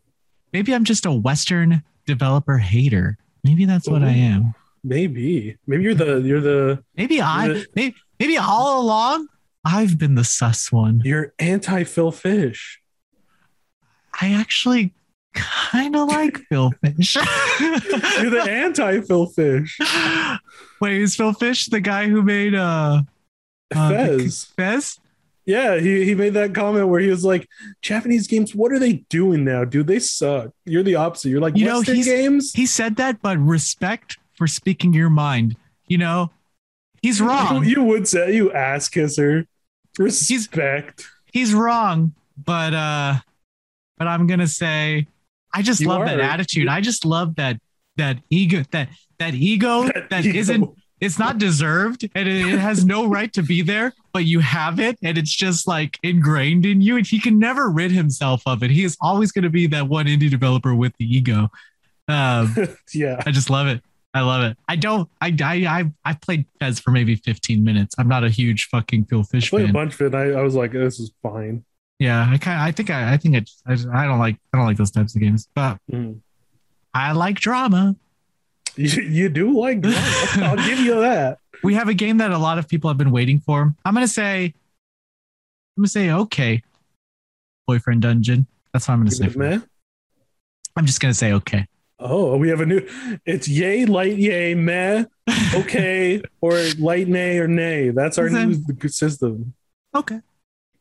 maybe 0.52 0.74
I'm 0.74 0.84
just 0.86 1.06
a 1.06 1.12
Western 1.12 1.84
developer 2.06 2.58
hater. 2.58 3.18
Maybe 3.44 3.66
that's 3.66 3.88
what 3.88 4.04
I 4.04 4.12
am. 4.12 4.54
maybe. 4.84 5.58
Maybe 5.68 5.84
you're 5.84 5.96
the 5.96 6.18
you're 6.22 6.42
the 6.42 6.84
Maybe 6.96 7.20
I 7.22 7.48
Yeah. 7.48 7.64
maybe, 7.76 7.96
maybe 8.20 8.38
all 8.38 8.82
along 8.82 9.28
I've 9.66 9.98
been 9.98 10.16
the 10.16 10.24
sus 10.26 10.72
one. 10.72 11.02
you're 11.06 11.34
anti 11.40 11.84
Phil 11.84 12.12
Fish. 12.12 12.82
I 14.22 14.34
actually 14.34 14.94
kind 15.34 15.96
of 15.96 16.08
like 16.10 16.38
Phil 16.50 16.72
Fish. 16.84 17.16
You're 17.16 18.30
the 18.30 18.46
anti 18.50 19.02
Phil 19.02 19.26
Fish. 19.28 19.78
Wait, 20.80 21.02
is 21.02 21.16
Phil 21.16 21.34
Fish 21.34 21.68
the 21.68 21.80
guy 21.80 22.08
who 22.08 22.22
made 22.22 22.54
uh, 22.56 23.02
uh 23.76 23.90
Fez. 23.90 24.46
Fez? 24.58 25.00
Yeah, 25.46 25.78
he, 25.80 26.06
he 26.06 26.16
made 26.16 26.34
that 26.36 26.56
comment 26.56 26.88
where 26.88 27.02
he 27.02 27.10
was 27.10 27.26
like, 27.26 27.50
Japanese 27.82 28.28
games, 28.28 28.56
what 28.56 28.72
are 28.72 28.80
they 28.80 29.04
doing 29.10 29.44
now, 29.44 29.66
dude? 29.66 29.88
They 29.88 30.00
suck. 30.00 30.52
You're 30.66 30.84
the 30.84 30.96
opposite. 30.96 31.30
You're 31.30 31.42
like, 31.42 31.58
You 31.58 31.66
know, 31.66 31.78
Western 31.80 31.96
he's- 31.96 32.08
games? 32.08 32.54
He 32.54 32.66
said 32.66 32.96
that, 32.96 33.22
but 33.22 33.38
respect 33.40 34.18
for 34.38 34.48
speaking 34.48 34.94
your 34.94 35.10
mind. 35.10 35.58
You 35.88 35.98
know, 35.98 36.32
he's 37.02 37.20
wrong. 37.22 37.64
You, 37.66 37.70
you 37.72 37.84
would 37.84 38.08
say, 38.08 38.34
you 38.36 38.54
ass 38.54 38.88
kisser. 38.88 39.46
Respect. 40.00 41.06
he's 41.32 41.54
wrong, 41.54 42.14
but 42.44 42.74
uh 42.74 43.16
but 43.98 44.08
I'm 44.08 44.26
gonna 44.28 44.48
say 44.48 45.08
I 45.54 45.62
just 45.62 45.82
You 45.82 45.88
love 45.90 46.06
that 46.06 46.20
are. 46.20 46.24
attitude. 46.24 46.68
I 46.68 46.82
just 46.82 47.06
love 47.06 47.36
that 47.36 47.60
that 47.98 48.18
ego 48.30 48.64
that 48.72 48.90
that 49.20 49.34
ego 49.36 49.84
that 50.10 50.26
ego. 50.26 50.40
isn't 50.40 50.70
it's 51.02 51.20
not 51.20 51.38
deserved 51.38 52.08
and 52.16 52.28
it, 52.28 52.54
it 52.54 52.60
has 52.60 52.86
no 52.86 53.08
right 53.08 53.32
to 53.34 53.44
be 53.44 53.62
there, 53.62 53.94
but 54.14 54.26
you 54.26 54.40
have 54.40 54.80
it 54.80 54.98
and 55.02 55.18
it's 55.18 55.34
just 55.36 55.68
like 55.68 55.98
ingrained 56.04 56.66
in 56.66 56.82
you 56.82 56.98
and 56.98 57.06
he 57.06 57.20
can 57.20 57.40
never 57.40 57.70
rid 57.70 57.92
himself 57.92 58.42
of 58.46 58.64
it. 58.64 58.72
He 58.72 58.84
is 58.84 58.96
always 59.02 59.32
gonna 59.32 59.50
be 59.50 59.68
that 59.68 59.88
one 59.88 60.06
indie 60.06 60.30
developer 60.30 60.74
with 60.74 60.94
the 60.98 61.06
ego. 61.06 61.50
Um 62.08 62.56
yeah. 62.94 63.22
I 63.26 63.32
just 63.32 63.50
love 63.50 63.68
it. 63.68 63.82
I 64.16 64.22
love 64.22 64.44
it. 64.44 64.56
I 64.68 64.76
don't. 64.76 65.10
I 65.22 65.36
I 65.42 65.92
I 66.06 66.14
played 66.14 66.46
Fez 66.60 66.80
for 66.80 66.92
maybe 66.92 67.16
15 67.16 67.64
minutes. 67.64 67.96
I'm 67.98 68.08
not 68.08 68.24
a 68.24 68.30
huge 68.30 68.68
fucking 68.68 69.06
Phil 69.06 69.24
Fish 69.24 69.48
I 69.52 69.58
played 69.58 69.70
a 69.72 69.74
bunch 69.74 69.96
of 69.96 70.02
it. 70.02 70.16
I, 70.16 70.34
I 70.34 70.42
was 70.44 70.54
like, 70.54 70.72
this 70.72 71.00
is 71.00 71.12
fine. 71.24 71.66
Yeah, 71.98 72.28
I 72.30 72.38
kind. 72.38 72.62
I 72.62 72.72
think 72.72 72.92
I. 72.92 73.14
I 73.14 73.18
think 73.18 73.36
I, 73.36 73.72
I. 73.72 73.74
I 73.74 74.06
don't 74.06 74.20
like. 74.20 74.36
I 74.54 74.58
don't 74.58 74.68
like 74.68 74.78
those 74.78 74.92
types 74.92 75.16
of 75.16 75.22
games. 75.22 75.48
But 75.56 75.80
Mm. 75.92 76.20
I 76.94 77.14
like 77.14 77.40
drama. 77.40 77.96
You, 78.78 79.04
you 79.04 79.30
do 79.30 79.60
like 79.60 79.82
drama. 79.82 79.98
I'll 80.38 80.56
give 80.68 80.80
you 80.80 81.00
that. 81.02 81.40
We 81.64 81.76
have 81.76 81.88
a 81.88 81.94
game 81.94 82.18
that 82.18 82.32
a 82.32 82.38
lot 82.38 82.58
of 82.58 82.68
people 82.68 82.90
have 82.90 82.98
been 82.98 83.12
waiting 83.12 83.40
for. 83.40 83.74
I'm 83.86 83.94
gonna 83.94 84.06
say. 84.08 84.46
I'm 85.78 85.82
gonna 85.84 85.88
say 85.88 86.12
okay. 86.12 86.62
Boyfriend 87.68 88.02
Dungeon. 88.02 88.48
That's 88.74 88.88
what 88.90 88.96
I'm 88.96 89.00
gonna 89.02 89.12
Give 89.12 89.18
say. 89.18 89.26
it 89.26 89.30
a 89.30 89.32
for 89.32 89.44
it. 89.46 89.50
meh. 89.60 89.60
I'm 90.76 90.86
just 90.86 91.00
gonna 91.00 91.14
say 91.14 91.32
okay. 91.34 91.68
Oh, 92.00 92.36
we 92.36 92.50
have 92.50 92.60
a 92.60 92.66
new. 92.66 92.86
It's 93.26 93.48
yay, 93.48 93.86
light, 93.86 94.18
yay, 94.18 94.56
meh, 94.56 95.06
okay 95.56 96.22
or 96.42 96.62
light 96.80 97.08
nay 97.08 97.38
or 97.38 97.48
nay. 97.48 97.92
That's 97.92 98.18
our 98.18 98.30
new 98.30 98.60
system. 98.90 99.54
Okay. 99.96 100.20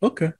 Okay. 0.03 0.33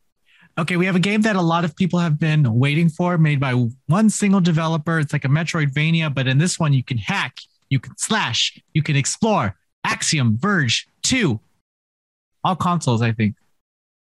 Okay, 0.59 0.77
we 0.77 0.85
have 0.85 0.97
a 0.97 1.01
game 1.01 1.23
that 1.23 1.35
a 1.35 1.41
lot 1.41 1.65
of 1.65 1.75
people 1.75 1.99
have 1.99 2.19
been 2.19 2.59
waiting 2.59 2.91
for, 2.91 3.17
made 3.17 3.41
by 3.41 3.53
one 3.87 4.11
single 4.11 4.41
developer. 4.41 4.99
It's 4.99 5.13
like 5.13 5.25
a 5.25 5.29
Metroidvania, 5.29 6.13
but 6.13 6.27
in 6.27 6.37
this 6.37 6.59
one, 6.59 6.75
you 6.75 6.85
can 6.85 6.99
hack, 6.99 7.39
you 7.71 7.81
can 7.81 7.97
slash, 7.97 8.61
you 8.75 8.83
can 8.83 8.95
explore. 8.95 9.57
Axiom 9.85 10.37
Verge 10.39 10.87
2. 11.03 11.41
All 12.45 12.57
consoles, 12.57 13.01
I 13.01 13.13
think. 13.13 13.37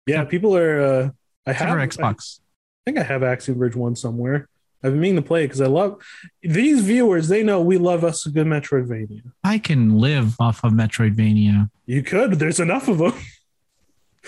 Yeah, 0.06 0.24
people 0.24 0.56
are. 0.56 0.80
Uh, 0.80 1.10
I 1.46 1.52
have 1.52 1.68
Xbox. 1.68 2.40
I 2.86 2.90
think 2.90 2.98
I 2.98 3.02
have 3.02 3.22
Axiom 3.22 3.58
Verge 3.58 3.76
one 3.76 3.94
somewhere. 3.94 4.48
I've 4.82 4.92
been 4.92 5.00
meaning 5.00 5.16
to 5.16 5.22
play 5.22 5.44
it 5.44 5.48
because 5.48 5.60
I 5.60 5.66
love 5.66 6.00
these 6.40 6.80
viewers. 6.80 7.28
They 7.28 7.42
know 7.42 7.60
we 7.60 7.78
love 7.78 8.04
us 8.04 8.24
a 8.26 8.30
good 8.30 8.46
Metroidvania. 8.46 9.22
I 9.42 9.58
can 9.58 9.98
live 9.98 10.36
off 10.40 10.62
of 10.64 10.72
Metroidvania. 10.72 11.68
You 11.84 12.02
could. 12.02 12.34
There's 12.34 12.60
enough 12.60 12.88
of 12.88 12.98
them. 12.98 13.12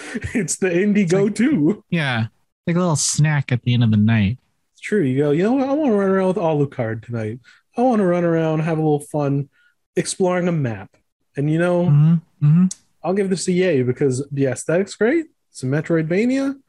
it's 0.35 0.57
the 0.57 0.69
indie 0.71 1.05
It's 1.05 1.13
like- 1.13 1.23
go-to. 1.37 1.85
Yeah. 1.91 2.27
Like 2.67 2.77
a 2.77 2.81
little 2.81 2.97
snack 2.97 3.53
at 3.53 3.63
the 3.63 3.75
end 3.75 3.83
of 3.85 3.91
the 3.91 3.97
night. 3.97 4.39
It's 4.73 4.81
true. 4.81 5.03
You 5.03 5.19
go. 5.19 5.31
You 5.31 5.43
know 5.43 5.53
what? 5.55 5.69
I 5.69 5.73
want 5.73 5.91
to 5.93 5.97
run 5.97 6.11
around 6.11 6.29
with 6.29 6.37
Alucard 6.37 7.05
tonight. 7.05 7.41
I 7.77 7.83
want 7.83 8.01
to 8.01 8.05
run 8.07 8.25
around, 8.25 8.61
have 8.61 8.79
a 8.79 8.83
little 8.83 9.01
fun, 9.01 9.49
exploring 9.97 10.47
a 10.49 10.53
map. 10.53 10.97
And 11.37 11.51
you 11.51 11.59
know, 11.59 11.87
hmm 11.87 12.15
hmm 12.41 12.67
I'll 13.03 13.15
give 13.15 13.31
this 13.31 13.49
a 13.49 13.53
yay 13.53 13.83
because 13.83 14.27
the 14.31 14.47
aesthetics 14.47 14.95
great. 14.95 15.27
It's 15.51 15.63
a 15.63 15.67
Metroidvania, 15.67 16.61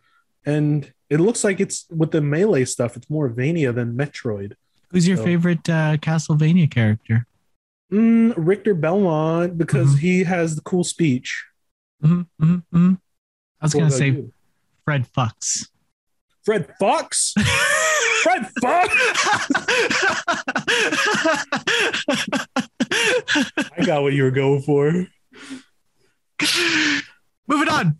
and 0.46 0.92
it 1.10 1.20
looks 1.20 1.44
like 1.44 1.60
it's 1.60 1.86
with 1.92 2.12
the 2.12 2.22
melee 2.22 2.64
stuff. 2.66 2.96
It's 2.96 3.10
more 3.10 3.28
Vania 3.28 3.74
than 3.74 3.96
Metroid. 3.98 4.54
Who's 4.92 5.08
your 5.08 5.18
So- 5.18 5.24
favorite 5.26 5.68
uh, 5.70 5.98
Castlevania 5.98 6.72
character? 6.72 7.28
Mm, 7.92 8.34
Richter 8.38 8.74
Belmont 8.74 9.58
because 9.58 9.96
Mhm. 9.96 10.00
he 10.00 10.24
has 10.24 10.56
the 10.56 10.62
cool 10.62 10.84
speech. 10.86 11.46
hmm 12.02 12.22
hmm 12.40 12.56
hmm 12.72 12.94
I 13.62 13.66
was 13.66 13.74
going 13.74 13.86
to 13.86 13.92
say 13.92 14.08
you? 14.10 14.34
Fred 14.86 15.08
Fox. 15.08 15.70
Fred 16.44 16.68
Fox. 16.80 17.34
Fred 18.24 18.50
Fox. 18.62 18.96
I 22.92 23.84
got 23.86 24.02
what 24.04 24.14
you 24.14 24.24
were 24.24 24.32
going 24.32 24.62
for. 24.62 24.92
Moving 27.48 27.70
on. 27.70 27.98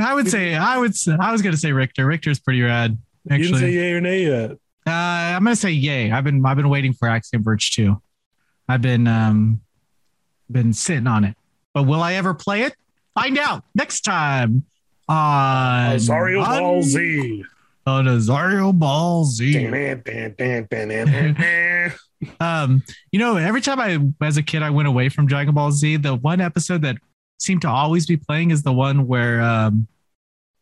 I 0.00 0.14
would 0.14 0.30
say 0.30 0.54
I 0.54 0.78
would 0.78 0.94
say, 0.94 1.16
I 1.18 1.32
was 1.32 1.42
gonna 1.42 1.56
say 1.56 1.72
Richter. 1.72 2.06
Richter's 2.06 2.38
pretty 2.38 2.62
rad. 2.62 2.96
Actually, 3.30 3.46
You 3.46 3.52
didn't 3.52 3.60
say 3.60 3.72
yay 3.72 3.92
or 3.92 4.00
nay 4.00 4.22
yet. 4.24 4.50
uh, 4.52 4.56
I'm 4.86 5.42
gonna 5.44 5.56
say 5.56 5.72
yay. 5.72 6.12
I've 6.12 6.22
been 6.24 6.44
I've 6.46 6.56
been 6.56 6.68
waiting 6.68 6.92
for 6.92 7.08
Axiom 7.08 7.42
Verge 7.42 7.72
2. 7.72 8.00
I've 8.68 8.80
been 8.80 9.06
um 9.08 9.60
been 10.50 10.72
sitting 10.72 11.08
on 11.08 11.24
it. 11.24 11.36
But 11.74 11.82
will 11.82 12.00
I 12.02 12.14
ever 12.14 12.32
play 12.32 12.62
it? 12.62 12.74
Find 13.20 13.38
out 13.38 13.64
next 13.74 14.02
time 14.02 14.64
on 15.08 15.96
Azario 15.96 16.42
on- 16.44 16.60
Ball 16.60 16.82
Z. 16.82 17.44
On 17.86 18.04
Azario 18.04 18.78
Ball 18.78 19.24
Z. 19.24 19.54
Um, 22.40 22.82
you 23.12 23.20
know, 23.20 23.36
every 23.36 23.60
time 23.60 23.78
I, 23.78 23.96
as 24.26 24.36
a 24.36 24.42
kid, 24.42 24.60
I 24.62 24.70
went 24.70 24.88
away 24.88 25.08
from 25.08 25.26
Dragon 25.26 25.54
Ball 25.54 25.70
Z, 25.70 25.98
the 25.98 26.16
one 26.16 26.40
episode 26.40 26.82
that 26.82 26.96
seemed 27.38 27.62
to 27.62 27.68
always 27.68 28.06
be 28.06 28.16
playing 28.16 28.50
is 28.50 28.64
the 28.64 28.72
one 28.72 29.06
where 29.06 29.40
um, 29.40 29.86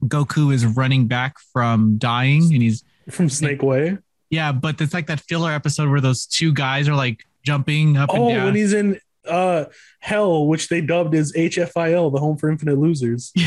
Goku 0.05 0.53
is 0.53 0.67
running 0.67 1.07
back 1.07 1.37
from 1.55 1.97
dying, 1.97 2.43
and 2.53 2.63
he's 2.63 2.85
From 3.11 3.31
Snake 3.31 3.63
Way. 3.63 3.97
yeah, 4.29 4.53
but 4.53 4.79
it's 4.83 4.93
like 4.93 5.07
that 5.07 5.21
filler 5.21 5.51
episode 5.51 5.89
where 5.89 6.03
those 6.03 6.27
two 6.27 6.53
guys 6.53 6.89
are 6.89 6.95
like 6.95 7.25
jumping 7.43 7.97
up 7.97 8.11
Oh, 8.13 8.27
and 8.29 8.37
down. 8.37 8.45
when 8.45 8.55
he's 8.55 8.75
in 8.75 9.01
uh 9.29 9.67
Hell, 10.01 10.47
which 10.47 10.69
they 10.69 10.81
dubbed 10.81 11.15
as 11.15 11.33
HFIL, 11.33 12.13
the 12.13 12.21
Home 12.21 12.37
for 12.37 12.49
Infinite 12.51 12.79
Losers. 12.79 13.33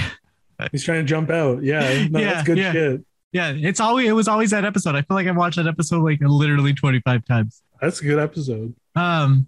Yeah. 0.62 0.68
He's 0.74 0.84
trying 0.84 1.00
to 1.00 1.06
jump 1.06 1.30
out. 1.30 1.64
Yeah, 1.64 2.08
no, 2.10 2.20
Yeah, 2.20 2.34
that's 2.34 2.46
good 2.46 2.58
yeah. 2.58 2.72
shit. 2.74 3.02
yeah, 3.32 3.54
it's 3.56 3.80
always 3.80 4.10
it 4.10 4.12
was 4.12 4.28
always 4.28 4.52
that 4.52 4.66
episode. 4.66 4.94
I 4.94 5.04
feel 5.04 5.16
like 5.16 5.26
I 5.26 5.32
watched 5.32 5.56
that 5.56 5.68
episode 5.68 6.04
like 6.04 6.20
literally 6.22 6.74
twenty 6.74 7.00
five 7.00 7.24
times. 7.24 7.62
That's 7.80 8.02
a 8.02 8.04
good 8.04 8.20
episode. 8.20 8.76
Um, 8.94 9.48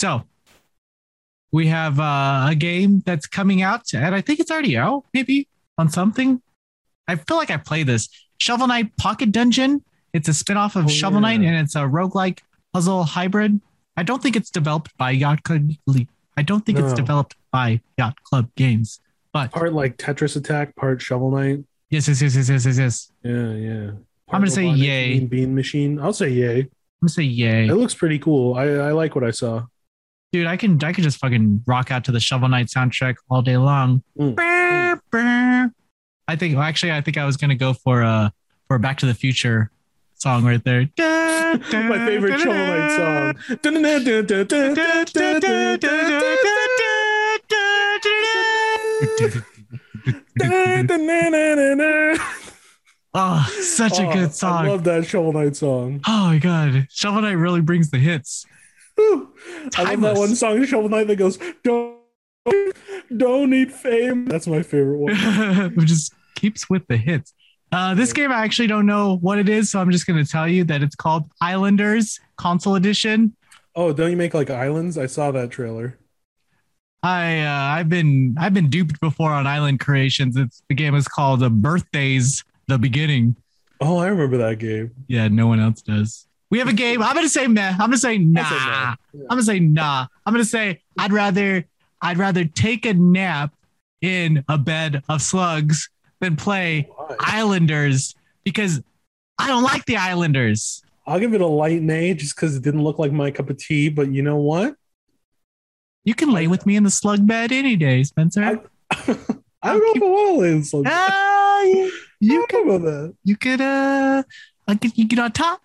so 0.00 0.22
we 1.50 1.66
have 1.66 1.98
uh, 1.98 2.46
a 2.50 2.54
game 2.54 3.02
that's 3.04 3.26
coming 3.26 3.62
out, 3.62 3.92
and 3.92 4.14
I 4.14 4.20
think 4.20 4.38
it's 4.38 4.52
already 4.52 4.76
out, 4.76 5.04
maybe 5.12 5.48
on 5.78 5.88
something. 5.88 6.40
I 7.08 7.16
feel 7.16 7.36
like 7.36 7.50
I 7.50 7.56
play 7.56 7.82
this 7.82 8.08
Shovel 8.38 8.68
Knight 8.68 8.96
Pocket 8.98 9.32
Dungeon. 9.32 9.82
It's 10.12 10.28
a 10.28 10.32
spinoff 10.32 10.76
of 10.76 10.84
Oh, 10.84 10.88
Shovel 10.88 11.20
Knight, 11.20 11.40
yeah. 11.40 11.48
and 11.48 11.56
it's 11.66 11.74
a 11.74 11.80
roguelike 11.80 12.38
puzzle 12.72 13.02
hybrid. 13.02 13.60
I 13.98 14.02
don't 14.04 14.22
think 14.22 14.36
it's 14.36 14.50
developed 14.50 14.96
by 14.96 15.10
Yacht 15.10 15.42
Club. 15.42 15.70
I 16.36 16.42
don't 16.42 16.64
think 16.64 16.78
it's 16.78 16.92
developed 16.92 17.34
by 17.50 17.80
Yacht 17.98 18.22
Club 18.22 18.48
Games. 18.56 19.00
But 19.32 19.50
Part 19.50 19.72
like 19.72 19.96
Tetris 19.98 20.36
Attack, 20.36 20.76
part 20.76 21.02
Shovel 21.02 21.30
Knight. 21.32 21.64
yes, 21.90 22.06
yes, 22.08 22.22
yes, 22.22 22.36
yes, 22.36 22.48
yes, 22.48 22.64
yes, 22.66 22.78
yes. 22.78 23.12
Yeah, 23.24 23.52
yeah. 23.52 23.90
I'm 24.30 24.40
gonna 24.40 24.50
say 24.50 24.66
Part 24.66 24.78
yay. 24.78 25.20
Bean 25.20 25.54
Machine. 25.54 25.98
I'll 26.00 26.12
say 26.12 26.28
yay. 26.28 26.60
I'm 26.60 26.70
gonna 27.02 27.08
say 27.10 27.24
yay. 27.24 27.66
It 27.66 27.74
looks 27.74 27.94
pretty 27.94 28.18
cool. 28.20 28.54
I, 28.54 28.66
I 28.68 28.92
like 28.92 29.14
what 29.16 29.24
I 29.24 29.30
saw. 29.32 29.66
dude 30.32 30.46
i 30.46 30.56
can 30.56 30.78
i 30.84 30.92
can 30.92 31.02
just 31.02 31.18
fucking 31.18 31.62
rock 31.66 31.90
out 31.90 32.04
to 32.04 32.12
the 32.12 32.20
shovel 32.20 32.48
knight 32.48 32.66
soundtrack 32.66 33.16
all 33.30 33.40
day 33.42 33.56
long 33.56 34.02
Mm. 34.18 34.34
Brr, 34.36 35.00
brr. 35.10 35.72
i 36.28 36.36
think 36.36 36.54
well, 36.54 36.62
actually 36.70 36.92
i 36.92 37.00
think 37.00 37.16
i 37.16 37.24
was 37.24 37.36
gonna 37.38 37.56
go 37.56 37.72
for 37.72 38.02
uh 38.04 38.28
for 38.68 38.78
back 38.78 38.98
to 38.98 39.06
the 39.06 39.14
future 39.14 39.70
song 40.18 40.44
right 40.44 40.62
there 40.64 40.88
My 40.96 42.04
favorite 42.06 42.38
Shovel 42.38 42.54
Knight 42.54 42.96
song. 42.96 43.58
oh 53.14 53.46
such 53.62 53.98
a 53.98 54.08
Oh, 54.08 54.12
good 54.12 54.32
song 54.34 54.66
I 54.66 54.68
love 54.68 54.84
that 54.84 55.06
Shovel 55.06 55.32
Knight 55.32 55.56
song. 55.56 56.00
oh 56.06 56.26
my 56.26 56.38
god 56.38 56.86
shovel 56.90 57.22
knight 57.22 57.32
really 57.32 57.60
brings 57.60 57.90
the 57.90 57.98
hits. 57.98 58.44
I 58.98 59.94
love 59.94 60.00
that 60.00 60.16
one 60.16 60.34
song, 60.34 60.64
Shovel 60.64 60.88
Knight, 60.88 61.06
that 61.06 61.16
goes, 61.16 61.38
"Don't, 61.62 61.98
don't 63.16 63.48
need 63.50 63.72
fame." 63.72 64.24
That's 64.26 64.48
my 64.48 64.62
favorite 64.62 64.98
one. 64.98 65.12
it 65.16 65.78
just 65.86 66.12
keeps 66.34 66.68
with 66.68 66.84
the 66.88 66.96
hits 66.96 67.32
uh, 67.72 67.94
this 67.94 68.12
game 68.12 68.32
i 68.32 68.42
actually 68.44 68.66
don't 68.66 68.86
know 68.86 69.16
what 69.18 69.38
it 69.38 69.48
is 69.48 69.70
so 69.70 69.80
i'm 69.80 69.90
just 69.90 70.06
gonna 70.06 70.24
tell 70.24 70.48
you 70.48 70.64
that 70.64 70.82
it's 70.82 70.96
called 70.96 71.24
islanders 71.40 72.20
console 72.36 72.74
edition 72.76 73.34
Oh, 73.78 73.92
don't 73.92 74.10
you 74.10 74.16
make 74.16 74.34
like 74.34 74.50
islands? 74.50 74.98
I 74.98 75.06
saw 75.06 75.30
that 75.30 75.50
trailer. 75.50 75.96
I 77.04 77.42
uh, 77.42 77.76
I've 77.78 77.88
been 77.88 78.34
I've 78.36 78.52
been 78.52 78.68
duped 78.68 79.00
before 79.00 79.30
on 79.30 79.46
Island 79.46 79.78
Creations. 79.78 80.36
It's 80.36 80.64
the 80.68 80.74
game 80.74 80.96
is 80.96 81.06
called 81.06 81.38
The 81.38 81.50
Birthdays: 81.50 82.42
The 82.66 82.76
Beginning. 82.76 83.36
Oh, 83.80 83.98
I 83.98 84.08
remember 84.08 84.36
that 84.38 84.58
game. 84.58 84.90
Yeah, 85.06 85.28
no 85.28 85.46
one 85.46 85.60
else 85.60 85.80
does. 85.80 86.26
We 86.50 86.58
have 86.58 86.66
a 86.66 86.72
game. 86.72 87.04
I'm 87.04 87.14
gonna 87.14 87.28
say 87.28 87.46
meh. 87.46 87.70
I'm 87.70 87.78
gonna 87.78 87.98
say 87.98 88.18
nah. 88.18 88.48
Say 88.48 88.56
no. 88.56 88.60
Yeah. 88.64 88.94
I'm 89.14 89.28
gonna 89.28 89.42
say 89.44 89.60
nah. 89.60 90.06
I'm 90.26 90.34
gonna 90.34 90.44
say 90.44 90.82
I'd 90.98 91.12
rather 91.12 91.64
I'd 92.02 92.18
rather 92.18 92.46
take 92.46 92.84
a 92.84 92.94
nap 92.94 93.54
in 94.00 94.44
a 94.48 94.58
bed 94.58 95.04
of 95.08 95.22
slugs 95.22 95.88
than 96.20 96.36
play 96.36 96.88
Why? 96.94 97.16
Islanders 97.20 98.14
because 98.44 98.82
I 99.38 99.46
don't 99.48 99.62
like 99.62 99.84
the 99.86 99.96
Islanders. 99.96 100.82
I'll 101.06 101.20
give 101.20 101.32
it 101.34 101.40
a 101.40 101.46
light 101.46 101.80
nay 101.82 102.12
just 102.14 102.34
because 102.36 102.56
it 102.56 102.62
didn't 102.62 102.82
look 102.82 102.98
like 102.98 103.12
my 103.12 103.30
cup 103.30 103.50
of 103.50 103.56
tea. 103.58 103.88
But 103.88 104.12
you 104.12 104.22
know 104.22 104.36
what? 104.36 104.74
You 106.04 106.14
can 106.14 106.30
lay 106.32 106.46
with 106.46 106.66
me 106.66 106.76
in 106.76 106.82
the 106.84 106.90
slug 106.90 107.26
bed 107.26 107.52
any 107.52 107.76
day, 107.76 108.02
Spencer. 108.02 108.42
I, 108.42 108.50
I 109.62 109.72
don't 109.72 109.78
know 109.80 109.92
if 109.94 110.02
I 110.02 110.06
want 110.06 110.34
to 110.36 110.40
lay 110.40 110.50
in 110.52 110.64
some. 110.64 110.82
Ah, 110.86 111.62
you, 111.62 111.92
you 112.20 112.46
You 112.50 112.60
about 112.62 112.82
that. 112.82 113.14
you 113.24 113.36
could 113.36 113.60
uh 113.60 114.22
like 114.66 114.84
you 114.98 115.06
get 115.06 115.18
on 115.18 115.32
top 115.32 115.60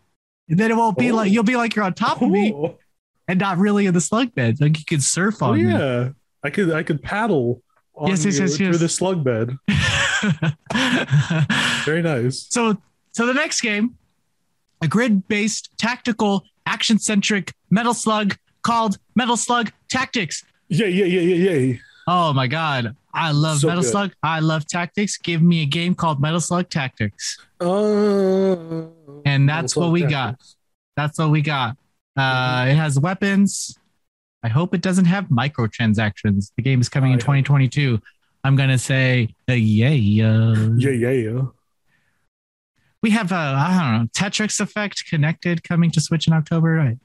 and 0.50 0.60
then 0.60 0.72
it 0.72 0.76
won't 0.76 0.98
be 0.98 1.12
Oh. 1.12 1.16
like 1.16 1.32
you'll 1.32 1.44
be 1.44 1.56
like 1.56 1.76
you're 1.76 1.86
on 1.86 1.94
top 1.94 2.22
of 2.22 2.30
me 2.30 2.54
Oh, 2.54 2.78
and 3.28 3.40
not 3.40 3.58
really 3.58 3.86
in 3.86 3.94
the 3.94 4.02
slug 4.02 4.34
bed 4.36 4.60
like 4.62 4.78
you 4.80 4.86
could 4.86 5.04
surf 5.04 5.42
oh, 5.42 5.48
on 5.52 5.60
yeah, 5.60 6.10
I 6.44 6.50
could 6.50 6.72
I 6.72 6.84
could 6.84 7.02
paddle 7.02 7.62
on 7.96 8.10
Yes, 8.10 8.26
yes, 8.26 8.40
yes, 8.40 8.58
through 8.58 8.68
yes. 8.68 8.80
the 8.80 8.90
slug 8.90 9.24
bed. 9.24 9.56
Very 11.86 12.02
nice. 12.02 12.48
so 12.50 12.78
so 13.12 13.26
the 13.26 13.34
next 13.34 13.62
game 13.62 13.96
a 14.82 14.88
grid-based 14.88 15.70
tactical 15.78 16.44
action-centric 16.66 17.54
metal 17.70 17.94
slug 17.94 18.36
called 18.64 18.98
metal 19.16 19.38
slug 19.38 19.72
tactics. 19.90 20.44
Yeah, 20.70 20.88
yeah, 20.88 21.06
yeah, 21.06 21.22
yeah, 21.22 21.52
yeah. 21.56 21.78
oh 22.08 22.34
my 22.34 22.48
god. 22.48 22.96
I 23.14 23.32
love 23.32 23.60
So 23.60 23.68
metal 23.68 23.84
good. 23.84 23.92
slug. 23.92 24.12
I 24.24 24.40
love 24.40 24.66
tactics. 24.66 25.18
Give 25.18 25.42
me 25.42 25.62
a 25.62 25.66
game 25.66 25.94
called 25.96 26.20
metal 26.20 26.40
slug 26.42 26.70
tactics. 26.70 27.38
Uh, 27.62 28.88
And 29.26 29.48
that's 29.48 29.76
what 29.76 29.92
we 29.92 30.04
got. 30.04 30.36
that's 30.98 31.18
what 31.20 31.30
we 31.30 31.42
got. 31.42 31.78
Uh 32.18 32.66
it 32.70 32.76
has 32.76 33.00
weapons. 33.00 33.78
I 34.44 34.50
hope 34.50 34.74
it 34.76 34.82
doesn't 34.82 35.06
have 35.06 35.26
microtransactions. 35.30 36.52
The 36.58 36.64
game 36.64 36.82
is 36.82 36.90
coming 36.90 37.12
in 37.12 37.18
Oh, 37.20 37.34
yeah. 37.34 37.42
2022 37.42 38.02
i'm 38.44 38.56
gonna 38.56 38.78
say 38.78 39.30
uh, 39.50 39.54
yay 39.54 40.22
uh, 40.22 40.70
Yeah, 40.78 40.92
yeah, 40.92 41.10
yeah. 41.12 41.42
we 43.02 43.10
have 43.12 43.32
uh, 43.32 43.36
i 43.36 43.80
don't 43.80 44.02
know 44.02 44.08
tetris 44.14 44.60
effect 44.60 45.06
connected 45.10 45.64
coming 45.64 45.92
to 45.92 46.02
switch 46.02 46.28
in 46.28 46.34
october 46.34 46.72
right? 46.74 46.98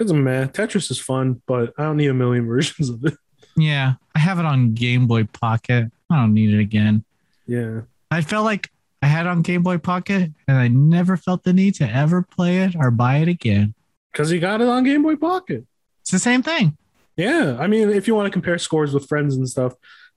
It's 0.00 0.10
a 0.10 0.14
meh. 0.14 0.46
Tetris 0.46 0.90
is 0.90 0.98
fun, 0.98 1.40
but 1.46 1.72
I 1.78 1.84
don't 1.84 1.96
need 1.96 2.08
a 2.10 2.14
million 2.14 2.46
versions 2.48 2.88
of 2.90 3.04
it. 3.04 3.14
Yeah, 3.56 3.92
I 4.12 4.18
have 4.18 4.40
it 4.40 4.44
on 4.44 4.74
Game 4.74 5.06
Boy 5.06 5.22
Pocket. 5.22 5.92
I 6.10 6.16
don't 6.16 6.34
need 6.34 6.52
it 6.52 6.58
again. 6.58 7.04
Yeah. 7.46 7.82
I 8.10 8.20
felt 8.22 8.44
like 8.44 8.70
I 9.02 9.06
had 9.06 9.26
it 9.26 9.28
on 9.28 9.42
Game 9.42 9.62
Boy 9.62 9.78
Pocket, 9.78 10.32
and 10.48 10.56
I 10.58 10.66
never 10.66 11.16
felt 11.16 11.44
the 11.44 11.52
need 11.52 11.76
to 11.76 11.88
ever 11.88 12.22
play 12.22 12.62
it 12.64 12.74
or 12.74 12.90
buy 12.90 13.18
it 13.18 13.28
again. 13.28 13.72
Because 14.10 14.32
you 14.32 14.40
got 14.40 14.60
it 14.60 14.66
on 14.66 14.82
Game 14.82 15.04
Boy 15.04 15.14
Pocket. 15.14 15.64
It's 16.00 16.10
the 16.10 16.18
same 16.18 16.42
thing. 16.42 16.76
Yeah. 17.16 17.56
I 17.60 17.68
mean, 17.68 17.90
if 17.90 18.08
you 18.08 18.16
want 18.16 18.26
to 18.26 18.32
compare 18.32 18.58
scores 18.58 18.92
with 18.92 19.06
friends 19.08 19.36
and 19.36 19.48
stuff, 19.48 19.74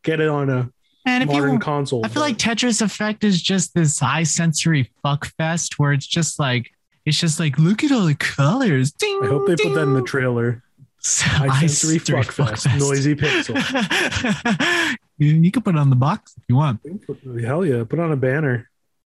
get 0.07 0.19
it 0.19 0.27
on 0.29 0.49
a 0.49 0.69
And 1.05 1.23
if 1.23 1.29
modern 1.29 1.53
you, 1.53 1.59
console. 1.59 2.03
I 2.03 2.07
feel 2.07 2.15
but- 2.23 2.27
like 2.29 2.37
Tetris 2.37 2.81
Effect 2.81 3.23
is 3.23 3.41
just 3.41 3.73
this 3.75 3.99
high 3.99 4.23
sensory 4.23 4.89
fuck 5.03 5.25
fest 5.37 5.77
where 5.77 5.93
it's 5.93 6.07
just 6.07 6.39
like 6.39 6.71
it's 7.05 7.19
just 7.19 7.39
like 7.39 7.57
look 7.59 7.83
at 7.83 7.91
all 7.91 8.05
the 8.05 8.15
colors. 8.15 8.91
Ding, 8.91 9.19
I 9.23 9.27
hope 9.27 9.47
they 9.47 9.55
put 9.55 9.73
that 9.75 9.83
in 9.83 9.93
the 9.93 10.01
trailer. 10.01 10.63
High 11.05 11.67
sensory 11.67 11.99
fuck 12.23 12.31
fest, 12.33 12.67
noisy 12.77 13.15
pixel. 13.15 13.55
you, 15.17 15.27
you 15.35 15.51
can 15.51 15.61
put 15.61 15.75
it 15.75 15.77
on 15.79 15.89
the 15.89 15.95
box 15.95 16.33
if 16.37 16.43
you 16.47 16.55
want. 16.55 16.81
Hell 17.41 17.65
yeah. 17.65 17.83
Put 17.83 17.99
on 17.99 18.11
a 18.11 18.17
banner. 18.17 18.69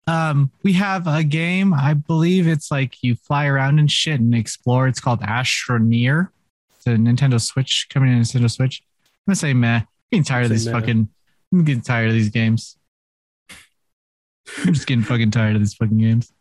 Um, 0.07 0.51
we 0.61 0.73
have 0.73 1.07
a 1.07 1.23
game. 1.23 1.73
I 1.73 1.93
believe 1.95 2.47
it's 2.47 2.69
like 2.69 3.01
you 3.01 3.15
fly 3.15 3.47
around 3.47 3.79
and 3.79 3.89
shit 3.91 4.19
and 4.19 4.35
explore. 4.35 4.87
It's 4.87 4.99
called 4.99 5.21
Astroneer. 5.21 6.29
It's 6.75 6.85
a 6.85 6.91
Nintendo 6.91 7.41
Switch 7.41 7.87
coming 7.89 8.11
in 8.11 8.19
Nintendo 8.21 8.51
Switch. 8.51 8.83
I'm 9.27 9.31
gonna 9.31 9.35
say 9.37 9.53
meh. 9.53 9.81
I'm 10.11 10.17
getting 10.19 10.23
tired 10.23 10.45
of 10.45 10.51
these 10.51 10.69
fucking. 10.69 11.09
I'm 11.53 11.63
getting 11.63 11.81
tired 11.81 12.07
of 12.09 12.13
these 12.13 12.29
games. 12.29 12.77
I'm 14.59 14.73
just 14.73 14.87
getting 14.87 15.03
fucking 15.03 15.31
tired 15.31 15.55
of 15.55 15.61
these 15.61 15.73
fucking 15.73 15.97
games. 15.97 16.31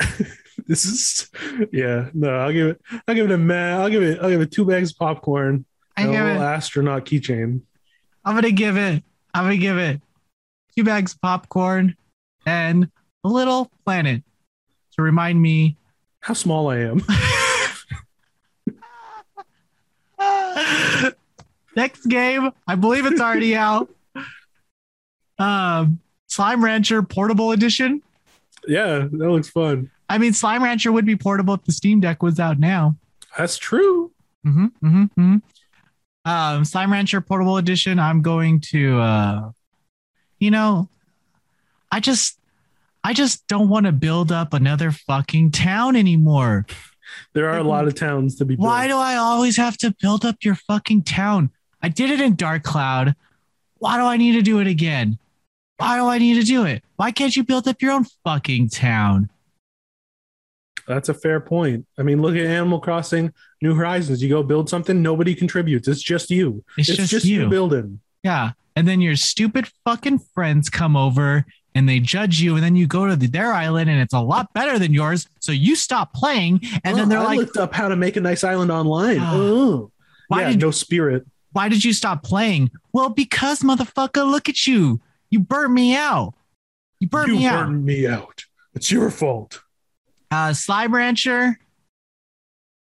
This 0.66 0.84
is 0.84 1.30
yeah, 1.72 2.10
no, 2.12 2.30
I'll 2.40 2.52
give 2.52 2.66
it 2.66 2.80
I'll 3.06 3.14
give 3.14 3.26
it 3.26 3.32
a 3.32 3.38
man. 3.38 3.80
I'll 3.80 3.88
give 3.88 4.02
it 4.02 4.18
I'll 4.20 4.28
give 4.28 4.40
it 4.40 4.50
two 4.50 4.64
bags 4.66 4.90
of 4.90 4.98
popcorn 4.98 5.64
I 5.96 6.02
and 6.02 6.10
a 6.10 6.12
give 6.12 6.24
little 6.26 6.42
it. 6.42 6.44
astronaut 6.44 7.06
keychain. 7.06 7.62
I'm 8.24 8.34
gonna 8.34 8.50
give 8.50 8.76
it. 8.76 9.02
I'm 9.32 9.44
gonna 9.44 9.56
give 9.56 9.78
it 9.78 10.02
two 10.76 10.84
bags 10.84 11.14
of 11.14 11.20
popcorn 11.22 11.96
and 12.44 12.90
a 13.24 13.28
little 13.28 13.70
planet 13.86 14.22
to 14.96 15.02
remind 15.02 15.40
me 15.40 15.76
How 16.20 16.34
small 16.34 16.68
I 16.70 16.78
am. 16.80 17.02
Next 21.78 22.06
game, 22.06 22.50
I 22.66 22.74
believe 22.74 23.06
it's 23.06 23.20
already 23.20 23.54
out. 23.68 23.88
Um, 25.38 26.00
Slime 26.26 26.64
Rancher 26.64 27.04
Portable 27.04 27.52
Edition. 27.52 28.02
yeah, 28.66 29.06
that 29.12 29.30
looks 29.30 29.48
fun. 29.48 29.88
I 30.10 30.18
mean, 30.18 30.32
Slime 30.32 30.64
Rancher 30.64 30.90
would 30.90 31.06
be 31.06 31.14
portable 31.14 31.54
if 31.54 31.62
the 31.62 31.70
Steam 31.70 32.00
Deck 32.00 32.20
was 32.20 32.40
out 32.40 32.58
now. 32.58 32.96
That's 33.36 33.56
true. 33.58 34.10
Mm-hmm, 34.44 34.64
mm-hmm, 34.84 35.02
mm-hmm. 35.20 36.28
Um, 36.28 36.64
Slime 36.64 36.90
Rancher 36.90 37.20
Portable 37.20 37.58
Edition. 37.58 38.00
I'm 38.00 38.22
going 38.22 38.58
to, 38.72 38.98
uh, 38.98 39.50
you 40.40 40.50
know, 40.50 40.88
I 41.92 42.00
just, 42.00 42.40
I 43.04 43.12
just 43.12 43.46
don't 43.46 43.68
want 43.68 43.86
to 43.86 43.92
build 43.92 44.32
up 44.32 44.52
another 44.52 44.90
fucking 44.90 45.52
town 45.52 45.94
anymore. 45.94 46.66
There 47.34 47.48
are 47.48 47.58
a 47.58 47.62
lot 47.62 47.86
of 47.86 47.94
towns 47.94 48.34
to 48.36 48.44
be 48.44 48.56
built. 48.56 48.66
Why 48.66 48.88
do 48.88 48.96
I 48.96 49.14
always 49.14 49.56
have 49.56 49.76
to 49.78 49.94
build 50.02 50.24
up 50.24 50.38
your 50.42 50.56
fucking 50.56 51.02
town? 51.02 51.52
I 51.82 51.88
did 51.88 52.10
it 52.10 52.20
in 52.20 52.34
Dark 52.34 52.62
Cloud. 52.62 53.14
Why 53.78 53.96
do 53.96 54.04
I 54.04 54.16
need 54.16 54.32
to 54.32 54.42
do 54.42 54.58
it 54.58 54.66
again? 54.66 55.18
Why 55.76 55.96
do 55.96 56.06
I 56.06 56.18
need 56.18 56.34
to 56.34 56.42
do 56.42 56.64
it? 56.64 56.82
Why 56.96 57.12
can't 57.12 57.34
you 57.36 57.44
build 57.44 57.68
up 57.68 57.80
your 57.80 57.92
own 57.92 58.04
fucking 58.24 58.70
town? 58.70 59.30
That's 60.88 61.08
a 61.08 61.14
fair 61.14 61.38
point. 61.38 61.86
I 61.98 62.02
mean, 62.02 62.20
look 62.22 62.34
at 62.34 62.46
Animal 62.46 62.80
Crossing 62.80 63.32
New 63.62 63.74
Horizons. 63.74 64.22
You 64.22 64.28
go 64.30 64.42
build 64.42 64.68
something, 64.70 65.02
nobody 65.02 65.34
contributes. 65.34 65.86
It's 65.86 66.02
just 66.02 66.30
you. 66.30 66.64
It's, 66.76 66.88
just, 66.88 67.24
you. 67.26 67.48
building. 67.48 68.00
Yeah. 68.22 68.52
And 68.74 68.88
then 68.88 69.00
your 69.00 69.14
stupid 69.14 69.68
fucking 69.84 70.20
friends 70.34 70.70
come 70.70 70.96
over 70.96 71.44
and 71.74 71.88
they 71.88 72.00
judge 72.00 72.40
you. 72.40 72.54
And 72.54 72.64
then 72.64 72.74
you 72.74 72.86
go 72.86 73.06
to 73.06 73.16
the, 73.16 73.26
their 73.26 73.52
island 73.52 73.90
and 73.90 74.00
it's 74.00 74.14
a 74.14 74.20
lot 74.20 74.52
better 74.54 74.78
than 74.78 74.94
yours. 74.94 75.28
So 75.40 75.52
you 75.52 75.76
stop 75.76 76.14
playing. 76.14 76.60
And 76.84 76.96
then 76.96 77.04
Oh, 77.04 77.08
they're 77.08 77.18
I 77.18 77.24
like, 77.24 77.38
looked 77.38 77.56
up 77.58 77.74
how 77.74 77.88
to 77.88 77.96
make 77.96 78.16
a 78.16 78.20
nice 78.20 78.42
island 78.42 78.70
online. 78.72 79.18
Ah. 79.20 79.32
oh, 79.34 79.92
why, 80.28 80.42
yeah, 80.42 80.50
did, 80.50 80.60
no 80.60 80.70
spirit. 80.70 81.26
Why 81.58 81.68
did 81.68 81.84
you 81.84 81.92
stop 81.92 82.22
playing? 82.22 82.70
Well, 82.92 83.08
because 83.08 83.62
motherfucker, 83.62 84.24
look 84.30 84.48
at 84.48 84.64
you. 84.68 85.00
You 85.28 85.40
burnt 85.40 85.72
me 85.72 85.96
out. 85.96 86.34
You 87.00 87.08
burnt 87.08 87.30
you 87.30 87.34
me 87.38 87.46
out. 87.46 87.66
burned 87.66 87.84
me 87.84 88.06
out. 88.06 88.44
It's 88.74 88.92
your 88.92 89.10
fault. 89.10 89.60
Uh, 90.30 90.52
Slime 90.52 90.94
Rancher, 90.94 91.58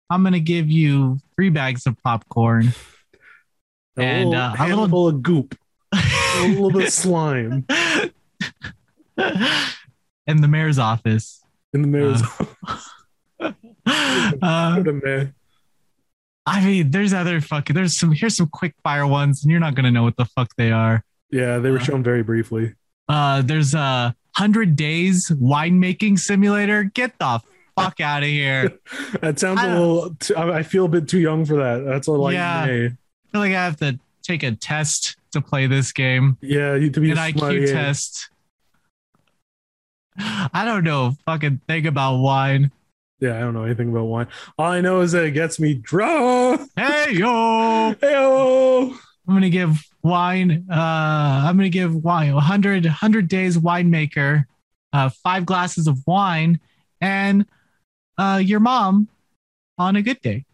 I'm 0.09 0.23
gonna 0.23 0.39
give 0.39 0.71
you 0.71 1.19
three 1.35 1.49
bags 1.49 1.85
of 1.85 2.01
popcorn. 2.01 2.73
A 3.97 4.01
And, 4.01 4.29
little 4.29 4.41
uh, 4.41 4.47
a 4.47 4.51
little- 4.63 4.77
handful 4.79 5.07
of 5.09 5.21
goop, 5.21 5.57
a 5.93 6.47
little 6.47 6.71
bit 6.71 6.83
of 6.87 6.93
slime 6.93 7.65
in 10.27 10.39
the 10.39 10.47
mayor's 10.47 10.79
office. 10.79 11.43
in 11.73 11.81
the 11.81 11.87
mayor's. 11.89 12.21
Office, 12.21 12.89
uh, 14.41 14.81
man. 15.03 15.33
I 16.45 16.65
mean, 16.65 16.91
there's 16.91 17.13
other 17.13 17.39
fucking. 17.41 17.75
There's 17.75 17.97
some. 17.97 18.11
Here's 18.11 18.35
some 18.35 18.47
quick 18.51 18.73
fire 18.83 19.05
ones, 19.05 19.43
and 19.43 19.51
you're 19.51 19.59
not 19.59 19.75
gonna 19.75 19.91
know 19.91 20.03
what 20.03 20.17
the 20.17 20.25
fuck 20.25 20.49
they 20.57 20.71
are. 20.71 21.03
Yeah, 21.29 21.59
they 21.59 21.69
were 21.71 21.79
Uh, 21.79 21.83
shown 21.83 22.03
very 22.03 22.23
briefly. 22.23 22.73
Uh, 23.07 23.41
there's 23.41 23.73
a 23.73 24.15
hundred 24.35 24.75
days 24.75 25.29
winemaking 25.29 26.17
simulator. 26.17 26.83
Get 26.83 27.17
the 27.19 27.41
fuck 27.77 27.99
out 28.01 28.23
of 28.23 28.29
here. 28.29 28.71
That 29.21 29.37
sounds 29.39 29.59
I 29.59 29.67
a 29.67 29.79
little. 29.79 30.15
I 30.37 30.63
feel 30.63 30.85
a 30.85 30.89
bit 30.89 31.07
too 31.07 31.19
young 31.19 31.45
for 31.45 31.57
that. 31.57 31.85
That's 31.85 32.07
a 32.07 32.11
like 32.11 32.33
Yeah. 32.33 32.63
I 32.63 32.89
feel 33.31 33.41
like 33.41 33.51
I 33.51 33.63
have 33.63 33.77
to 33.77 33.99
take 34.23 34.41
a 34.43 34.51
test 34.53 35.17
to 35.33 35.41
play 35.41 35.67
this 35.67 35.91
game. 35.91 36.37
Yeah, 36.41 36.75
you 36.75 36.89
to 36.89 36.99
be 36.99 37.11
an 37.11 37.17
a 37.17 37.21
IQ 37.21 37.71
test. 37.71 38.29
I 40.17 40.65
don't 40.65 40.83
know 40.83 41.15
fucking 41.25 41.61
thing 41.67 41.87
about 41.87 42.17
wine. 42.17 42.71
Yeah, 43.21 43.37
I 43.37 43.39
don't 43.41 43.53
know 43.53 43.63
anything 43.63 43.89
about 43.89 44.05
wine. 44.05 44.27
All 44.57 44.71
I 44.71 44.81
know 44.81 45.01
is 45.01 45.11
that 45.11 45.23
it 45.23 45.31
gets 45.31 45.59
me 45.59 45.75
drunk. 45.75 46.69
Hey 46.75 47.13
yo, 47.13 47.95
Hey, 48.01 48.13
yo. 48.13 48.95
I'm 49.27 49.35
gonna 49.35 49.49
give 49.51 49.77
wine. 50.01 50.65
Uh, 50.69 50.73
I'm 51.45 51.55
gonna 51.55 51.69
give 51.69 51.93
wine 51.95 52.33
100 52.33 52.85
100 52.85 53.27
days 53.27 53.57
winemaker, 53.57 54.45
uh, 54.91 55.09
five 55.23 55.45
glasses 55.45 55.85
of 55.87 55.99
wine, 56.07 56.59
and 56.99 57.45
uh, 58.17 58.41
your 58.43 58.59
mom 58.59 59.07
on 59.77 59.95
a 59.95 60.01
good 60.01 60.19
day. 60.21 60.45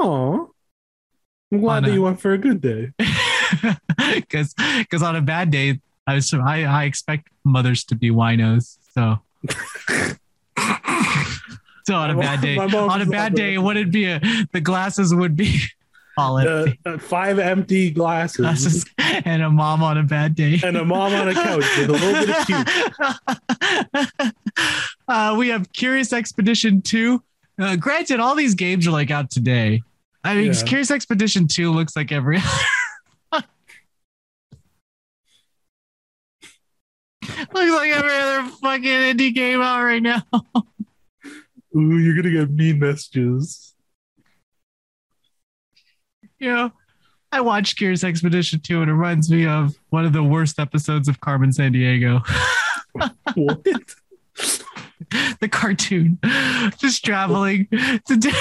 Oh, 0.00 0.50
I'm 1.52 1.60
glad 1.60 1.76
On 1.78 1.82
that 1.84 1.90
a- 1.90 1.94
you 1.94 2.02
went 2.02 2.20
for 2.20 2.32
a 2.32 2.38
good 2.38 2.60
day. 2.60 2.90
Because 4.14 4.54
because 4.78 5.02
on 5.02 5.16
a 5.16 5.20
bad 5.22 5.50
day, 5.50 5.80
I 6.06 6.14
was 6.14 6.32
I, 6.34 6.64
I 6.64 6.84
expect 6.84 7.28
mothers 7.44 7.84
to 7.84 7.94
be 7.94 8.10
winos. 8.10 8.78
So. 8.92 9.18
So 11.86 11.94
on 11.94 12.10
a 12.10 12.16
bad 12.18 12.40
day, 12.40 12.56
on 12.56 13.00
a 13.02 13.06
bad 13.06 13.34
day, 13.34 13.54
it 13.54 13.58
wouldn't 13.58 13.92
be 13.92 14.06
a, 14.06 14.20
the 14.52 14.60
glasses 14.60 15.14
would 15.14 15.36
be 15.36 15.60
all 16.18 16.38
empty. 16.38 16.78
uh, 16.84 16.98
five 16.98 17.38
empty 17.38 17.90
glasses, 17.90 18.38
Glasses 18.38 18.86
and 18.98 19.42
a 19.42 19.50
mom 19.50 19.82
on 19.84 19.96
a 19.98 20.02
bad 20.02 20.34
day. 20.34 20.58
and 20.64 20.76
a 20.76 20.84
mom 20.84 21.12
on 21.14 21.28
a 21.28 21.34
couch 21.34 21.64
with 21.78 21.88
a 21.88 21.92
little 21.92 22.12
bit 22.12 22.30
of 22.30 24.06
puke. 24.16 24.34
uh, 25.08 25.34
we 25.38 25.48
have 25.48 25.72
Curious 25.72 26.12
Expedition 26.12 26.82
2. 26.82 27.22
Uh, 27.60 27.76
granted, 27.76 28.18
all 28.18 28.34
these 28.34 28.54
games 28.54 28.86
are 28.88 28.90
like 28.92 29.10
out 29.12 29.30
today. 29.30 29.80
I 30.24 30.34
mean, 30.34 30.46
Yeah. 30.52 30.62
Curious 30.64 30.90
Expedition 30.90 31.46
2 31.46 31.70
looks 31.72 31.94
like 31.94 32.10
every 32.10 32.38
looks 32.42 33.44
like 37.52 37.90
every 37.92 38.16
other 38.18 38.42
fucking 38.62 38.84
indie 38.84 39.34
game 39.34 39.60
out 39.60 39.82
right 39.82 40.02
now. 40.02 40.22
Ooh, 41.76 41.98
you're 41.98 42.16
gonna 42.16 42.30
get 42.30 42.50
mean 42.50 42.78
messages. 42.78 43.74
You 46.38 46.52
know, 46.52 46.72
I 47.32 47.40
watched 47.40 47.76
Curious 47.76 48.04
Expedition 48.04 48.60
2 48.60 48.82
and 48.82 48.90
it 48.90 48.94
reminds 48.94 49.30
me 49.30 49.46
of 49.46 49.76
one 49.90 50.06
of 50.06 50.12
the 50.12 50.22
worst 50.22 50.58
episodes 50.58 51.08
of 51.08 51.20
Carmen 51.20 51.50
Sandiego. 51.50 52.26
What? 53.34 53.62
the 55.40 55.48
cartoon. 55.50 56.18
Just 56.78 57.04
traveling 57.04 57.68
to 57.70 58.34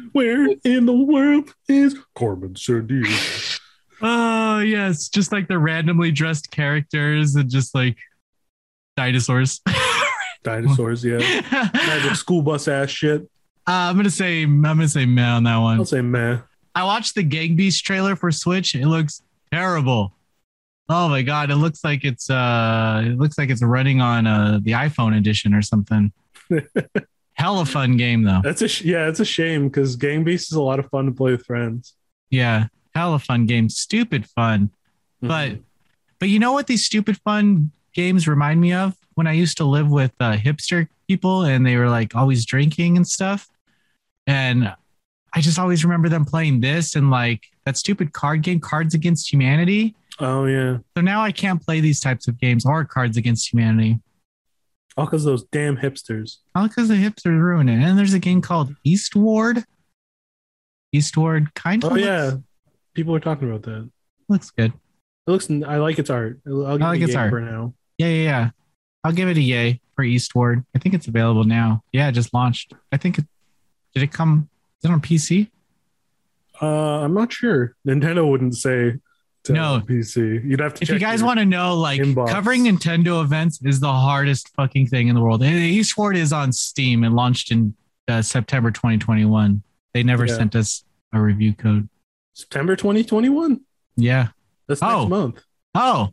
Where 0.12 0.48
in 0.64 0.84
the 0.84 0.92
world 0.92 1.54
is 1.66 1.96
Corbin 2.14 2.54
Sandiego? 2.54 3.58
Oh 4.02 4.58
yes, 4.58 5.08
just 5.08 5.32
like 5.32 5.48
the 5.48 5.58
randomly 5.58 6.10
dressed 6.10 6.50
characters 6.50 7.34
and 7.34 7.48
just 7.48 7.74
like 7.74 7.96
dinosaurs. 8.96 9.60
Dinosaurs, 10.42 11.04
yeah. 11.04 11.18
Magic 11.74 12.14
school 12.16 12.42
bus 12.42 12.66
ass 12.68 12.90
shit. 12.90 13.22
Uh, 13.66 13.88
I'm 13.90 13.96
gonna 13.96 14.10
say 14.10 14.42
I'm 14.44 14.62
gonna 14.62 14.88
say 14.88 15.06
meh 15.06 15.22
on 15.28 15.44
that 15.44 15.56
one. 15.58 15.78
I'll 15.78 15.84
say 15.84 16.00
meh. 16.00 16.38
I 16.74 16.84
watched 16.84 17.14
the 17.14 17.22
Gang 17.22 17.56
Beast 17.56 17.84
trailer 17.84 18.16
for 18.16 18.30
Switch. 18.32 18.74
It 18.74 18.86
looks 18.86 19.22
terrible. 19.52 20.14
Oh 20.88 21.08
my 21.08 21.22
god, 21.22 21.50
it 21.50 21.56
looks 21.56 21.84
like 21.84 22.04
it's 22.04 22.30
uh 22.30 23.02
it 23.04 23.18
looks 23.18 23.36
like 23.38 23.50
it's 23.50 23.62
running 23.62 24.00
on 24.00 24.26
uh 24.26 24.58
the 24.62 24.72
iPhone 24.72 25.16
edition 25.16 25.52
or 25.54 25.62
something. 25.62 26.12
Hella 27.34 27.64
fun 27.64 27.96
game 27.96 28.22
though. 28.22 28.40
That's 28.42 28.62
a 28.62 28.68
sh- 28.68 28.82
yeah, 28.82 29.08
it's 29.08 29.20
a 29.20 29.24
shame 29.24 29.68
because 29.68 29.96
Gang 29.96 30.24
Beast 30.24 30.50
is 30.50 30.56
a 30.56 30.62
lot 30.62 30.78
of 30.78 30.88
fun 30.90 31.06
to 31.06 31.12
play 31.12 31.32
with 31.32 31.44
friends. 31.46 31.94
Yeah, 32.28 32.66
hella 32.94 33.18
fun 33.18 33.46
game. 33.46 33.68
Stupid 33.68 34.26
fun. 34.28 34.70
But 35.22 35.50
Mhm. 35.52 35.62
but 36.18 36.28
you 36.28 36.38
know 36.38 36.52
what 36.52 36.66
these 36.66 36.84
stupid 36.84 37.16
fun 37.18 37.70
games 37.94 38.28
remind 38.28 38.60
me 38.60 38.72
of? 38.72 38.94
When 39.20 39.26
I 39.26 39.32
used 39.32 39.58
to 39.58 39.64
live 39.66 39.90
with 39.90 40.12
uh, 40.18 40.32
hipster 40.38 40.88
people 41.06 41.42
and 41.42 41.66
they 41.66 41.76
were 41.76 41.90
like 41.90 42.16
always 42.16 42.46
drinking 42.46 42.96
and 42.96 43.06
stuff. 43.06 43.50
And 44.26 44.72
I 45.34 45.42
just 45.42 45.58
always 45.58 45.84
remember 45.84 46.08
them 46.08 46.24
playing 46.24 46.60
this 46.62 46.96
and 46.96 47.10
like 47.10 47.44
that 47.66 47.76
stupid 47.76 48.14
card 48.14 48.40
game, 48.40 48.60
Cards 48.60 48.94
Against 48.94 49.30
Humanity. 49.30 49.94
oh 50.20 50.46
yeah, 50.46 50.78
So 50.96 51.02
now 51.02 51.20
I 51.20 51.32
can't 51.32 51.60
play 51.62 51.80
these 51.80 52.00
types 52.00 52.28
of 52.28 52.40
games 52.40 52.64
or 52.64 52.82
Cards 52.86 53.18
Against 53.18 53.52
Humanity. 53.52 54.00
all 54.96 55.04
because 55.04 55.22
those 55.22 55.44
damn 55.52 55.76
hipsters. 55.76 56.38
All 56.54 56.66
because 56.66 56.88
the 56.88 56.94
hipsters 56.94 57.38
ruin 57.38 57.68
it. 57.68 57.84
And 57.86 57.98
there's 57.98 58.14
a 58.14 58.18
game 58.18 58.40
called 58.40 58.74
Eastward. 58.84 59.64
Eastward 60.94 61.54
kind 61.54 61.84
of 61.84 61.90
Oh 61.92 61.94
looks, 61.94 62.06
yeah, 62.06 62.36
people 62.94 63.14
are 63.14 63.20
talking 63.20 63.50
about 63.50 63.64
that. 63.64 63.90
looks 64.30 64.48
good. 64.50 64.72
It 65.26 65.30
looks. 65.30 65.50
I 65.50 65.76
like 65.76 65.98
its 65.98 66.08
art. 66.08 66.40
I'll 66.46 66.78
give 66.78 66.86
I 66.86 66.88
like 66.92 67.00
its 67.02 67.14
art. 67.14 67.28
for 67.30 67.40
now. 67.42 67.74
Yeah, 67.98 68.06
yeah, 68.08 68.22
yeah. 68.22 68.50
I'll 69.04 69.12
give 69.12 69.28
it 69.28 69.36
a 69.36 69.40
yay 69.40 69.80
for 69.96 70.02
Eastward. 70.04 70.64
I 70.74 70.78
think 70.78 70.94
it's 70.94 71.06
available 71.08 71.44
now. 71.44 71.82
Yeah, 71.92 72.08
it 72.08 72.12
just 72.12 72.32
launched. 72.34 72.74
I 72.92 72.96
think 72.96 73.18
it 73.18 73.24
did 73.94 74.02
it 74.02 74.12
come 74.12 74.48
is 74.82 74.88
it 74.90 74.92
on 74.92 75.00
PC? 75.00 75.50
Uh, 76.62 77.00
I'm 77.02 77.14
not 77.14 77.32
sure. 77.32 77.74
Nintendo 77.86 78.28
wouldn't 78.30 78.56
say 78.56 78.94
to 79.44 79.52
No. 79.52 79.82
PC. 79.86 80.44
You'd 80.44 80.60
have 80.60 80.74
to. 80.74 80.82
If 80.82 80.90
you 80.90 80.98
guys 80.98 81.22
want 81.22 81.38
to 81.38 81.46
know, 81.46 81.76
like 81.76 82.00
inbox. 82.00 82.28
covering 82.30 82.64
Nintendo 82.64 83.22
events 83.22 83.60
is 83.64 83.80
the 83.80 83.92
hardest 83.92 84.48
fucking 84.54 84.86
thing 84.88 85.08
in 85.08 85.14
the 85.14 85.20
world. 85.22 85.42
And 85.42 85.54
Eastward 85.56 86.16
is 86.16 86.32
on 86.32 86.52
Steam. 86.52 87.02
and 87.04 87.14
launched 87.14 87.50
in 87.50 87.74
uh, 88.08 88.20
September 88.22 88.70
2021. 88.70 89.62
They 89.94 90.02
never 90.02 90.26
Yeah. 90.26 90.36
sent 90.36 90.54
us 90.54 90.84
a 91.12 91.20
review 91.20 91.54
code. 91.54 91.88
September 92.34 92.76
2021. 92.76 93.60
Yeah. 93.96 94.28
That's 94.66 94.82
Oh. 94.82 95.00
next 95.00 95.10
month. 95.10 95.42
Oh, 95.74 96.08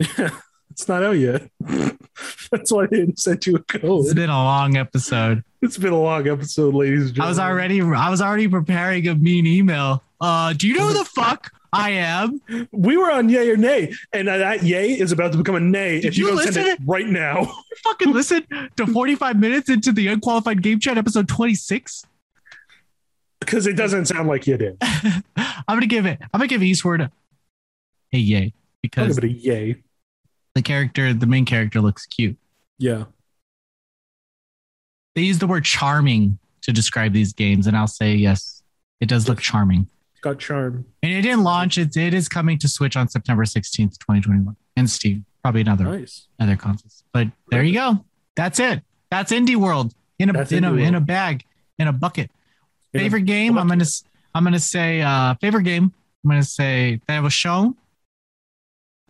it's 0.78 0.86
not 0.86 1.02
out 1.02 1.18
yet. 1.18 1.50
That's 2.52 2.70
why 2.70 2.86
they 2.86 2.98
didn't 2.98 3.18
send 3.18 3.44
you 3.46 3.56
a 3.56 3.58
code. 3.64 4.04
It's 4.04 4.14
been 4.14 4.30
a 4.30 4.44
long 4.44 4.76
episode. 4.76 5.42
It's 5.60 5.76
been 5.76 5.92
a 5.92 6.00
long 6.00 6.28
episode, 6.28 6.72
ladies 6.72 7.06
and 7.06 7.14
gentlemen. 7.16 7.26
I 7.26 7.28
was 7.30 7.38
already 7.40 7.82
I 7.82 8.08
was 8.10 8.22
already 8.22 8.46
preparing 8.46 9.08
a 9.08 9.16
mean 9.16 9.44
email. 9.44 10.04
Uh, 10.20 10.52
do 10.52 10.68
you 10.68 10.78
know 10.78 10.86
who 10.86 10.92
the 10.94 11.04
fuck 11.16 11.50
I 11.72 11.90
am? 11.90 12.40
We 12.70 12.96
were 12.96 13.10
on 13.10 13.28
yay 13.28 13.50
or 13.50 13.56
nay, 13.56 13.92
and 14.12 14.28
that 14.28 14.62
yay 14.62 14.92
is 14.92 15.10
about 15.10 15.32
to 15.32 15.38
become 15.38 15.56
a 15.56 15.60
nay 15.60 16.00
Did 16.00 16.12
if 16.12 16.18
you, 16.18 16.28
you 16.28 16.36
listen 16.36 16.64
it 16.64 16.78
right 16.86 17.08
now. 17.08 17.52
fucking 17.82 18.12
listen 18.12 18.46
to 18.76 18.86
45 18.86 19.36
minutes 19.36 19.68
into 19.68 19.90
the 19.90 20.06
unqualified 20.06 20.62
game 20.62 20.78
chat 20.78 20.96
episode 20.96 21.26
26 21.26 22.04
Because 23.40 23.66
it 23.66 23.74
doesn't 23.74 24.06
sound 24.06 24.28
like 24.28 24.46
you 24.46 24.56
did. 24.56 24.76
i'm 25.36 25.54
gonna 25.68 25.86
give 25.86 26.06
it 26.06 26.18
i'm 26.20 26.38
gonna 26.38 26.48
give 26.48 26.62
eastward 26.62 27.00
a 27.00 27.10
yay 28.16 28.52
because 28.82 29.18
a 29.18 29.28
yay. 29.28 29.76
The 30.58 30.62
character 30.62 31.14
the 31.14 31.26
main 31.26 31.44
character 31.44 31.80
looks 31.80 32.04
cute. 32.06 32.36
Yeah. 32.78 33.04
they 35.14 35.22
use 35.22 35.38
the 35.38 35.46
word 35.46 35.64
charming 35.64 36.38
to 36.62 36.72
describe 36.72 37.12
these 37.12 37.32
games 37.32 37.66
and 37.66 37.76
i'll 37.76 37.86
say 37.88 38.14
yes 38.14 38.62
it 39.00 39.08
does 39.08 39.28
look 39.28 39.40
charming. 39.40 39.86
It's 40.12 40.20
got 40.20 40.40
charm. 40.40 40.84
and 41.04 41.12
it 41.12 41.22
didn't 41.22 41.44
launch. 41.44 41.78
It, 41.78 41.96
it 41.96 42.12
is 42.12 42.28
coming 42.28 42.58
to 42.58 42.66
switch 42.68 42.96
on 42.96 43.08
september 43.08 43.44
16th 43.44 43.98
2021 43.98 44.56
and 44.76 44.90
steam 44.90 45.24
probably 45.42 45.60
another 45.60 45.84
Nice. 45.84 46.26
other 46.40 46.56
consoles 46.56 47.04
but 47.12 47.28
there 47.50 47.62
you 47.62 47.74
go. 47.74 48.04
That's 48.36 48.58
it. 48.60 48.82
That's 49.10 49.32
indie 49.32 49.56
world 49.56 49.94
in 50.18 50.30
a 50.30 50.32
That's 50.32 50.50
in 50.52 50.64
a 50.64 50.70
Indie 50.72 50.86
in 50.86 50.94
a 50.96 51.00
bag 51.00 51.44
in 51.78 51.86
a 51.88 51.92
bucket. 51.92 52.30
In 52.92 53.00
a 53.00 53.02
favorite 53.04 53.22
game 53.26 53.56
i'm 53.58 53.68
gonna 53.68 53.84
i'm 54.34 54.42
gonna 54.44 54.58
say 54.58 55.00
uh 55.02 55.34
favorite 55.40 55.62
game 55.64 55.92
i'm 56.24 56.30
gonna 56.30 56.42
say 56.42 57.00
that 57.06 57.22
was 57.22 57.32
shown 57.32 57.76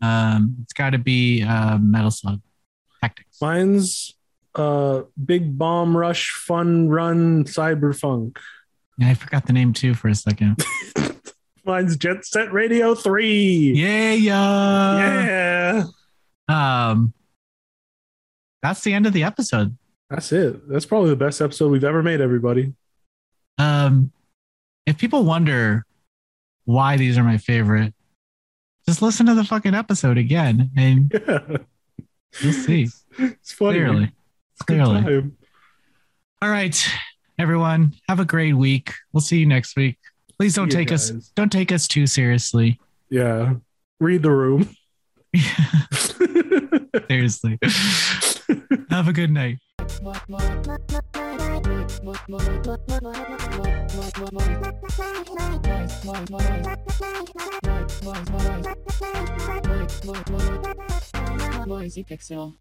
um 0.03 0.57
it's 0.63 0.73
got 0.73 0.91
to 0.91 0.99
be 0.99 1.43
uh 1.43 1.79
metal 1.79 2.11
slug 2.11 2.41
tactics 3.01 3.41
Mine's 3.41 4.15
uh 4.55 5.03
Big 5.25 5.57
Bomb 5.59 5.97
Rush 5.97 6.31
Fun 6.33 6.89
Run 6.89 7.45
Cyberfunk. 7.45 8.39
yeah, 8.99 9.09
i 9.11 9.15
forgot 9.15 9.47
the 9.47 9.53
name 9.53 9.73
too 9.73 9.95
for 9.95 10.09
a 10.09 10.15
second 10.15 10.63
Mine's 11.65 11.97
Jet 11.97 12.25
Set 12.25 12.53
Radio 12.53 12.95
3. 12.95 13.73
yeah 13.75 14.13
yeah 14.13 15.85
yeah. 16.49 16.89
um 16.91 17.13
that's 18.63 18.83
the 18.83 18.93
end 18.93 19.07
of 19.07 19.13
the 19.13 19.23
episode 19.25 19.77
That's 20.11 20.33
it. 20.33 20.69
That's 20.69 20.87
probably 20.87 21.11
the 21.11 21.17
best 21.17 21.41
episode 21.43 21.71
we've 21.71 21.85
ever 21.85 22.03
made, 22.03 22.21
everybody. 22.21 22.73
um 23.59 24.11
if 24.87 24.97
people 24.99 25.25
wonder 25.25 25.85
why 26.65 26.97
these 26.97 27.19
are 27.19 27.25
my 27.25 27.37
favorite 27.39 27.93
just 28.89 29.03
listen 29.03 29.27
to 29.27 29.35
the 29.35 29.45
fucking 29.45 29.75
episode 29.75 30.17
again 30.17 30.71
and 30.75 31.13
Yeah. 31.29 31.59
you'll 32.41 32.53
see 32.55 32.89
It's 33.19 33.53
funny. 33.53 33.79
clearly 33.81 34.05
It's 34.05 34.61
a 34.63 34.65
good 34.65 34.83
clearly 34.83 35.03
time. 35.03 35.37
All 36.41 36.49
right, 36.49 36.89
everyone, 37.39 37.93
have 38.09 38.19
a 38.19 38.25
great 38.25 38.55
week. 38.55 38.95
We'll 39.13 39.21
see 39.21 39.41
you 39.41 39.47
next 39.47 39.77
week. 39.77 39.99
Please 40.39 40.55
don't 40.55 40.71
See 40.73 40.79
you 40.79 40.85
take 40.87 40.93
us 40.93 41.11
don't 41.35 41.53
take 41.53 41.71
us 41.71 41.87
too 41.87 42.07
seriously. 42.07 42.81
Yeah. 43.11 43.57
Read 44.01 44.23
the 44.23 44.31
room. 44.31 44.71
seriously. 47.09 47.59
have 48.91 49.09
a 49.09 49.13
good 49.13 49.31
night. 49.31 49.59
Noisy 61.67 62.05
Pixel. 62.05 62.55